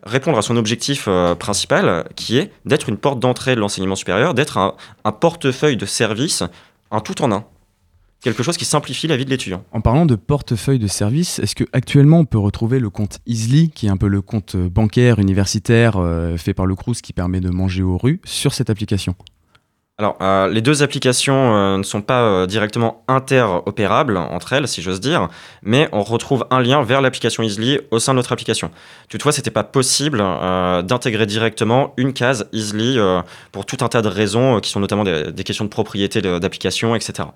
répondre 0.02 0.38
à 0.38 0.42
son 0.42 0.56
objectif 0.56 1.06
euh, 1.08 1.34
principal, 1.34 2.08
qui 2.16 2.38
est 2.38 2.52
d'être 2.64 2.88
une 2.88 2.96
porte 2.96 3.20
d'entrée 3.20 3.54
de 3.54 3.60
l'enseignement 3.60 3.96
supérieur, 3.96 4.34
d'être 4.34 4.58
un, 4.58 5.12
portefeuille 5.12 5.76
de 5.76 5.86
services, 5.86 6.42
un 6.90 7.00
tout 7.00 7.22
en 7.22 7.32
un. 7.32 7.44
Quelque 8.20 8.42
chose 8.42 8.56
qui 8.56 8.64
simplifie 8.64 9.06
la 9.06 9.16
vie 9.16 9.24
de 9.24 9.30
l'étudiant. 9.30 9.64
En 9.70 9.80
parlant 9.80 10.04
de 10.04 10.16
portefeuille 10.16 10.80
de 10.80 10.88
services, 10.88 11.38
est-ce 11.38 11.54
qu'actuellement 11.54 12.18
on 12.18 12.24
peut 12.24 12.38
retrouver 12.38 12.80
le 12.80 12.90
compte 12.90 13.20
Easly, 13.26 13.70
qui 13.70 13.86
est 13.86 13.90
un 13.90 13.96
peu 13.96 14.08
le 14.08 14.22
compte 14.22 14.56
bancaire 14.56 15.20
universitaire 15.20 15.98
euh, 15.98 16.36
fait 16.36 16.54
par 16.54 16.66
le 16.66 16.74
Crous 16.74 17.00
qui 17.00 17.12
permet 17.12 17.40
de 17.40 17.50
manger 17.50 17.82
aux 17.82 17.96
rues, 17.96 18.20
sur 18.24 18.54
cette 18.54 18.70
application? 18.70 19.14
Alors, 20.00 20.16
euh, 20.20 20.48
les 20.48 20.62
deux 20.62 20.84
applications 20.84 21.56
euh, 21.56 21.76
ne 21.76 21.82
sont 21.82 22.02
pas 22.02 22.22
euh, 22.22 22.46
directement 22.46 23.02
interopérables 23.08 24.16
entre 24.16 24.52
elles, 24.52 24.68
si 24.68 24.80
j'ose 24.80 25.00
dire, 25.00 25.28
mais 25.64 25.88
on 25.90 26.04
retrouve 26.04 26.46
un 26.52 26.60
lien 26.60 26.84
vers 26.84 27.00
l'application 27.00 27.42
Easily 27.42 27.80
au 27.90 27.98
sein 27.98 28.12
de 28.12 28.18
notre 28.18 28.30
application. 28.30 28.70
Toutefois, 29.08 29.32
c'était 29.32 29.50
pas 29.50 29.64
possible 29.64 30.18
d'intégrer 30.18 31.26
directement 31.26 31.94
une 31.96 32.12
case 32.12 32.48
Easily 32.52 32.96
pour 33.50 33.66
tout 33.66 33.78
un 33.80 33.88
tas 33.88 34.00
de 34.00 34.08
raisons 34.08 34.60
qui 34.60 34.70
sont 34.70 34.78
notamment 34.78 35.02
des, 35.02 35.44
questions 35.44 35.64
de 35.64 35.70
propriété 35.70 36.22
d'application, 36.22 36.94
etc. 36.94 37.28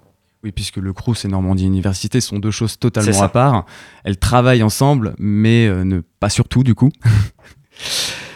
Oui, 0.45 0.53
puisque 0.53 0.77
le 0.77 0.93
Crous 0.93 1.25
et 1.25 1.29
Normandie 1.29 1.67
Université 1.67 2.21
sont 2.21 2.39
deux 2.39 2.51
choses 2.53 2.79
totalement 2.79 3.23
à 3.23 3.29
part. 3.29 3.65
Elles 4.05 4.19
travaillent 4.19 4.63
ensemble, 4.63 5.15
mais 5.19 5.69
ne 5.69 6.01
pas 6.21 6.31
surtout 6.31 6.63
du 6.63 6.77
coup. 6.77 6.91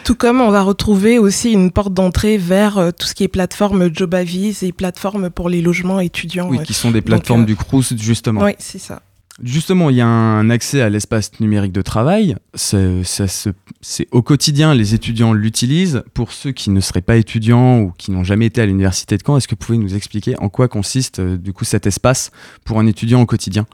Tout 0.07 0.15
comme 0.15 0.39
on 0.39 0.51
va 0.51 0.61
retrouver 0.61 1.19
aussi 1.19 1.51
une 1.51 1.69
porte 1.69 1.93
d'entrée 1.93 2.37
vers 2.37 2.77
euh, 2.77 2.91
tout 2.97 3.05
ce 3.05 3.13
qui 3.13 3.25
est 3.25 3.27
plateforme 3.27 3.93
JobAvis 3.93 4.59
et 4.61 4.71
plateforme 4.71 5.29
pour 5.29 5.49
les 5.49 5.61
logements 5.61 5.99
étudiants. 5.99 6.47
Oui, 6.47 6.63
qui 6.63 6.73
sont 6.73 6.91
des 6.91 7.01
plateformes 7.01 7.43
du 7.43 7.57
Crous, 7.57 7.93
justement. 7.97 8.41
Oui, 8.41 8.53
c'est 8.57 8.79
ça. 8.79 9.01
Justement, 9.43 9.89
il 9.89 9.97
y 9.97 10.01
a 10.01 10.07
un 10.07 10.49
accès 10.49 10.81
à 10.81 10.87
l'espace 10.87 11.37
numérique 11.41 11.73
de 11.73 11.81
travail. 11.81 12.37
C'est 12.55 14.07
au 14.11 14.21
quotidien, 14.21 14.73
les 14.73 14.93
étudiants 14.93 15.33
l'utilisent. 15.33 16.03
Pour 16.13 16.31
ceux 16.31 16.53
qui 16.53 16.69
ne 16.69 16.79
seraient 16.79 17.01
pas 17.01 17.17
étudiants 17.17 17.79
ou 17.79 17.91
qui 17.97 18.11
n'ont 18.11 18.23
jamais 18.23 18.45
été 18.45 18.61
à 18.61 18.65
l'université 18.65 19.17
de 19.17 19.23
Caen, 19.27 19.35
est-ce 19.35 19.49
que 19.49 19.55
vous 19.55 19.65
pouvez 19.65 19.77
nous 19.77 19.93
expliquer 19.93 20.39
en 20.39 20.47
quoi 20.47 20.69
consiste 20.69 21.19
du 21.19 21.51
coup 21.51 21.65
cet 21.65 21.85
espace 21.85 22.31
pour 22.63 22.79
un 22.79 22.87
étudiant 22.87 23.19
au 23.19 23.25
quotidien? 23.25 23.65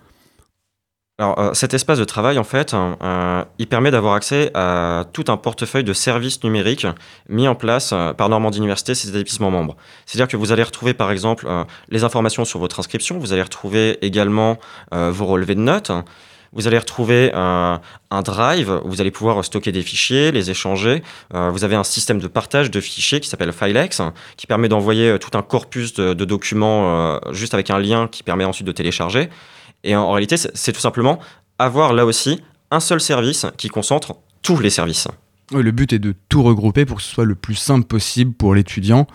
Alors, 1.20 1.38
euh, 1.38 1.54
cet 1.54 1.76
espace 1.76 2.00
de 2.00 2.06
travail, 2.06 2.40
en 2.40 2.44
fait, 2.44 2.74
euh, 2.74 3.44
il 3.60 3.68
permet 3.68 3.92
d'avoir 3.92 4.16
accès 4.16 4.50
à 4.56 5.06
tout 5.14 5.26
un 5.28 5.38
portefeuille 5.38 5.84
de 5.84 5.94
services 5.94 6.44
numériques 6.44 6.88
mis 7.30 7.48
en 7.48 7.54
place 7.54 7.92
euh, 7.94 8.14
par 8.14 8.30
Normandie 8.30 8.58
Université, 8.58 8.96
ses 8.96 9.10
établissements 9.10 9.52
membres. 9.52 9.76
C'est-à-dire 10.08 10.28
que 10.28 10.38
vous 10.38 10.52
allez 10.52 10.64
retrouver, 10.64 10.96
par 10.96 11.12
exemple, 11.12 11.48
les 11.90 12.04
informations 12.04 12.46
sur 12.46 12.60
votre 12.60 12.80
inscription, 12.80 13.20
vous 13.20 13.32
allez 13.32 13.44
retrouver 13.44 14.04
également 14.04 14.58
vos 14.92 15.26
relevés 15.26 15.54
de 15.54 15.60
notes, 15.60 15.92
vous 16.52 16.68
allez 16.68 16.78
retrouver 16.80 17.32
un 17.34 17.80
drive 18.24 18.82
où 18.84 18.90
vous 18.90 19.02
allez 19.02 19.12
pouvoir 19.12 19.44
stocker 19.46 19.72
des 19.72 19.82
fichiers, 19.82 20.32
les 20.32 20.50
échanger. 20.50 21.04
vous 21.32 21.64
avez 21.64 21.76
un 21.76 21.84
système 21.84 22.20
de 22.20 22.28
partage 22.28 22.72
de 22.72 22.80
fichiers 22.80 23.20
qui 23.20 23.30
s'appelle 23.30 23.54
Filex, 23.54 24.02
qui 24.38 24.48
permet 24.48 24.70
d'envoyer 24.70 25.18
tout 25.20 25.36
un 25.38 25.42
corpus 25.42 25.94
de 25.94 26.26
documents 26.26 27.20
juste 27.32 27.54
avec 27.54 27.70
un 27.70 27.80
lien 27.80 28.08
qui 28.08 28.24
permet 28.24 28.46
ensuite 28.46 28.68
de 28.68 28.72
télécharger. 28.72 29.30
Et 29.84 29.96
en, 29.96 30.12
réalité, 30.12 30.36
c'est 30.38 30.72
tout 30.72 30.80
simplement 30.80 31.20
avoir 31.60 31.94
là 31.94 32.06
aussi 32.06 32.42
un 32.72 32.80
seul 32.80 33.02
service 33.02 33.46
qui 33.58 33.70
concentre 33.70 34.16
tous 34.42 34.60
les 34.60 34.70
services. 34.70 35.08
le 35.52 35.72
but 35.72 35.94
est 35.94 36.00
de 36.00 36.16
tout 36.30 36.44
regrouper 36.44 36.86
pour 36.86 36.98
que 36.98 37.04
ce 37.04 37.14
soit 37.14 37.26
le 37.26 37.36
plus 37.36 37.56
simple 37.56 37.86
possible 37.86 38.34
pour 38.34 38.56
l'étudiant, 38.56 39.08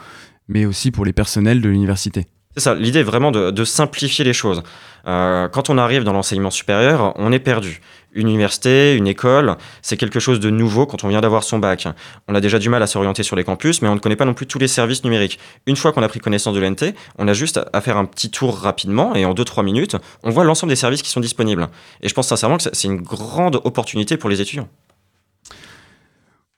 mais 0.48 0.64
aussi 0.64 0.90
pour 0.90 1.04
les 1.04 1.12
personnels 1.12 1.60
de 1.60 1.68
l'université. 1.68 2.26
C'est 2.56 2.64
ça, 2.64 2.74
l'idée 2.74 3.00
est 3.00 3.04
vraiment 3.04 3.30
de, 3.30 3.64
simplifier 3.64 4.24
les 4.24 4.32
choses. 4.32 4.62
Euh, 5.06 5.48
quand 5.48 5.70
on 5.70 5.78
arrive 5.78 6.02
dans 6.02 6.12
l'enseignement 6.12 6.50
supérieur, 6.50 7.12
on 7.16 7.30
est 7.30 7.38
perdu. 7.38 7.80
Une 8.12 8.28
université, 8.28 8.94
une 8.96 9.06
école, 9.06 9.56
c'est 9.82 9.96
quelque 9.96 10.18
chose 10.18 10.40
de 10.40 10.50
nouveau 10.50 10.86
quand 10.86 11.04
on 11.04 11.08
vient 11.08 11.20
d'avoir 11.20 11.44
son 11.44 11.58
bac. 11.58 11.86
On 12.26 12.34
a 12.34 12.40
déjà 12.40 12.58
du 12.58 12.68
mal 12.68 12.82
à 12.82 12.86
s'orienter 12.86 13.22
sur 13.22 13.36
les 13.36 13.44
campus, 13.44 13.82
mais 13.82 13.88
on 13.88 13.94
ne 13.94 14.00
connaît 14.00 14.16
pas 14.16 14.24
non 14.24 14.34
plus 14.34 14.46
tous 14.46 14.58
les 14.58 14.68
services 14.68 15.04
numériques. 15.04 15.38
Une 15.66 15.76
fois 15.76 15.92
qu'on 15.92 16.02
a 16.02 16.08
pris 16.08 16.20
connaissance 16.20 16.54
de 16.54 16.60
l'NT, 16.60 16.94
on 17.18 17.28
a 17.28 17.32
juste 17.34 17.60
à 17.72 17.80
faire 17.80 17.98
un 17.98 18.06
petit 18.06 18.30
tour 18.30 18.56
rapidement 18.56 19.14
et 19.14 19.24
en 19.24 19.34
2-3 19.34 19.64
minutes, 19.64 19.96
on 20.22 20.30
voit 20.30 20.44
l'ensemble 20.44 20.70
des 20.70 20.76
services 20.76 21.02
qui 21.02 21.10
sont 21.10 21.20
disponibles. 21.20 21.68
Et 22.02 22.08
je 22.08 22.14
pense 22.14 22.28
sincèrement 22.28 22.56
que 22.56 22.64
c'est 22.72 22.88
une 22.88 23.02
grande 23.02 23.60
opportunité 23.64 24.16
pour 24.16 24.30
les 24.30 24.40
étudiants. 24.40 24.68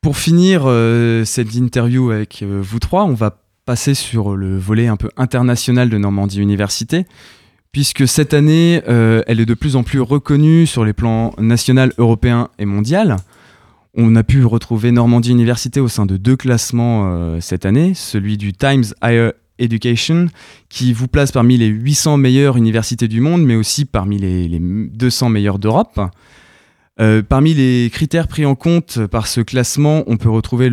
Pour 0.01 0.17
finir 0.17 0.63
euh, 0.65 1.25
cette 1.27 1.55
interview 1.55 2.11
avec 2.11 2.43
euh, 2.43 2.61
vous 2.63 2.79
trois, 2.79 3.05
on 3.05 3.13
va 3.13 3.37
passer 3.67 3.95
sur 3.95 4.35
le 4.35 4.59
volet 4.59 4.87
un 4.87 4.97
peu 4.97 5.11
international 5.17 5.91
de 5.91 5.99
Normandie 5.99 6.41
Université, 6.41 7.05
puisque 7.73 8.09
cette 8.09 8.35
année, 8.35 8.83
euh, 8.89 9.23
elle 9.27 9.41
est 9.41 9.47
de 9.47 9.55
plus 9.55 9.77
en 9.77 9.83
plus 9.83 10.01
reconnue 10.01 10.67
sur 10.67 10.85
les 10.85 10.93
plans 10.93 11.33
national, 11.39 11.93
européen 11.99 12.49
et 12.59 12.65
mondial. 12.65 13.17
On 13.95 14.15
a 14.17 14.23
pu 14.23 14.45
retrouver 14.45 14.93
Normandie 14.93 15.31
Université 15.31 15.81
au 15.81 15.89
sein 15.89 16.07
de 16.07 16.17
deux 16.17 16.37
classements 16.37 17.11
euh, 17.13 17.41
cette 17.41 17.67
année, 17.67 17.93
celui 17.95 18.37
du 18.37 18.53
Times 18.53 18.85
Higher 19.03 19.31
Education, 19.59 20.27
qui 20.69 20.93
vous 20.93 21.09
place 21.09 21.33
parmi 21.33 21.57
les 21.59 21.67
800 21.67 22.17
meilleures 22.17 22.57
universités 22.57 23.09
du 23.09 23.21
monde, 23.21 23.45
mais 23.45 23.57
aussi 23.57 23.85
parmi 23.85 24.19
les, 24.19 24.49
les 24.49 24.59
200 24.61 25.29
meilleures 25.29 25.59
d'Europe. 25.59 26.01
Euh, 27.01 27.23
parmi 27.23 27.55
les 27.55 27.89
critères 27.91 28.29
pris 28.29 28.45
en 28.45 28.55
compte 28.55 29.07
par 29.07 29.27
ce 29.27 29.41
classement, 29.41 30.05
on 30.07 30.19
peut 30.19 30.29
retrouver 30.29 30.71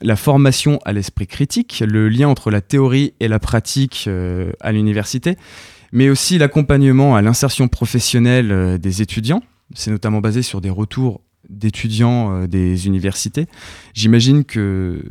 la 0.00 0.16
formation 0.16 0.80
à 0.84 0.92
l'esprit 0.92 1.26
critique, 1.26 1.84
le 1.86 2.08
lien 2.08 2.28
entre 2.28 2.50
la 2.50 2.60
théorie 2.60 3.14
et 3.20 3.28
la 3.28 3.38
pratique 3.38 4.08
à 4.60 4.72
l'université, 4.72 5.36
mais 5.92 6.08
aussi 6.08 6.38
l'accompagnement 6.38 7.16
à 7.16 7.22
l'insertion 7.22 7.68
professionnelle 7.68 8.52
euh, 8.52 8.78
des 8.78 9.02
étudiants. 9.02 9.42
C'est 9.74 9.90
notamment 9.90 10.20
basé 10.20 10.42
sur 10.42 10.60
des 10.60 10.70
retours 10.70 11.20
d'étudiants 11.48 12.46
des 12.46 12.86
universités. 12.86 13.46
J'imagine 13.94 14.44
que 14.44 15.02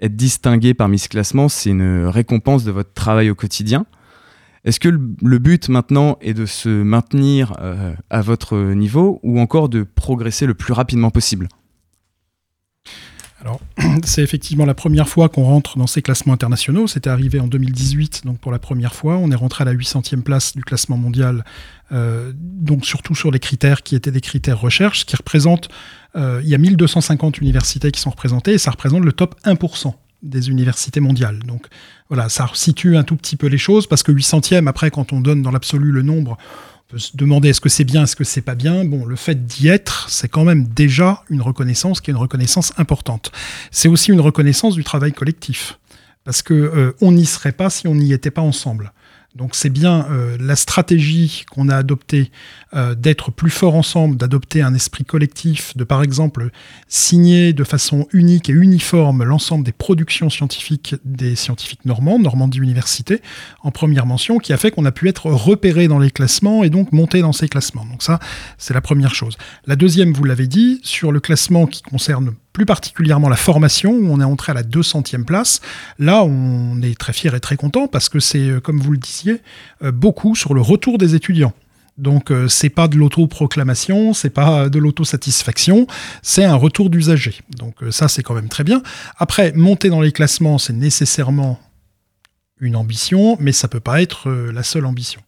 être 0.00 0.16
distingué 0.16 0.74
parmi 0.74 0.98
ce 0.98 1.08
classement, 1.08 1.48
c'est 1.48 1.70
une 1.70 2.06
récompense 2.06 2.64
de 2.64 2.70
votre 2.70 2.92
travail 2.92 3.30
au 3.30 3.34
quotidien. 3.34 3.86
Est-ce 4.64 4.80
que 4.80 4.88
le 4.88 5.38
but 5.38 5.68
maintenant 5.68 6.16
est 6.22 6.32
de 6.32 6.46
se 6.46 6.68
maintenir 6.68 7.54
euh, 7.60 7.94
à 8.08 8.22
votre 8.22 8.56
niveau 8.72 9.20
ou 9.22 9.38
encore 9.38 9.68
de 9.68 9.82
progresser 9.82 10.46
le 10.46 10.54
plus 10.54 10.72
rapidement 10.72 11.10
possible? 11.10 11.48
Alors, 13.44 13.60
c'est 14.04 14.22
effectivement 14.22 14.64
la 14.64 14.74
première 14.74 15.08
fois 15.08 15.28
qu'on 15.28 15.44
rentre 15.44 15.76
dans 15.76 15.86
ces 15.86 16.00
classements 16.00 16.32
internationaux. 16.32 16.86
C'était 16.86 17.10
arrivé 17.10 17.38
en 17.40 17.46
2018, 17.46 18.22
donc 18.24 18.38
pour 18.38 18.50
la 18.50 18.58
première 18.58 18.94
fois. 18.94 19.18
On 19.18 19.30
est 19.30 19.36
rentré 19.36 19.62
à 19.62 19.64
la 19.66 19.74
800e 19.74 20.22
place 20.22 20.56
du 20.56 20.64
classement 20.64 20.96
mondial, 20.96 21.44
euh, 21.92 22.32
donc 22.34 22.86
surtout 22.86 23.14
sur 23.14 23.30
les 23.30 23.38
critères 23.38 23.82
qui 23.82 23.96
étaient 23.96 24.10
des 24.10 24.22
critères 24.22 24.58
recherche, 24.58 25.04
qui 25.04 25.14
représente, 25.14 25.68
euh, 26.16 26.40
il 26.42 26.48
y 26.48 26.54
a 26.54 26.58
1250 26.58 27.38
universités 27.38 27.92
qui 27.92 28.00
sont 28.00 28.10
représentées 28.10 28.52
et 28.52 28.58
ça 28.58 28.70
représente 28.70 29.04
le 29.04 29.12
top 29.12 29.34
1% 29.44 29.92
des 30.22 30.48
universités 30.48 31.00
mondiales. 31.00 31.40
Donc 31.40 31.66
voilà, 32.08 32.30
ça 32.30 32.48
situe 32.54 32.96
un 32.96 33.04
tout 33.04 33.16
petit 33.16 33.36
peu 33.36 33.46
les 33.46 33.58
choses, 33.58 33.86
parce 33.86 34.02
que 34.02 34.10
800e, 34.10 34.66
après, 34.68 34.90
quand 34.90 35.12
on 35.12 35.20
donne 35.20 35.42
dans 35.42 35.50
l'absolu 35.50 35.92
le 35.92 36.00
nombre, 36.00 36.38
se 36.98 37.16
demander 37.16 37.50
est-ce 37.50 37.60
que 37.60 37.68
c'est 37.68 37.84
bien, 37.84 38.04
est-ce 38.04 38.16
que 38.16 38.24
c'est 38.24 38.42
pas 38.42 38.54
bien? 38.54 38.84
Bon, 38.84 39.04
le 39.04 39.16
fait 39.16 39.46
d'y 39.46 39.68
être, 39.68 40.08
c'est 40.08 40.28
quand 40.28 40.44
même 40.44 40.66
déjà 40.66 41.22
une 41.30 41.42
reconnaissance 41.42 42.00
qui 42.00 42.10
est 42.10 42.14
une 42.14 42.18
reconnaissance 42.20 42.72
importante. 42.76 43.32
C'est 43.70 43.88
aussi 43.88 44.12
une 44.12 44.20
reconnaissance 44.20 44.74
du 44.74 44.84
travail 44.84 45.12
collectif, 45.12 45.78
parce 46.24 46.42
que 46.42 46.54
euh, 46.54 46.92
on 47.00 47.12
n'y 47.12 47.26
serait 47.26 47.52
pas 47.52 47.70
si 47.70 47.86
on 47.88 47.94
n'y 47.94 48.12
était 48.12 48.30
pas 48.30 48.42
ensemble. 48.42 48.92
Donc 49.34 49.56
c'est 49.56 49.70
bien 49.70 50.06
euh, 50.10 50.36
la 50.38 50.54
stratégie 50.54 51.44
qu'on 51.50 51.68
a 51.68 51.76
adoptée 51.76 52.30
euh, 52.74 52.94
d'être 52.94 53.32
plus 53.32 53.50
fort 53.50 53.74
ensemble, 53.74 54.16
d'adopter 54.16 54.62
un 54.62 54.74
esprit 54.74 55.04
collectif, 55.04 55.76
de 55.76 55.82
par 55.82 56.04
exemple 56.04 56.50
signer 56.86 57.52
de 57.52 57.64
façon 57.64 58.06
unique 58.12 58.48
et 58.48 58.52
uniforme 58.52 59.24
l'ensemble 59.24 59.64
des 59.64 59.72
productions 59.72 60.30
scientifiques 60.30 60.94
des 61.04 61.34
scientifiques 61.34 61.84
normands, 61.84 62.20
Normandie 62.20 62.58
Université, 62.58 63.20
en 63.62 63.72
première 63.72 64.06
mention, 64.06 64.38
qui 64.38 64.52
a 64.52 64.56
fait 64.56 64.70
qu'on 64.70 64.84
a 64.84 64.92
pu 64.92 65.08
être 65.08 65.26
repéré 65.26 65.88
dans 65.88 65.98
les 65.98 66.12
classements 66.12 66.62
et 66.62 66.70
donc 66.70 66.92
monter 66.92 67.20
dans 67.20 67.32
ces 67.32 67.48
classements. 67.48 67.84
Donc 67.86 68.04
ça, 68.04 68.20
c'est 68.56 68.74
la 68.74 68.80
première 68.80 69.16
chose. 69.16 69.36
La 69.66 69.74
deuxième, 69.74 70.12
vous 70.12 70.24
l'avez 70.24 70.46
dit, 70.46 70.80
sur 70.84 71.10
le 71.10 71.18
classement 71.18 71.66
qui 71.66 71.82
concerne 71.82 72.34
plus 72.54 72.64
particulièrement 72.66 73.28
la 73.28 73.36
formation, 73.36 73.92
où 73.92 74.06
on 74.10 74.20
est 74.20 74.24
entré 74.24 74.52
à 74.52 74.54
la 74.54 74.62
200e 74.62 75.24
place. 75.24 75.60
Là, 75.98 76.22
on 76.24 76.80
est 76.80 76.96
très 76.96 77.12
fier 77.12 77.34
et 77.34 77.40
très 77.40 77.56
content 77.56 77.88
parce 77.88 78.08
que 78.08 78.20
c'est, 78.20 78.48
euh, 78.48 78.60
comme 78.60 78.78
vous 78.78 78.92
le 78.92 78.98
disiez, 78.98 79.42
euh, 79.82 79.90
beaucoup 79.90 80.34
sur 80.36 80.54
le 80.54 80.62
retour 80.62 80.96
des 80.96 81.14
étudiants. 81.16 81.52
Donc 81.98 82.30
euh, 82.30 82.48
c'est 82.48 82.70
pas 82.70 82.86
de 82.88 82.96
l'autoproclamation, 82.96 84.14
c'est 84.14 84.30
pas 84.30 84.68
de 84.68 84.78
l'autosatisfaction, 84.78 85.86
c'est 86.22 86.44
un 86.44 86.54
retour 86.54 86.90
d'usager. 86.90 87.40
Donc 87.58 87.76
ça 87.90 88.08
c'est 88.08 88.22
quand 88.22 88.34
même 88.34 88.48
très 88.48 88.64
bien. 88.64 88.82
Après 89.18 89.52
monter 89.52 89.90
dans 89.90 90.00
les 90.00 90.12
classements, 90.12 90.58
c'est 90.58 90.72
nécessairement 90.72 91.60
une 92.60 92.76
ambition, 92.76 93.36
mais 93.40 93.52
ça 93.52 93.68
peut 93.68 93.80
pas 93.80 94.00
être 94.00 94.30
la 94.30 94.62
seule 94.62 94.86
ambition. 94.86 95.20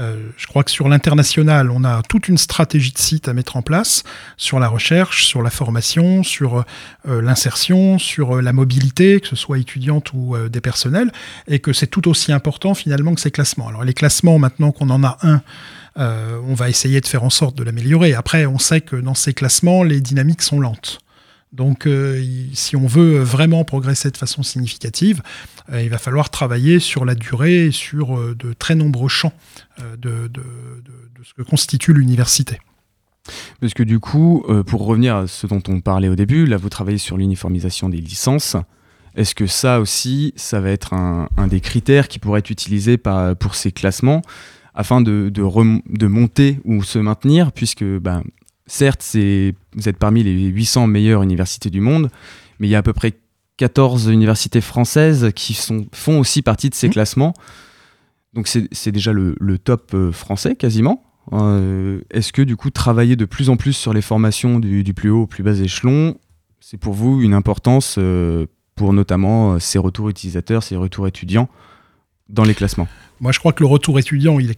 Euh, 0.00 0.30
je 0.36 0.48
crois 0.48 0.64
que 0.64 0.72
sur 0.72 0.88
l'international, 0.88 1.70
on 1.70 1.84
a 1.84 2.02
toute 2.02 2.26
une 2.28 2.36
stratégie 2.36 2.90
de 2.90 2.98
site 2.98 3.28
à 3.28 3.32
mettre 3.32 3.56
en 3.56 3.62
place 3.62 4.02
sur 4.36 4.58
la 4.58 4.66
recherche, 4.66 5.24
sur 5.24 5.40
la 5.40 5.50
formation, 5.50 6.24
sur 6.24 6.64
euh, 7.08 7.22
l'insertion, 7.22 7.98
sur 8.00 8.36
euh, 8.36 8.42
la 8.42 8.52
mobilité, 8.52 9.20
que 9.20 9.28
ce 9.28 9.36
soit 9.36 9.58
étudiante 9.58 10.12
ou 10.12 10.36
des 10.48 10.60
personnels, 10.60 11.12
et 11.46 11.60
que 11.60 11.72
c'est 11.72 11.86
tout 11.86 12.08
aussi 12.08 12.32
important 12.32 12.74
finalement 12.74 13.14
que 13.14 13.20
ces 13.20 13.30
classements. 13.30 13.68
Alors 13.68 13.84
les 13.84 13.94
classements, 13.94 14.38
maintenant 14.38 14.72
qu'on 14.72 14.90
en 14.90 15.04
a 15.04 15.18
un, 15.22 15.42
on 15.96 16.54
va 16.54 16.68
essayer 16.68 17.00
de 17.00 17.06
faire 17.06 17.22
en 17.22 17.30
sorte 17.30 17.56
de 17.56 17.62
l'améliorer. 17.62 18.14
Après, 18.14 18.46
on 18.46 18.58
sait 18.58 18.80
que 18.80 18.96
dans 18.96 19.14
ces 19.14 19.32
classements, 19.32 19.84
les 19.84 20.00
dynamiques 20.00 20.42
sont 20.42 20.58
lentes. 20.58 20.98
Donc, 21.54 21.88
si 22.52 22.76
on 22.76 22.86
veut 22.86 23.20
vraiment 23.20 23.64
progresser 23.64 24.10
de 24.10 24.16
façon 24.16 24.42
significative, 24.42 25.22
il 25.72 25.88
va 25.88 25.98
falloir 25.98 26.28
travailler 26.30 26.80
sur 26.80 27.04
la 27.04 27.14
durée 27.14 27.66
et 27.66 27.70
sur 27.70 28.34
de 28.34 28.52
très 28.52 28.74
nombreux 28.74 29.08
champs 29.08 29.32
euh, 29.80 29.96
de, 29.96 30.30
ce 31.24 31.32
que 31.32 31.42
constitue 31.42 31.94
l'université. 31.94 32.58
Parce 33.60 33.72
que 33.72 33.82
du 33.82 33.98
coup, 33.98 34.44
euh, 34.48 34.62
pour 34.62 34.84
revenir 34.84 35.16
à 35.16 35.26
ce 35.26 35.46
dont 35.46 35.62
on 35.68 35.80
parlait 35.80 36.08
au 36.08 36.14
début, 36.14 36.44
là 36.44 36.58
vous 36.58 36.68
travaillez 36.68 36.98
sur 36.98 37.16
l'uniformisation 37.16 37.88
des 37.88 38.00
licences. 38.00 38.56
Est-ce 39.16 39.34
que 39.34 39.46
ça 39.46 39.80
aussi, 39.80 40.34
ça 40.36 40.60
va 40.60 40.70
être 40.70 40.92
un, 40.92 41.28
des 41.48 41.60
critères 41.60 42.08
qui 42.08 42.18
pourrait 42.18 42.40
être 42.40 42.50
utilisé 42.50 42.98
pour 42.98 43.54
ces 43.54 43.72
classements 43.72 44.22
afin 44.74 45.00
de, 45.00 45.30
de, 45.30 46.06
monter 46.06 46.58
ou 46.64 46.82
se 46.82 46.98
maintenir, 46.98 47.52
puisque 47.52 47.84
ben, 47.84 48.24
certes, 48.66 49.04
vous 49.14 49.88
êtes 49.88 49.98
parmi 49.98 50.22
les 50.22 50.46
800 50.46 50.86
meilleures 50.86 51.22
universités 51.22 51.70
du 51.70 51.80
monde, 51.80 52.10
mais 52.58 52.68
il 52.68 52.70
y 52.70 52.74
a 52.74 52.78
à 52.78 52.82
peu 52.82 52.92
près 52.92 53.12
14 53.56 54.08
universités 54.08 54.60
françaises 54.60 55.30
qui 55.34 55.54
sont, 55.54 55.86
font 55.92 56.18
aussi 56.18 56.42
partie 56.42 56.70
de 56.70 56.74
ces 56.74 56.88
mmh. 56.88 56.92
classements. 56.92 57.34
Donc 58.32 58.48
c'est 58.48 58.92
déjà 58.92 59.12
le, 59.12 59.58
top 59.58 59.92
euh, 59.94 60.10
français 60.10 60.56
quasiment. 60.56 61.04
Euh, 61.32 62.00
est-ce 62.10 62.32
que 62.32 62.42
du 62.42 62.56
coup 62.56 62.70
travailler 62.70 63.16
de 63.16 63.24
plus 63.24 63.48
en 63.48 63.56
plus 63.56 63.72
sur 63.72 63.94
les 63.94 64.02
formations 64.02 64.58
du, 64.58 64.92
plus 64.92 65.10
haut 65.10 65.22
au 65.22 65.26
plus 65.26 65.42
bas 65.42 65.58
échelon, 65.58 66.18
c'est 66.60 66.76
pour 66.76 66.94
vous 66.94 67.22
une 67.22 67.32
importance 67.32 67.98
pour 68.74 68.92
notamment 68.92 69.60
ces 69.60 69.78
retours 69.78 70.08
utilisateurs, 70.08 70.62
ces 70.62 70.76
retours 70.76 71.06
étudiants 71.06 71.48
dans 72.28 72.44
les 72.44 72.54
classements? 72.54 72.88
Moi, 73.20 73.32
je 73.32 73.38
crois 73.38 73.52
que 73.52 73.62
le 73.62 73.68
retour 73.68 73.98
étudiant, 73.98 74.38
il 74.40 74.50
est 74.50 74.56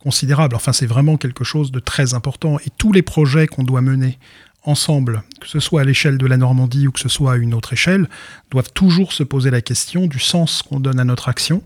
considérable. 0.00 0.56
Enfin, 0.56 0.72
c'est 0.72 0.86
vraiment 0.86 1.16
quelque 1.16 1.44
chose 1.44 1.70
de 1.70 1.78
très 1.78 2.14
important. 2.14 2.58
Et 2.60 2.70
tous 2.76 2.92
les 2.92 3.02
projets 3.02 3.46
qu'on 3.46 3.64
doit 3.64 3.82
mener 3.82 4.18
ensemble, 4.64 5.22
que 5.40 5.46
ce 5.46 5.60
soit 5.60 5.82
à 5.82 5.84
l'échelle 5.84 6.18
de 6.18 6.26
la 6.26 6.36
Normandie 6.36 6.86
ou 6.86 6.92
que 6.92 7.00
ce 7.00 7.08
soit 7.08 7.32
à 7.32 7.36
une 7.36 7.54
autre 7.54 7.72
échelle, 7.72 8.08
doivent 8.50 8.72
toujours 8.72 9.12
se 9.12 9.22
poser 9.22 9.50
la 9.50 9.60
question 9.60 10.06
du 10.06 10.18
sens 10.18 10.62
qu'on 10.62 10.80
donne 10.80 11.00
à 11.00 11.04
notre 11.04 11.28
action 11.28 11.62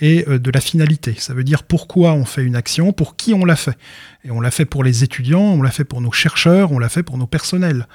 et 0.00 0.24
euh, 0.28 0.38
de 0.38 0.50
la 0.50 0.60
finalité. 0.60 1.14
Ça 1.18 1.34
veut 1.34 1.44
dire 1.44 1.62
pourquoi 1.62 2.12
on 2.12 2.24
fait 2.24 2.42
une 2.42 2.56
action, 2.56 2.92
pour 2.92 3.16
qui 3.16 3.32
on 3.32 3.44
l'a 3.44 3.56
fait. 3.56 3.78
Et 4.24 4.30
on 4.30 4.40
l'a 4.40 4.50
fait 4.50 4.64
pour 4.64 4.84
les 4.84 5.04
étudiants, 5.04 5.40
on 5.40 5.62
l'a 5.62 5.70
fait 5.70 5.84
pour 5.84 6.00
nos 6.00 6.12
chercheurs, 6.12 6.72
on 6.72 6.78
l'a 6.78 6.88
fait 6.88 7.02
pour 7.02 7.18
nos 7.18 7.26
personnels. 7.26 7.86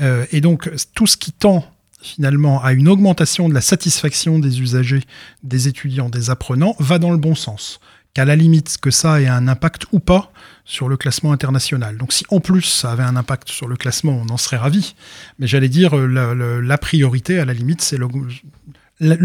Euh, 0.00 0.26
et 0.30 0.40
donc 0.40 0.70
tout 0.94 1.06
ce 1.06 1.16
qui 1.16 1.32
tend 1.32 1.64
finalement 2.00 2.62
à 2.62 2.72
une 2.72 2.88
augmentation 2.88 3.48
de 3.48 3.54
la 3.54 3.60
satisfaction 3.60 4.38
des 4.38 4.60
usagers, 4.60 5.02
des 5.42 5.66
étudiants, 5.66 6.08
des 6.08 6.30
apprenants, 6.30 6.76
va 6.78 6.98
dans 7.00 7.10
le 7.10 7.16
bon 7.16 7.34
sens 7.34 7.80
qu'à 8.18 8.24
la 8.24 8.34
limite 8.34 8.78
que 8.82 8.90
ça 8.90 9.20
ait 9.20 9.28
un 9.28 9.46
impact 9.46 9.86
ou 9.92 10.00
pas 10.00 10.32
sur 10.64 10.88
le 10.88 10.96
classement 10.96 11.30
international. 11.30 11.98
Donc 11.98 12.12
si 12.12 12.24
en 12.30 12.40
plus 12.40 12.62
ça 12.62 12.90
avait 12.90 13.04
un 13.04 13.14
impact 13.14 13.48
sur 13.48 13.68
le 13.68 13.76
classement, 13.76 14.20
on 14.26 14.32
en 14.32 14.36
serait 14.36 14.56
ravi. 14.56 14.96
Mais 15.38 15.46
j'allais 15.46 15.68
dire, 15.68 15.96
euh, 15.96 16.60
la, 16.60 16.78
priorité, 16.78 17.38
à 17.38 17.44
la 17.44 17.52
limite, 17.52 17.80
c'est 17.80 17.96
le, 17.96 18.08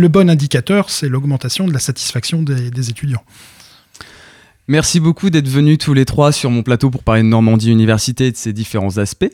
bon 0.10 0.30
indicateur, 0.30 0.92
c'est 0.92 1.10
l'augmentation 1.10 1.66
de 1.66 1.74
la 1.74 1.80
satisfaction 1.80 2.44
des, 2.44 2.90
étudiants. 2.92 3.24
Merci 4.68 5.00
beaucoup 5.00 5.32
d'être 5.32 5.48
venus 5.48 5.80
tous 5.80 5.96
les 5.96 6.06
trois 6.06 6.32
sur 6.32 6.52
mon 6.52 6.62
plateau 6.62 6.92
pour 6.92 7.02
parler 7.02 7.24
de 7.24 7.28
Normandie 7.28 7.72
Université 7.72 8.28
et 8.28 8.32
de 8.32 8.38
ses 8.38 8.54
différents 8.54 9.00
aspects. 9.00 9.34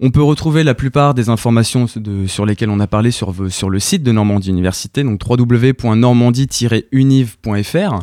On 0.00 0.10
peut 0.10 0.22
retrouver 0.22 0.62
la 0.62 0.74
plupart 0.74 1.14
des 1.14 1.30
informations 1.30 1.86
sur 2.26 2.44
lesquelles 2.44 2.68
on 2.68 2.80
a 2.80 2.86
parlé 2.86 3.12
sur, 3.12 3.34
sur 3.50 3.70
le 3.70 3.78
site 3.78 4.02
de 4.02 4.12
Normandie 4.12 4.50
Université, 4.50 5.02
donc 5.04 5.22
www.normandie-univ.fr. 5.26 8.00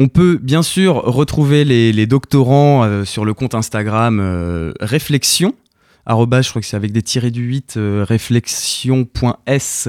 On 0.00 0.06
peut 0.06 0.38
bien 0.40 0.62
sûr 0.62 0.94
retrouver 0.94 1.64
les, 1.64 2.06
doctorants 2.06 2.84
euh, 2.84 3.04
sur 3.04 3.24
le 3.24 3.34
compte 3.34 3.56
Instagram 3.56 4.20
euh, 4.20 4.72
réflexion, 4.80 5.54
arrobas, 6.06 6.42
je 6.42 6.50
crois 6.50 6.62
que 6.62 6.68
c'est 6.68 6.76
avec 6.76 6.92
des 6.92 7.02
tirés 7.02 7.32
du 7.32 7.42
8, 7.42 7.74
euh, 7.76 8.04
réflexion.s 8.08 9.88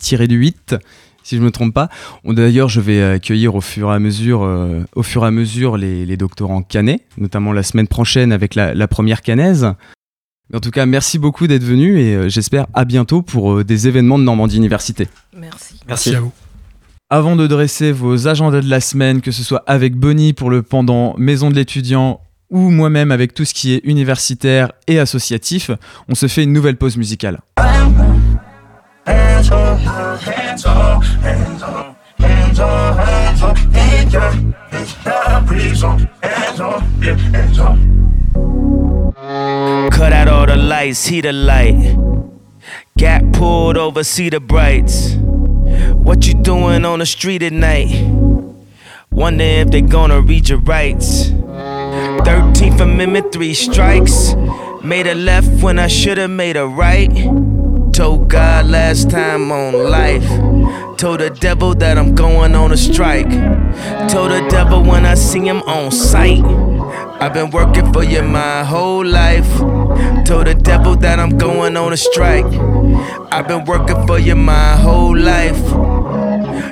du 0.00 0.36
8 0.36 0.76
si 1.24 1.36
je 1.36 1.40
ne 1.40 1.46
me 1.46 1.50
trompe 1.50 1.74
pas. 1.74 1.88
D'ailleurs, 2.24 2.68
je 2.68 2.80
vais 2.80 3.02
accueillir 3.02 3.54
au 3.54 3.60
fur 3.60 3.90
et 3.90 3.94
à 3.94 3.98
mesure, 3.98 4.40
au 4.94 5.02
fur 5.02 5.24
et 5.24 5.26
à 5.26 5.30
mesure 5.30 5.76
les, 5.76 6.16
doctorants 6.16 6.62
canets, 6.62 7.02
notamment 7.18 7.52
la 7.52 7.62
semaine 7.62 7.88
prochaine 7.88 8.32
avec 8.32 8.54
la, 8.54 8.88
première 8.88 9.20
canaise. 9.20 9.74
en 10.54 10.60
tout 10.60 10.70
cas, 10.70 10.86
merci 10.86 11.18
beaucoup 11.18 11.46
d'être 11.46 11.64
venu 11.64 11.98
et 11.98 12.30
j'espère 12.30 12.66
à 12.72 12.86
bientôt 12.86 13.20
pour 13.20 13.62
des 13.62 13.88
événements 13.88 14.18
de 14.18 14.24
Normandie 14.24 14.56
Université. 14.56 15.08
Merci. 15.36 15.80
Merci 15.86 16.14
à 16.14 16.20
vous. 16.20 16.32
Avant 17.10 17.36
de 17.36 17.46
dresser 17.46 17.90
vos 17.90 18.28
agendas 18.28 18.60
de 18.60 18.68
la 18.68 18.82
semaine, 18.82 19.22
que 19.22 19.30
ce 19.30 19.42
soit 19.42 19.62
avec 19.66 19.96
Bonnie 19.96 20.34
pour 20.34 20.50
le 20.50 20.60
pendant 20.60 21.14
Maison 21.16 21.48
de 21.48 21.54
l'étudiant 21.54 22.20
ou 22.50 22.68
moi-même 22.68 23.10
avec 23.12 23.32
tout 23.32 23.46
ce 23.46 23.54
qui 23.54 23.72
est 23.72 23.80
universitaire 23.84 24.72
et 24.88 24.98
associatif, 24.98 25.70
on 26.10 26.14
se 26.14 26.26
fait 26.26 26.42
une 26.44 26.52
nouvelle 26.52 26.76
pause 26.76 26.98
musicale. 26.98 27.40
Cut 39.90 40.12
out 40.12 40.28
all 40.28 40.46
the 40.46 40.56
lights, 40.58 41.06
heat 41.06 41.22
the 41.22 41.32
light. 41.32 41.96
Pulled 43.32 43.78
over, 43.78 44.04
see 44.04 44.28
the 44.28 44.40
brights. 44.40 45.16
What 45.94 46.26
you 46.26 46.34
doing 46.34 46.84
on 46.84 46.98
the 46.98 47.06
street 47.06 47.42
at 47.42 47.52
night? 47.52 47.88
Wonder 49.10 49.44
if 49.44 49.70
they 49.70 49.80
gonna 49.80 50.20
read 50.20 50.48
your 50.48 50.58
rights. 50.58 51.30
13th 51.30 52.80
Amendment, 52.80 53.32
three 53.32 53.54
strikes. 53.54 54.34
Made 54.82 55.06
a 55.06 55.14
left 55.14 55.62
when 55.62 55.78
I 55.78 55.88
should've 55.88 56.30
made 56.30 56.56
a 56.56 56.66
right. 56.66 57.10
Told 57.92 58.28
God 58.28 58.66
last 58.66 59.10
time 59.10 59.50
on 59.50 59.90
life. 59.90 60.28
Told 60.98 61.20
the 61.20 61.30
devil 61.30 61.74
that 61.74 61.98
I'm 61.98 62.14
going 62.14 62.54
on 62.54 62.72
a 62.72 62.76
strike. 62.76 63.30
Told 64.08 64.30
the 64.30 64.46
devil 64.50 64.82
when 64.82 65.04
I 65.04 65.14
see 65.14 65.46
him 65.46 65.62
on 65.62 65.90
sight. 65.90 66.44
I've 67.20 67.34
been 67.34 67.50
working 67.50 67.92
for 67.92 68.04
you 68.04 68.22
my 68.22 68.62
whole 68.62 69.04
life. 69.04 69.77
Told 70.24 70.46
the 70.46 70.54
devil 70.54 70.96
that 70.96 71.18
I'm 71.18 71.38
going 71.38 71.76
on 71.76 71.92
a 71.92 71.96
strike. 71.96 72.44
I've 73.32 73.48
been 73.48 73.64
working 73.64 74.06
for 74.06 74.18
you 74.18 74.34
my 74.34 74.76
whole 74.76 75.16
life. 75.16 75.58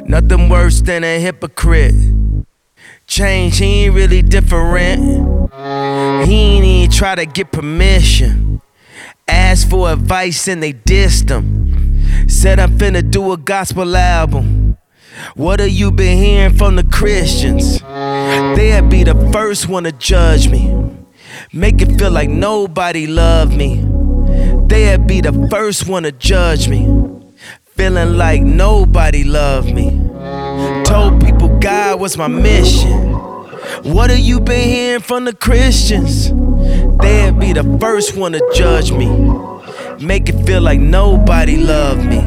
Nothing 0.06 0.48
worse 0.48 0.80
than 0.82 1.04
a 1.04 1.18
hypocrite. 1.18 1.94
Change, 3.06 3.58
he 3.58 3.84
ain't 3.84 3.94
really 3.94 4.22
different. 4.22 5.02
He 6.26 6.34
ain't 6.34 6.64
even 6.64 6.90
try 6.90 7.14
to 7.14 7.26
get 7.26 7.52
permission. 7.52 8.60
Asked 9.28 9.70
for 9.70 9.90
advice 9.90 10.48
and 10.48 10.62
they 10.62 10.72
dissed 10.72 11.30
him. 11.30 12.28
Said 12.28 12.58
I'm 12.58 12.78
finna 12.78 13.08
do 13.08 13.32
a 13.32 13.36
gospel 13.36 13.96
album. 13.96 14.76
What 15.34 15.60
have 15.60 15.70
you 15.70 15.90
been 15.90 16.18
hearing 16.18 16.56
from 16.56 16.76
the 16.76 16.84
Christians? 16.84 17.80
They'd 17.80 18.88
be 18.88 19.02
the 19.02 19.30
first 19.32 19.68
one 19.68 19.84
to 19.84 19.92
judge 19.92 20.48
me. 20.48 20.70
Make 21.56 21.80
it 21.80 21.98
feel 21.98 22.10
like 22.10 22.28
nobody 22.28 23.06
loved 23.06 23.56
me. 23.56 23.82
They'd 24.66 25.06
be 25.06 25.22
the 25.22 25.32
first 25.50 25.88
one 25.88 26.02
to 26.02 26.12
judge 26.12 26.68
me. 26.68 26.84
Feeling 27.64 28.18
like 28.18 28.42
nobody 28.42 29.24
loved 29.24 29.72
me. 29.72 29.88
Told 30.84 31.24
people 31.24 31.48
God 31.58 31.98
was 31.98 32.18
my 32.18 32.28
mission. 32.28 33.14
What 33.84 34.10
have 34.10 34.18
you 34.18 34.38
been 34.38 34.68
hearing 34.68 35.00
from 35.00 35.24
the 35.24 35.32
Christians? 35.32 36.30
They'd 37.00 37.38
be 37.38 37.54
the 37.54 37.78
first 37.80 38.14
one 38.18 38.32
to 38.32 38.52
judge 38.54 38.92
me. 38.92 39.08
Make 39.98 40.28
it 40.28 40.44
feel 40.44 40.60
like 40.60 40.78
nobody 40.78 41.56
loved 41.56 42.04
me. 42.04 42.18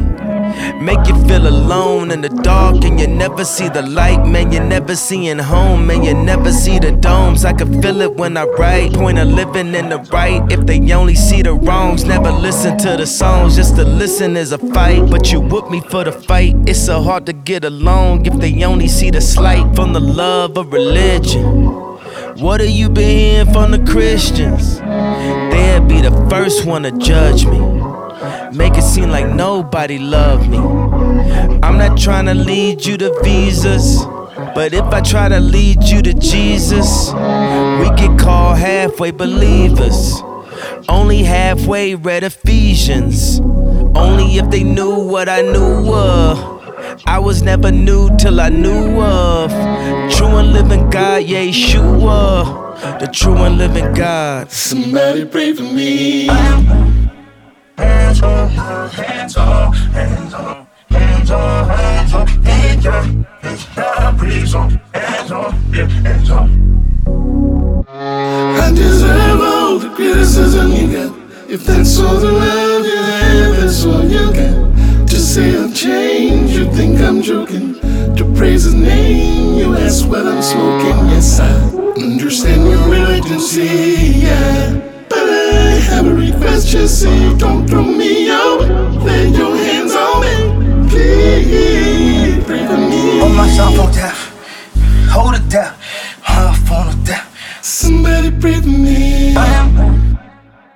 Make 0.80 1.06
you 1.08 1.16
feel 1.26 1.46
alone 1.46 2.10
in 2.10 2.20
the 2.22 2.28
dark 2.28 2.84
and 2.84 2.98
you 2.98 3.06
never 3.06 3.44
see 3.44 3.68
the 3.68 3.82
light, 3.82 4.26
man. 4.26 4.52
You're 4.52 4.64
never 4.64 4.96
seeing 4.96 5.38
home, 5.38 5.86
man. 5.86 6.02
You 6.02 6.14
never 6.14 6.52
see 6.52 6.78
the 6.78 6.92
domes. 6.92 7.44
I 7.44 7.52
can 7.52 7.82
feel 7.82 8.00
it 8.00 8.16
when 8.16 8.36
I 8.36 8.44
write. 8.44 8.94
Point 8.94 9.18
of 9.18 9.28
living 9.28 9.74
in 9.74 9.88
the 9.90 9.98
right. 10.12 10.40
If 10.50 10.66
they 10.66 10.80
only 10.92 11.14
see 11.14 11.42
the 11.42 11.54
wrongs, 11.54 12.04
never 12.04 12.32
listen 12.32 12.78
to 12.78 12.96
the 12.96 13.06
songs. 13.06 13.56
Just 13.56 13.76
to 13.76 13.84
listen 13.84 14.36
is 14.36 14.52
a 14.52 14.58
fight. 14.58 15.10
But 15.10 15.30
you 15.32 15.40
whoop 15.40 15.70
me 15.70 15.80
for 15.80 16.04
the 16.04 16.12
fight. 16.12 16.56
It's 16.66 16.84
so 16.84 17.02
hard 17.02 17.26
to 17.26 17.32
get 17.32 17.64
along 17.64 18.26
if 18.26 18.34
they 18.34 18.64
only 18.64 18.88
see 18.88 19.10
the 19.10 19.20
slight 19.20 19.74
from 19.74 19.92
the 19.92 20.00
love 20.00 20.56
of 20.56 20.72
religion. 20.72 21.80
What 22.40 22.60
have 22.60 22.70
you 22.70 22.88
been 22.88 23.44
hearing 23.44 23.52
from 23.52 23.72
the 23.72 23.78
Christians? 23.90 24.78
They'll 24.78 25.84
be 25.84 26.00
the 26.00 26.26
first 26.30 26.64
one 26.64 26.84
to 26.84 26.92
judge 26.92 27.44
me. 27.44 27.79
Make 28.52 28.76
it 28.76 28.82
seem 28.82 29.10
like 29.10 29.26
nobody 29.26 29.98
loved 29.98 30.48
me. 30.48 30.58
I'm 31.62 31.78
not 31.78 31.96
trying 31.98 32.26
to 32.26 32.34
lead 32.34 32.84
you 32.84 32.96
to 32.98 33.18
visas. 33.22 34.04
But 34.54 34.74
if 34.74 34.84
I 34.84 35.00
try 35.00 35.28
to 35.28 35.40
lead 35.40 35.84
you 35.84 36.02
to 36.02 36.12
Jesus, 36.14 37.12
we 37.12 37.88
get 37.96 38.18
called 38.18 38.58
halfway 38.58 39.10
believers. 39.10 40.22
Only 40.88 41.22
halfway 41.22 41.94
read 41.94 42.22
Ephesians. 42.24 43.40
Only 43.40 44.36
if 44.36 44.50
they 44.50 44.64
knew 44.64 44.96
what 45.08 45.28
I 45.28 45.42
knew 45.42 45.92
of. 45.94 46.60
I 47.06 47.18
was 47.18 47.42
never 47.42 47.70
new 47.70 48.14
till 48.18 48.40
I 48.40 48.48
knew 48.48 49.00
of. 49.00 49.50
True 50.12 50.36
and 50.36 50.52
living 50.52 50.90
God, 50.90 51.22
Yeshua. 51.24 52.98
The 52.98 53.06
true 53.06 53.36
and 53.36 53.56
living 53.58 53.92
God. 53.94 54.50
Somebody 54.50 55.24
pray 55.24 55.52
for 55.52 55.62
me. 55.62 56.28
Hands 57.80 58.22
on, 58.22 58.48
hands 58.50 59.36
on, 59.38 59.72
hands 59.72 60.34
on, 60.34 60.66
hands 60.90 61.30
on, 61.30 61.68
hands 61.68 62.12
on, 62.12 62.26
hands 62.44 62.86
on, 62.86 63.24
hands 63.40 64.54
on, 64.54 64.70
hands 64.92 65.32
on, 65.32 65.72
yeah, 65.72 65.88
hands 65.88 66.30
on. 66.30 67.86
I 67.88 68.70
deserve 68.74 69.40
all 69.40 69.78
the 69.78 69.88
criticism 69.94 70.72
you 70.72 70.88
get. 70.88 71.10
If 71.48 71.64
that's 71.64 71.98
all 71.98 72.16
the 72.16 72.30
love 72.30 72.84
you 72.84 72.96
have, 72.96 73.56
that's 73.56 73.86
all 73.86 74.04
you 74.04 74.30
get. 74.34 75.08
To 75.08 75.16
say 75.16 75.56
I've 75.56 75.74
changed, 75.74 76.52
you 76.52 76.70
think 76.72 77.00
I'm 77.00 77.22
joking. 77.22 77.80
To 78.16 78.30
praise 78.36 78.64
his 78.64 78.74
name, 78.74 79.56
you 79.58 79.74
ask 79.76 80.06
what 80.06 80.26
I'm 80.26 80.42
smoking. 80.42 81.08
Yes, 81.08 81.40
I 81.40 81.50
understand 81.96 82.68
your 82.68 83.40
see, 83.40 84.20
yeah 84.20 84.90
have 85.90 86.06
a 86.06 86.14
request, 86.14 86.68
just 86.68 87.00
say 87.02 87.36
don't 87.36 87.59
me. 93.60 93.66
Hold 93.66 93.76
myself 93.76 93.86
on 93.86 93.92
death, 93.92 95.10
hold 95.10 95.34
it 95.34 95.48
down, 95.48 95.74
hold 96.22 96.56
phone 96.66 96.88
of 96.88 97.04
death. 97.04 97.26
Somebody 97.62 98.30
pray 98.30 98.54
for 98.54 98.68
me. 98.68 99.34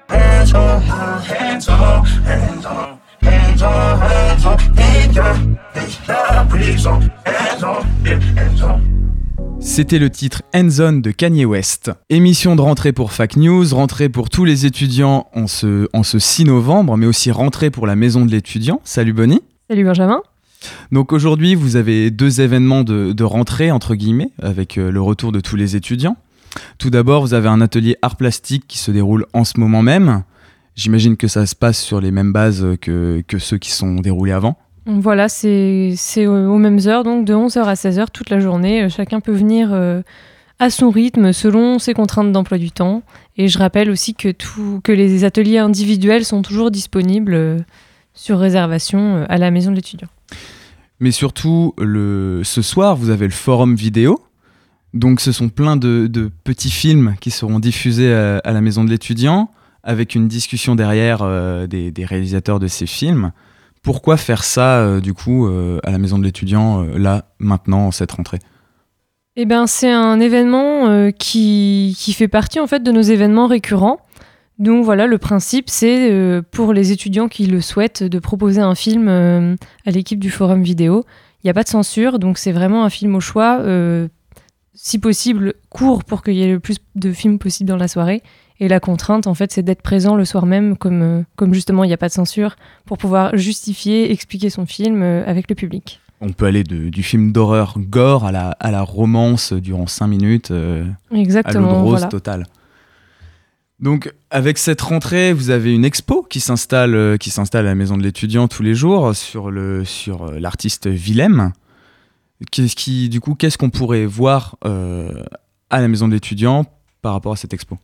Hands 0.08 0.54
on, 0.54 0.80
hands 0.82 1.26
hands 1.26 1.68
on, 1.68 2.04
hands 2.24 2.66
on, 2.66 2.98
hands 3.22 3.62
on, 3.62 3.98
hands 4.00 4.46
on, 4.46 4.58
in 4.78 5.12
your 5.12 5.34
the 5.74 6.46
prison, 6.48 7.10
hands 7.24 7.62
on, 7.64 7.84
yeah, 8.04 8.20
hands 8.36 8.62
on. 8.62 8.80
C'était 9.60 9.98
le 9.98 10.10
titre 10.10 10.42
End 10.54 10.68
Zone 10.68 11.00
de 11.00 11.10
Kanye 11.10 11.46
West. 11.46 11.90
Émission 12.10 12.54
de 12.54 12.60
rentrée 12.60 12.92
pour 12.92 13.12
Fac 13.12 13.36
News, 13.36 13.64
rentrée 13.74 14.10
pour 14.10 14.28
tous 14.28 14.44
les 14.44 14.66
étudiants 14.66 15.26
en 15.34 15.46
ce, 15.46 15.88
en 15.94 16.02
ce 16.02 16.18
6 16.18 16.44
novembre, 16.44 16.98
mais 16.98 17.06
aussi 17.06 17.30
rentrée 17.30 17.70
pour 17.70 17.86
la 17.86 17.96
maison 17.96 18.26
de 18.26 18.30
l'étudiant. 18.30 18.82
Salut 18.84 19.14
Bonnie. 19.14 19.40
Salut 19.70 19.84
Benjamin. 19.84 20.20
Donc 20.92 21.12
aujourd'hui, 21.12 21.54
vous 21.54 21.76
avez 21.76 22.10
deux 22.10 22.40
événements 22.40 22.84
de, 22.84 23.24
rentrée, 23.24 23.70
entre 23.70 23.94
guillemets, 23.94 24.30
avec 24.42 24.78
euh, 24.78 24.90
le 24.90 25.00
retour 25.00 25.32
de 25.32 25.40
tous 25.40 25.56
les 25.56 25.76
étudiants. 25.76 26.16
Tout 26.78 26.90
d'abord, 26.90 27.22
vous 27.22 27.34
avez 27.34 27.48
un 27.48 27.60
atelier 27.60 27.96
art 28.02 28.16
plastique 28.16 28.64
qui 28.68 28.78
se 28.78 28.90
déroule 28.90 29.26
en 29.32 29.44
ce 29.44 29.58
moment 29.58 29.82
même. 29.82 30.22
J'imagine 30.76 31.16
que 31.16 31.28
ça 31.28 31.46
se 31.46 31.54
passe 31.54 31.80
sur 31.80 32.00
les 32.00 32.10
mêmes 32.10 32.32
bases 32.32 32.66
que, 32.80 33.22
ceux 33.38 33.58
qui 33.58 33.70
sont 33.70 33.96
déroulés 33.96 34.32
avant. 34.32 34.56
Voilà, 34.86 35.28
c'est 35.28 36.26
aux 36.26 36.58
mêmes 36.58 36.80
heures, 36.86 37.04
donc 37.04 37.24
de 37.24 37.32
11h 37.32 37.64
à 37.64 37.74
16h 37.74 38.06
toute 38.12 38.30
la 38.30 38.38
journée. 38.38 38.84
Euh, 38.84 38.88
Chacun 38.88 39.20
peut 39.20 39.32
venir 39.32 39.70
euh, 39.72 40.02
à 40.58 40.70
son 40.70 40.90
rythme, 40.90 41.32
selon 41.32 41.78
ses 41.78 41.94
contraintes 41.94 42.32
d'emploi 42.32 42.58
du 42.58 42.70
temps. 42.70 43.02
Et 43.36 43.48
je 43.48 43.58
rappelle 43.58 43.90
aussi 43.90 44.14
que, 44.14 44.28
tout, 44.28 44.80
que 44.84 44.92
les 44.92 45.24
ateliers 45.24 45.58
individuels 45.58 46.24
sont 46.24 46.42
toujours 46.42 46.70
disponibles 46.70 47.64
sur 48.14 48.38
réservation 48.38 49.24
à 49.28 49.38
la 49.38 49.50
maison 49.50 49.70
de 49.70 49.76
l'étudiant. 49.76 50.08
Mais 51.04 51.10
surtout, 51.10 51.74
ce 51.78 52.62
soir, 52.62 52.96
vous 52.96 53.10
avez 53.10 53.26
le 53.26 53.30
forum 53.30 53.74
vidéo. 53.74 54.24
Donc, 54.94 55.20
ce 55.20 55.32
sont 55.32 55.50
plein 55.50 55.76
de, 55.76 56.30
petits 56.44 56.70
films 56.70 57.16
qui 57.20 57.30
seront 57.30 57.58
diffusés 57.58 58.10
à, 58.10 58.38
à 58.38 58.52
la 58.52 58.62
maison 58.62 58.84
de 58.84 58.88
l'étudiant, 58.88 59.50
avec 59.82 60.14
une 60.14 60.28
discussion 60.28 60.74
derrière 60.74 61.18
euh, 61.20 61.66
des, 61.66 61.92
réalisateurs 62.06 62.58
de 62.58 62.68
ces 62.68 62.86
films. 62.86 63.32
Pourquoi 63.82 64.16
faire 64.16 64.44
ça, 64.44 64.78
euh, 64.78 65.00
du 65.02 65.12
coup, 65.12 65.46
euh, 65.46 65.78
à 65.84 65.90
la 65.90 65.98
maison 65.98 66.18
de 66.18 66.24
l'étudiant, 66.24 66.84
euh, 66.84 66.96
là, 66.96 67.26
maintenant, 67.38 67.88
en 67.88 67.90
cette 67.90 68.12
rentrée? 68.12 68.38
Eh 69.36 69.44
ben, 69.44 69.66
c'est 69.66 69.92
un 69.92 70.20
événement 70.20 70.86
euh, 70.86 71.10
qui, 71.10 71.94
qui 71.98 72.14
fait 72.14 72.28
partie 72.28 72.60
en 72.60 72.66
fait 72.66 72.82
de 72.82 72.92
nos 72.92 73.02
événements 73.02 73.46
récurrents. 73.46 73.98
Donc 74.58 74.84
voilà, 74.84 75.06
le 75.06 75.18
principe, 75.18 75.68
c'est 75.68 76.10
euh, 76.12 76.40
pour 76.50 76.72
les 76.72 76.92
étudiants 76.92 77.28
qui 77.28 77.46
le 77.46 77.60
souhaitent 77.60 78.02
de 78.04 78.18
proposer 78.20 78.60
un 78.60 78.74
film 78.76 79.08
euh, 79.08 79.56
à 79.84 79.90
l'équipe 79.90 80.20
du 80.20 80.30
forum 80.30 80.62
vidéo. 80.62 81.04
Il 81.42 81.46
n'y 81.46 81.50
a 81.50 81.54
pas 81.54 81.64
de 81.64 81.68
censure, 81.68 82.18
donc 82.18 82.38
c'est 82.38 82.52
vraiment 82.52 82.84
un 82.84 82.90
film 82.90 83.14
au 83.16 83.20
choix, 83.20 83.58
euh, 83.60 84.06
si 84.74 84.98
possible 84.98 85.54
court 85.70 86.04
pour 86.04 86.22
qu'il 86.22 86.34
y 86.34 86.42
ait 86.42 86.52
le 86.52 86.60
plus 86.60 86.76
de 86.94 87.12
films 87.12 87.38
possible 87.38 87.68
dans 87.68 87.76
la 87.76 87.88
soirée. 87.88 88.22
Et 88.60 88.68
la 88.68 88.78
contrainte, 88.78 89.26
en 89.26 89.34
fait, 89.34 89.50
c'est 89.52 89.64
d'être 89.64 89.82
présent 89.82 90.14
le 90.14 90.24
soir 90.24 90.46
même, 90.46 90.76
comme, 90.76 91.24
comme 91.34 91.52
justement 91.52 91.82
il 91.82 91.88
n'y 91.88 91.92
a 91.94 91.96
pas 91.98 92.08
de 92.08 92.12
censure, 92.14 92.54
pour 92.86 92.96
pouvoir 92.98 93.36
justifier, 93.36 94.12
expliquer 94.12 94.48
son 94.50 94.64
film 94.66 95.02
avec 95.02 95.48
le 95.50 95.56
public. 95.56 96.00
On 96.20 96.30
peut 96.30 96.46
aller 96.46 96.62
de- 96.62 96.88
du 96.88 97.02
film 97.02 97.32
d'horreur 97.32 97.74
gore 97.78 98.24
à 98.24 98.30
la, 98.30 98.50
à 98.60 98.70
la 98.70 98.82
romance 98.82 99.52
durant 99.52 99.88
5 99.88 100.06
minutes. 100.06 100.52
euh, 100.52 100.84
à 100.84 100.84
l'eau 100.84 101.16
de 101.16 101.20
Exactement, 101.20 101.82
rose 101.82 101.90
voilà. 101.90 102.06
totale. 102.06 102.46
Donc, 103.84 104.12
avec 104.30 104.58
cette 104.58 104.80
rentrée, 104.80 105.32
vous 105.32 105.50
avez 105.50 105.74
une 105.74 105.84
expo 105.84 106.22
qui 106.22 106.40
s'installe, 106.40 106.94
euh, 106.94 107.16
qui 107.18 107.28
s'installe 107.28 107.66
à 107.66 107.68
la 107.68 107.74
maison 107.74 107.96
de 107.96 108.02
l'étudiant 108.02 108.48
tous 108.48 108.62
les 108.62 108.74
jours 108.74 109.14
sur 109.14 109.50
le 109.50 109.84
sur 109.84 110.24
euh, 110.24 110.40
l'artiste 110.40 110.86
Willem. 110.86 111.52
Qu'est-ce 112.50 112.76
qui, 112.76 113.08
du 113.08 113.20
coup, 113.20 113.34
qu'est-ce 113.34 113.58
qu'on 113.58 113.70
pourrait 113.70 114.06
voir 114.06 114.56
euh, 114.64 115.22
à 115.68 115.80
la 115.80 115.88
maison 115.88 116.08
de 116.08 116.14
l'étudiant 116.14 116.64
par 117.02 117.12
rapport 117.12 117.34
à 117.34 117.36
cette 117.36 117.52
expo? 117.52 117.78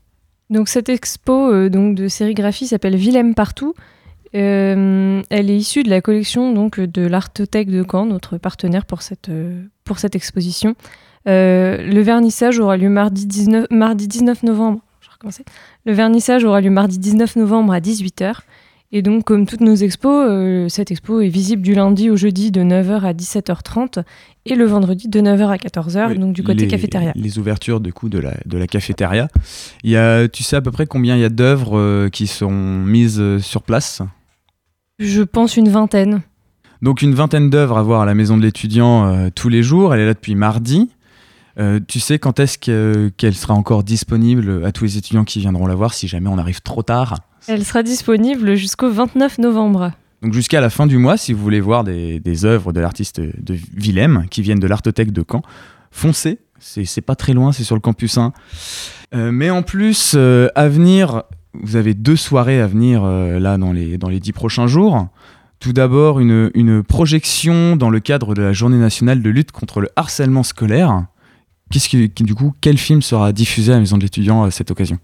Donc 0.48 0.68
cette 0.68 0.88
expo 0.88 1.52
euh, 1.52 1.68
donc 1.68 1.94
de 1.94 2.08
sérigraphie 2.08 2.66
s'appelle 2.66 2.96
Willem 2.96 3.34
partout. 3.34 3.74
Euh, 4.34 5.22
elle 5.28 5.50
est 5.50 5.56
issue 5.56 5.82
de 5.82 5.90
la 5.90 6.00
collection 6.00 6.52
donc 6.52 6.78
de 6.78 7.06
l'Artothèque 7.06 7.68
de 7.68 7.84
Caen, 7.88 8.06
notre 8.06 8.38
partenaire 8.38 8.84
pour 8.84 9.02
cette, 9.02 9.28
euh, 9.28 9.64
pour 9.84 9.98
cette 9.98 10.14
exposition. 10.14 10.76
Euh, 11.28 11.76
le 11.78 12.00
vernissage 12.00 12.58
aura 12.58 12.76
lieu 12.76 12.88
mardi 12.88 13.26
19, 13.26 13.66
mardi 13.70 14.08
19 14.08 14.42
novembre. 14.44 14.80
Le 15.84 15.92
vernissage 15.92 16.44
aura 16.44 16.60
lieu 16.60 16.70
mardi 16.70 16.98
19 16.98 17.36
novembre 17.36 17.72
à 17.72 17.80
18h. 17.80 18.34
Et 18.92 19.02
donc, 19.02 19.24
comme 19.24 19.46
toutes 19.46 19.60
nos 19.60 19.76
expos, 19.76 20.26
euh, 20.28 20.68
cette 20.68 20.90
expo 20.90 21.20
est 21.20 21.28
visible 21.28 21.62
du 21.62 21.74
lundi 21.74 22.10
au 22.10 22.16
jeudi 22.16 22.50
de 22.50 22.62
9h 22.62 23.02
à 23.02 23.12
17h30 23.12 24.02
et 24.46 24.56
le 24.56 24.64
vendredi 24.64 25.08
de 25.08 25.20
9h 25.20 25.48
à 25.48 25.56
14h, 25.56 26.08
Oui, 26.08 26.18
donc 26.18 26.32
du 26.32 26.42
côté 26.42 26.62
les, 26.62 26.68
cafétéria. 26.68 27.12
Les 27.14 27.38
ouvertures 27.38 27.80
du 27.80 27.92
coup 27.92 28.08
de 28.08 28.18
la, 28.18 28.34
de 28.46 28.58
la 28.58 28.66
cafétéria. 28.66 29.28
Il 29.84 29.90
y 29.90 29.96
a, 29.96 30.26
tu 30.26 30.42
sais 30.42 30.56
à 30.56 30.60
peu 30.60 30.72
près 30.72 30.86
combien 30.86 31.14
il 31.14 31.20
y 31.20 31.24
a 31.24 31.28
d'œuvres 31.28 31.78
euh, 31.78 32.08
qui 32.08 32.26
sont 32.26 32.50
mises 32.50 33.20
euh, 33.20 33.38
sur 33.38 33.62
place? 33.62 34.02
Je 34.98 35.22
pense 35.22 35.56
une 35.56 35.68
vingtaine. 35.68 36.22
Donc 36.82 37.02
une 37.02 37.14
vingtaine 37.14 37.50
d'œuvres 37.50 37.78
à 37.78 37.82
voir 37.82 38.00
à 38.00 38.06
la 38.06 38.14
maison 38.14 38.36
de 38.36 38.42
l'étudiant 38.42 39.06
euh, 39.06 39.28
tous 39.32 39.48
les 39.48 39.62
jours. 39.62 39.94
Elle 39.94 40.00
est 40.00 40.06
là 40.06 40.14
depuis 40.14 40.34
mardi. 40.34 40.90
Euh, 41.58 41.80
tu 41.86 42.00
sais 42.00 42.18
quand 42.18 42.38
est-ce 42.40 42.58
que- 42.58 43.10
qu'elle 43.16 43.34
sera 43.34 43.54
encore 43.54 43.82
disponible 43.82 44.64
à 44.64 44.72
tous 44.72 44.84
les 44.84 44.96
étudiants 44.98 45.24
qui 45.24 45.40
viendront 45.40 45.66
la 45.66 45.74
voir 45.74 45.94
si 45.94 46.06
jamais 46.08 46.28
on 46.28 46.38
arrive 46.38 46.60
trop 46.62 46.82
tard? 46.82 47.16
Elle 47.48 47.64
sera 47.64 47.82
disponible 47.82 48.54
jusqu'au 48.54 48.90
29 48.90 49.38
novembre. 49.38 49.92
Donc 50.22 50.32
jusqu'à 50.34 50.60
la 50.60 50.70
fin 50.70 50.86
du 50.86 50.98
mois, 50.98 51.16
si 51.16 51.32
vous 51.32 51.42
voulez 51.42 51.60
voir 51.60 51.82
des, 51.82 52.20
des 52.20 52.44
œuvres 52.44 52.72
de 52.72 52.80
l'artiste 52.80 53.20
de 53.20 53.56
Willem 53.74 54.26
qui 54.30 54.42
viennent 54.42 54.58
de 54.60 54.66
l'Artothèque 54.66 55.12
de 55.12 55.24
Caen, 55.28 55.42
foncez. 55.90 56.38
C'est 56.62 57.00
pas 57.00 57.16
très 57.16 57.32
loin, 57.32 57.52
c'est 57.52 57.64
sur 57.64 57.74
le 57.74 57.80
campus 57.80 58.18
1. 58.18 58.32
Euh, 59.14 59.32
mais 59.32 59.48
en 59.48 59.62
plus, 59.62 60.12
euh, 60.14 60.48
à 60.54 60.68
venir, 60.68 61.22
vous 61.54 61.76
avez 61.76 61.94
deux 61.94 62.16
soirées 62.16 62.60
à 62.60 62.66
venir 62.66 63.02
là 63.02 63.56
dans 63.56 63.72
les, 63.72 63.96
dans 63.96 64.10
les 64.10 64.20
dix 64.20 64.32
prochains 64.32 64.66
jours. 64.66 65.08
Tout 65.58 65.72
d'abord, 65.72 66.20
une, 66.20 66.50
une 66.54 66.82
projection 66.82 67.76
dans 67.76 67.90
le 67.90 67.98
cadre 68.00 68.34
de 68.34 68.42
la 68.42 68.52
Journée 68.52 68.76
nationale 68.78 69.22
de 69.22 69.30
lutte 69.30 69.52
contre 69.52 69.80
le 69.80 69.88
harcèlement 69.96 70.42
scolaire. 70.42 71.06
Qu'est-ce 71.70 71.88
qui, 71.88 72.10
qui, 72.10 72.24
du 72.24 72.34
coup, 72.34 72.52
quel 72.60 72.78
film 72.78 73.02
sera 73.02 73.32
diffusé 73.32 73.72
à 73.72 73.76
la 73.76 73.80
maison 73.80 73.96
de 73.96 74.02
l'étudiant 74.02 74.42
à 74.42 74.50
cette 74.50 74.70
occasion? 74.70 74.98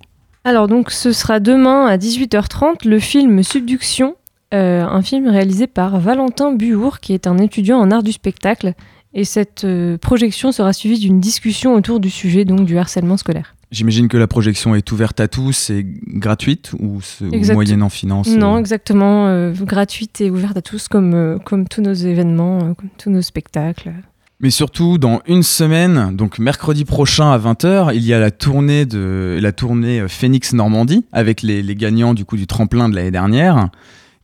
Alors 0.45 0.69
donc 0.69 0.93
ce 0.93 1.13
sera 1.13 1.41
demain 1.41 1.87
à 1.87 1.97
18h30 1.97 2.89
le 2.89 3.01
film 3.01 3.43
Subduction, 3.43 4.15
euh, 4.55 4.85
un 4.85 5.03
film 5.03 5.29
réalisé 5.29 5.67
par 5.67 5.99
Valentin 5.99 6.53
Buhour 6.53 7.01
qui 7.01 7.15
est 7.15 7.27
un 7.27 7.39
étudiant 7.39 7.79
en 7.79 7.91
art 7.91 8.05
du 8.05 8.13
spectacle. 8.13 8.75
Et 9.13 9.25
cette 9.25 9.65
euh, 9.65 9.97
projection 9.99 10.53
sera 10.53 10.73
suivie 10.73 10.99
d'une 10.99 11.21
discussion 11.21 11.75
autour 11.75 12.01
du 12.01 12.11
sujet 12.11 12.45
donc 12.45 12.65
du 12.65 12.79
harcèlement 12.79 13.17
scolaire. 13.17 13.57
J'imagine 13.73 14.07
que 14.07 14.17
la 14.17 14.29
projection 14.29 14.77
est 14.77 14.93
ouverte 14.93 15.19
à 15.19 15.27
tous 15.27 15.71
et 15.71 15.85
gratuite 16.07 16.73
ou, 16.79 17.01
ou 17.21 17.53
moyenne 17.53 17.83
en 17.83 17.89
finance 17.89 18.29
Non, 18.29 18.55
euh, 18.55 18.59
exactement, 18.59 19.27
euh, 19.27 19.53
gratuite 19.53 20.21
et 20.21 20.31
ouverte 20.31 20.57
à 20.57 20.63
tous 20.63 20.87
comme, 20.87 21.15
euh, 21.15 21.39
comme 21.39 21.67
tous 21.67 21.81
nos 21.81 21.93
événements, 21.93 22.59
euh, 22.59 22.75
comme 22.75 22.91
tous 22.97 23.11
nos 23.11 23.23
spectacles. 23.23 23.93
Mais 24.41 24.51
surtout, 24.51 24.99
dans 24.99 25.23
une 25.27 25.43
semaine, 25.43 26.15
donc 26.15 26.39
mercredi 26.39 26.85
prochain 26.85 27.31
à 27.31 27.39
20h, 27.39 27.93
il 27.95 28.05
y 28.05 28.13
a 28.13 28.19
la 28.19 28.31
tournée, 28.31 28.85
de, 28.85 29.39
la 29.41 29.53
tournée 29.53 30.01
euh, 30.01 30.09
Phoenix 30.09 30.53
Normandie 30.53 31.07
avec 31.13 31.41
les, 31.41 31.63
les 31.63 31.75
gagnants 31.75 32.13
du 32.13 32.27
coup 32.27 32.37
du 32.37 32.47
tremplin 32.47 32.91
de 32.91 32.95
l'année 32.95 33.11
dernière, 33.11 33.71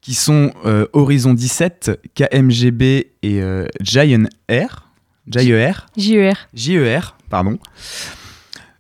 qui 0.03 0.15
sont 0.15 0.53
euh, 0.67 0.87
Horizon 0.93 1.33
17, 1.33 2.01
KMGB 2.15 3.13
et 3.23 3.41
euh, 3.41 3.67
Giant 3.81 4.25
Air. 4.49 4.91
JER. 5.29 5.87
JER. 5.97 6.49
JER, 6.53 7.17
pardon. 7.31 7.59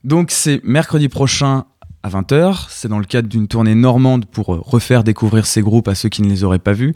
Donc 0.02 0.32
c'est 0.32 0.60
mercredi 0.64 1.08
prochain 1.08 1.64
à 2.02 2.08
20h. 2.08 2.66
C'est 2.68 2.88
dans 2.88 2.98
le 2.98 3.04
cadre 3.04 3.28
d'une 3.28 3.46
tournée 3.46 3.76
normande 3.76 4.26
pour 4.26 4.52
euh, 4.52 4.60
refaire 4.60 5.04
découvrir 5.04 5.46
ces 5.46 5.62
groupes 5.62 5.86
à 5.86 5.94
ceux 5.94 6.08
qui 6.08 6.22
ne 6.22 6.28
les 6.28 6.42
auraient 6.42 6.58
pas 6.58 6.72
vus. 6.72 6.94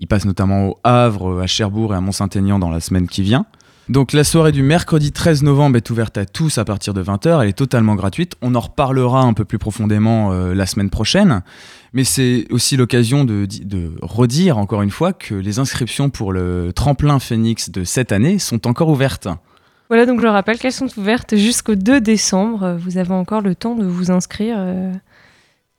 Ils 0.00 0.08
passent 0.08 0.26
notamment 0.26 0.70
au 0.70 0.78
Havre, 0.82 1.40
à 1.40 1.46
Cherbourg 1.46 1.94
et 1.94 1.96
à 1.96 2.00
Mont-Saint-Aignan 2.00 2.58
dans 2.58 2.70
la 2.70 2.80
semaine 2.80 3.06
qui 3.06 3.22
vient. 3.22 3.46
Donc 3.88 4.12
la 4.12 4.22
soirée 4.22 4.52
du 4.52 4.62
mercredi 4.62 5.12
13 5.12 5.42
novembre 5.42 5.78
est 5.78 5.88
ouverte 5.88 6.18
à 6.18 6.26
tous 6.26 6.58
à 6.58 6.64
partir 6.66 6.92
de 6.92 7.02
20h. 7.02 7.42
Elle 7.42 7.48
est 7.48 7.52
totalement 7.54 7.94
gratuite. 7.94 8.34
On 8.42 8.54
en 8.54 8.60
reparlera 8.60 9.22
un 9.22 9.32
peu 9.32 9.46
plus 9.46 9.58
profondément 9.58 10.30
euh, 10.32 10.52
la 10.54 10.66
semaine 10.66 10.90
prochaine. 10.90 11.42
Mais 11.94 12.04
c'est 12.04 12.46
aussi 12.50 12.76
l'occasion 12.76 13.24
de, 13.24 13.46
di- 13.46 13.64
de 13.64 13.92
redire 14.02 14.58
encore 14.58 14.82
une 14.82 14.90
fois 14.90 15.14
que 15.14 15.34
les 15.34 15.58
inscriptions 15.58 16.10
pour 16.10 16.32
le 16.32 16.70
tremplin 16.74 17.18
Phoenix 17.18 17.70
de 17.70 17.82
cette 17.84 18.12
année 18.12 18.38
sont 18.38 18.66
encore 18.66 18.90
ouvertes. 18.90 19.28
Voilà, 19.88 20.04
donc 20.04 20.20
je 20.20 20.26
rappelle 20.26 20.58
qu'elles 20.58 20.72
sont 20.72 20.98
ouvertes 20.98 21.34
jusqu'au 21.36 21.74
2 21.74 22.02
décembre. 22.02 22.76
Vous 22.78 22.98
avez 22.98 23.14
encore 23.14 23.40
le 23.40 23.54
temps 23.54 23.74
de 23.74 23.86
vous 23.86 24.10
inscrire 24.10 24.56
euh, 24.58 24.92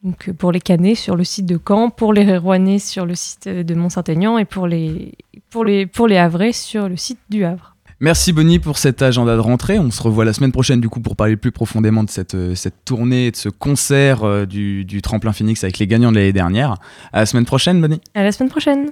donc, 0.03 0.31
pour 0.31 0.51
les 0.51 0.61
Canets 0.61 0.95
sur 0.95 1.15
le 1.15 1.23
site 1.23 1.45
de 1.45 1.59
Caen, 1.63 1.91
pour 1.91 2.11
les 2.11 2.37
Rouennais 2.39 2.79
sur 2.79 3.05
le 3.05 3.13
site 3.13 3.47
de 3.47 3.75
Mont-Saint-Aignan 3.75 4.39
et 4.39 4.45
pour 4.45 4.65
les, 4.65 5.13
pour, 5.51 5.63
pour 5.93 6.07
les 6.07 6.17
Havrais 6.17 6.53
sur 6.53 6.89
le 6.89 6.97
site 6.97 7.19
du 7.29 7.45
Havre. 7.45 7.75
Merci 8.01 8.31
Bonnie 8.31 8.59
pour 8.59 8.77
cet 8.77 9.01
agenda 9.01 9.35
de 9.35 9.41
rentrée. 9.41 9.77
On 9.77 9.91
se 9.91 10.01
revoit 10.01 10.23
la 10.23 10.31
semaine 10.31 10.53
prochaine 10.53 10.79
du 10.79 10.87
coup 10.87 11.01
pour 11.01 11.17
parler 11.17 11.35
plus 11.35 11.51
profondément 11.51 12.05
de 12.05 12.09
cette, 12.09 12.33
euh, 12.33 12.55
cette 12.55 12.85
tournée 12.85 13.27
et 13.27 13.31
de 13.31 13.35
ce 13.35 13.49
concert 13.49 14.23
euh, 14.23 14.45
du, 14.45 14.85
du 14.85 15.01
tremplin 15.01 15.33
Phoenix 15.33 15.65
avec 15.65 15.79
les 15.79 15.87
gagnants 15.87 16.11
de 16.11 16.15
l'année 16.15 16.31
dernière. 16.31 16.75
À 17.11 17.19
la 17.19 17.25
semaine 17.25 17.43
prochaine 17.43 17.81
Bonnie. 17.81 17.99
À 18.15 18.23
la 18.23 18.31
semaine 18.31 18.49
prochaine! 18.49 18.91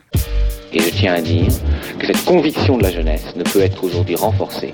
Et 0.73 0.81
je 0.81 0.89
tiens 0.89 1.13
à 1.13 1.21
dire 1.21 1.47
que 1.97 2.05
cette 2.05 2.25
conviction 2.25 2.77
de 2.77 2.83
la 2.83 2.91
jeunesse 2.91 3.33
ne 3.37 3.43
peut 3.43 3.61
être 3.61 3.81
aujourd'hui 3.81 4.15
renforcée 4.15 4.73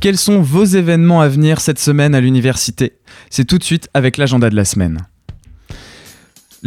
Quels 0.00 0.18
sont 0.18 0.42
vos 0.42 0.64
événements 0.64 1.22
à 1.22 1.28
venir 1.28 1.62
cette 1.62 1.78
semaine 1.78 2.14
à 2.14 2.20
l'université? 2.20 2.98
C'est 3.30 3.46
tout 3.46 3.56
de 3.56 3.64
suite 3.64 3.88
avec 3.94 4.18
l'agenda 4.18 4.50
de 4.50 4.56
la 4.56 4.66
semaine. 4.66 5.06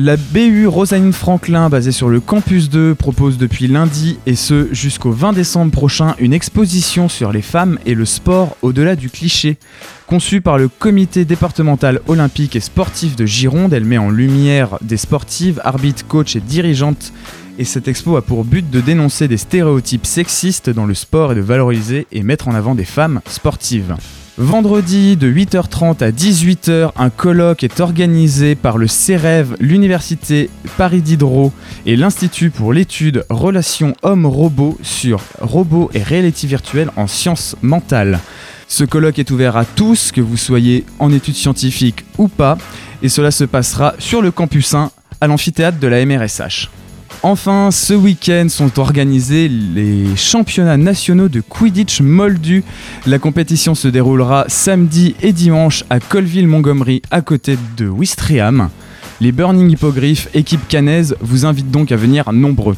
La 0.02 0.16
BU 0.16 0.66
Rosaline 0.66 1.12
Franklin, 1.12 1.68
basée 1.68 1.92
sur 1.92 2.08
le 2.08 2.22
campus 2.22 2.70
2, 2.70 2.96
propose 2.96 3.38
depuis 3.38 3.68
lundi 3.68 4.18
et 4.26 4.38
ce 4.38 4.74
jusqu'au 4.74 5.12
20 5.12 5.34
décembre 5.34 5.74
prochain 5.74 6.16
une 6.20 6.32
exposition 6.32 7.10
sur 7.10 7.34
les 7.34 7.42
femmes 7.42 7.78
et 7.86 7.96
le 7.96 8.06
sport 8.06 8.56
au-delà 8.62 8.96
du 8.96 9.10
cliché. 9.10 9.58
Conçue 10.08 10.40
par 10.40 10.58
le 10.58 10.70
comité 10.70 11.26
départemental 11.26 12.00
olympique 12.08 12.56
et 12.56 12.62
sportif 12.62 13.18
de 13.18 13.26
Gironde, 13.26 13.74
elle 13.74 13.84
met 13.84 13.98
en 13.98 14.10
lumière 14.10 14.78
des 14.82 14.96
sportives, 14.96 15.60
arbitres, 15.66 16.08
coachs 16.08 16.38
et 16.38 16.40
dirigeantes. 16.40 17.12
Et 17.58 17.66
cette 17.66 17.90
expo 17.90 18.16
a 18.16 18.22
pour 18.22 18.46
but 18.46 18.70
de 18.70 18.80
dénoncer 18.80 19.28
des 19.28 19.36
stéréotypes 19.36 20.06
sexistes 20.06 20.70
dans 20.70 20.86
le 20.86 20.94
sport 20.94 21.34
et 21.34 21.36
de 21.36 21.42
valoriser 21.42 22.08
et 22.14 22.24
mettre 22.24 22.48
en 22.48 22.56
avant 22.56 22.74
des 22.74 22.86
femmes 22.86 23.20
sportives. 23.28 23.98
Vendredi 24.42 25.18
de 25.18 25.30
8h30 25.30 26.02
à 26.02 26.12
18h, 26.12 26.92
un 26.96 27.10
colloque 27.10 27.66
est 27.66 27.82
organisé 27.82 28.56
par 28.56 28.78
le 28.78 28.88
CEREV, 28.88 29.58
l'Université 29.60 30.50
Paris 30.78 31.02
Diderot 31.02 31.52
et 31.86 31.98
l'Institut 31.98 32.50
pour 32.50 32.72
l'étude 32.72 33.26
Relations 33.30 33.96
Hommes-Robots 34.02 34.78
sur 34.82 35.20
robots 35.42 35.92
et 35.94 36.02
réalité 36.02 36.48
virtuelle 36.48 36.90
en 36.96 37.06
sciences 37.06 37.58
mentales. 37.62 38.22
Ce 38.70 38.86
colloque 38.86 39.20
est 39.20 39.30
ouvert 39.30 39.58
à 39.58 39.66
tous, 39.66 40.14
que 40.14 40.22
vous 40.22 40.38
soyez 40.38 40.86
en 41.00 41.12
études 41.12 41.36
scientifiques 41.36 42.06
ou 42.18 42.30
pas, 42.30 42.58
et 43.04 43.10
cela 43.10 43.32
se 43.32 43.44
passera 43.44 43.94
sur 44.00 44.22
le 44.22 44.32
campus 44.32 44.74
1 44.74 44.90
à 45.20 45.28
l'amphithéâtre 45.28 45.80
de 45.80 45.88
la 45.88 46.06
MRSH. 46.06 46.70
Enfin, 47.22 47.70
ce 47.72 47.94
week-end 47.94 48.48
sont 48.50 48.80
organisés 48.80 49.50
les 49.50 50.16
championnats 50.16 50.78
nationaux 50.78 51.28
de 51.28 51.42
Quidditch 51.42 52.02
Moldu. 52.02 52.64
La 53.06 53.20
compétition 53.20 53.76
se 53.76 53.88
déroulera 53.88 54.46
samedi 54.48 55.16
et 55.22 55.34
dimanche 55.34 55.84
à 55.90 56.00
Colville-Montgomery, 56.00 57.02
à 57.12 57.22
côté 57.22 57.58
de 57.78 57.88
Wistreham. 57.88 58.70
Les 59.22 59.34
Burning 59.34 59.70
Hippogriffs, 59.70 60.30
équipe 60.34 60.66
cannaise, 60.70 61.18
vous 61.20 61.46
invitent 61.46 61.72
donc 61.72 61.92
à 61.92 61.98
venir 61.98 62.32
nombreux. 62.32 62.78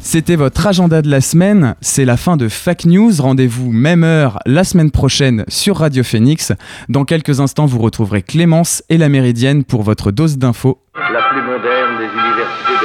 C'était 0.00 0.36
votre 0.36 0.66
agenda 0.66 1.02
de 1.02 1.10
la 1.10 1.20
semaine, 1.20 1.74
c'est 1.80 2.04
la 2.04 2.16
fin 2.16 2.36
de 2.36 2.48
Fake 2.48 2.86
News, 2.86 3.12
rendez-vous 3.18 3.70
même 3.70 4.04
heure 4.04 4.38
la 4.46 4.64
semaine 4.64 4.90
prochaine 4.90 5.44
sur 5.48 5.76
Radio 5.76 6.02
Phoenix. 6.02 6.52
Dans 6.88 7.04
quelques 7.04 7.40
instants, 7.40 7.66
vous 7.66 7.78
retrouverez 7.78 8.22
Clémence 8.22 8.82
et 8.88 8.96
la 8.96 9.08
Méridienne 9.08 9.64
pour 9.64 9.82
votre 9.82 10.10
dose 10.10 10.38
d'infos. 10.38 10.78
La 10.94 11.28
plus 11.30 11.42
moderne 11.42 11.98
des 11.98 12.06
universités 12.06 12.77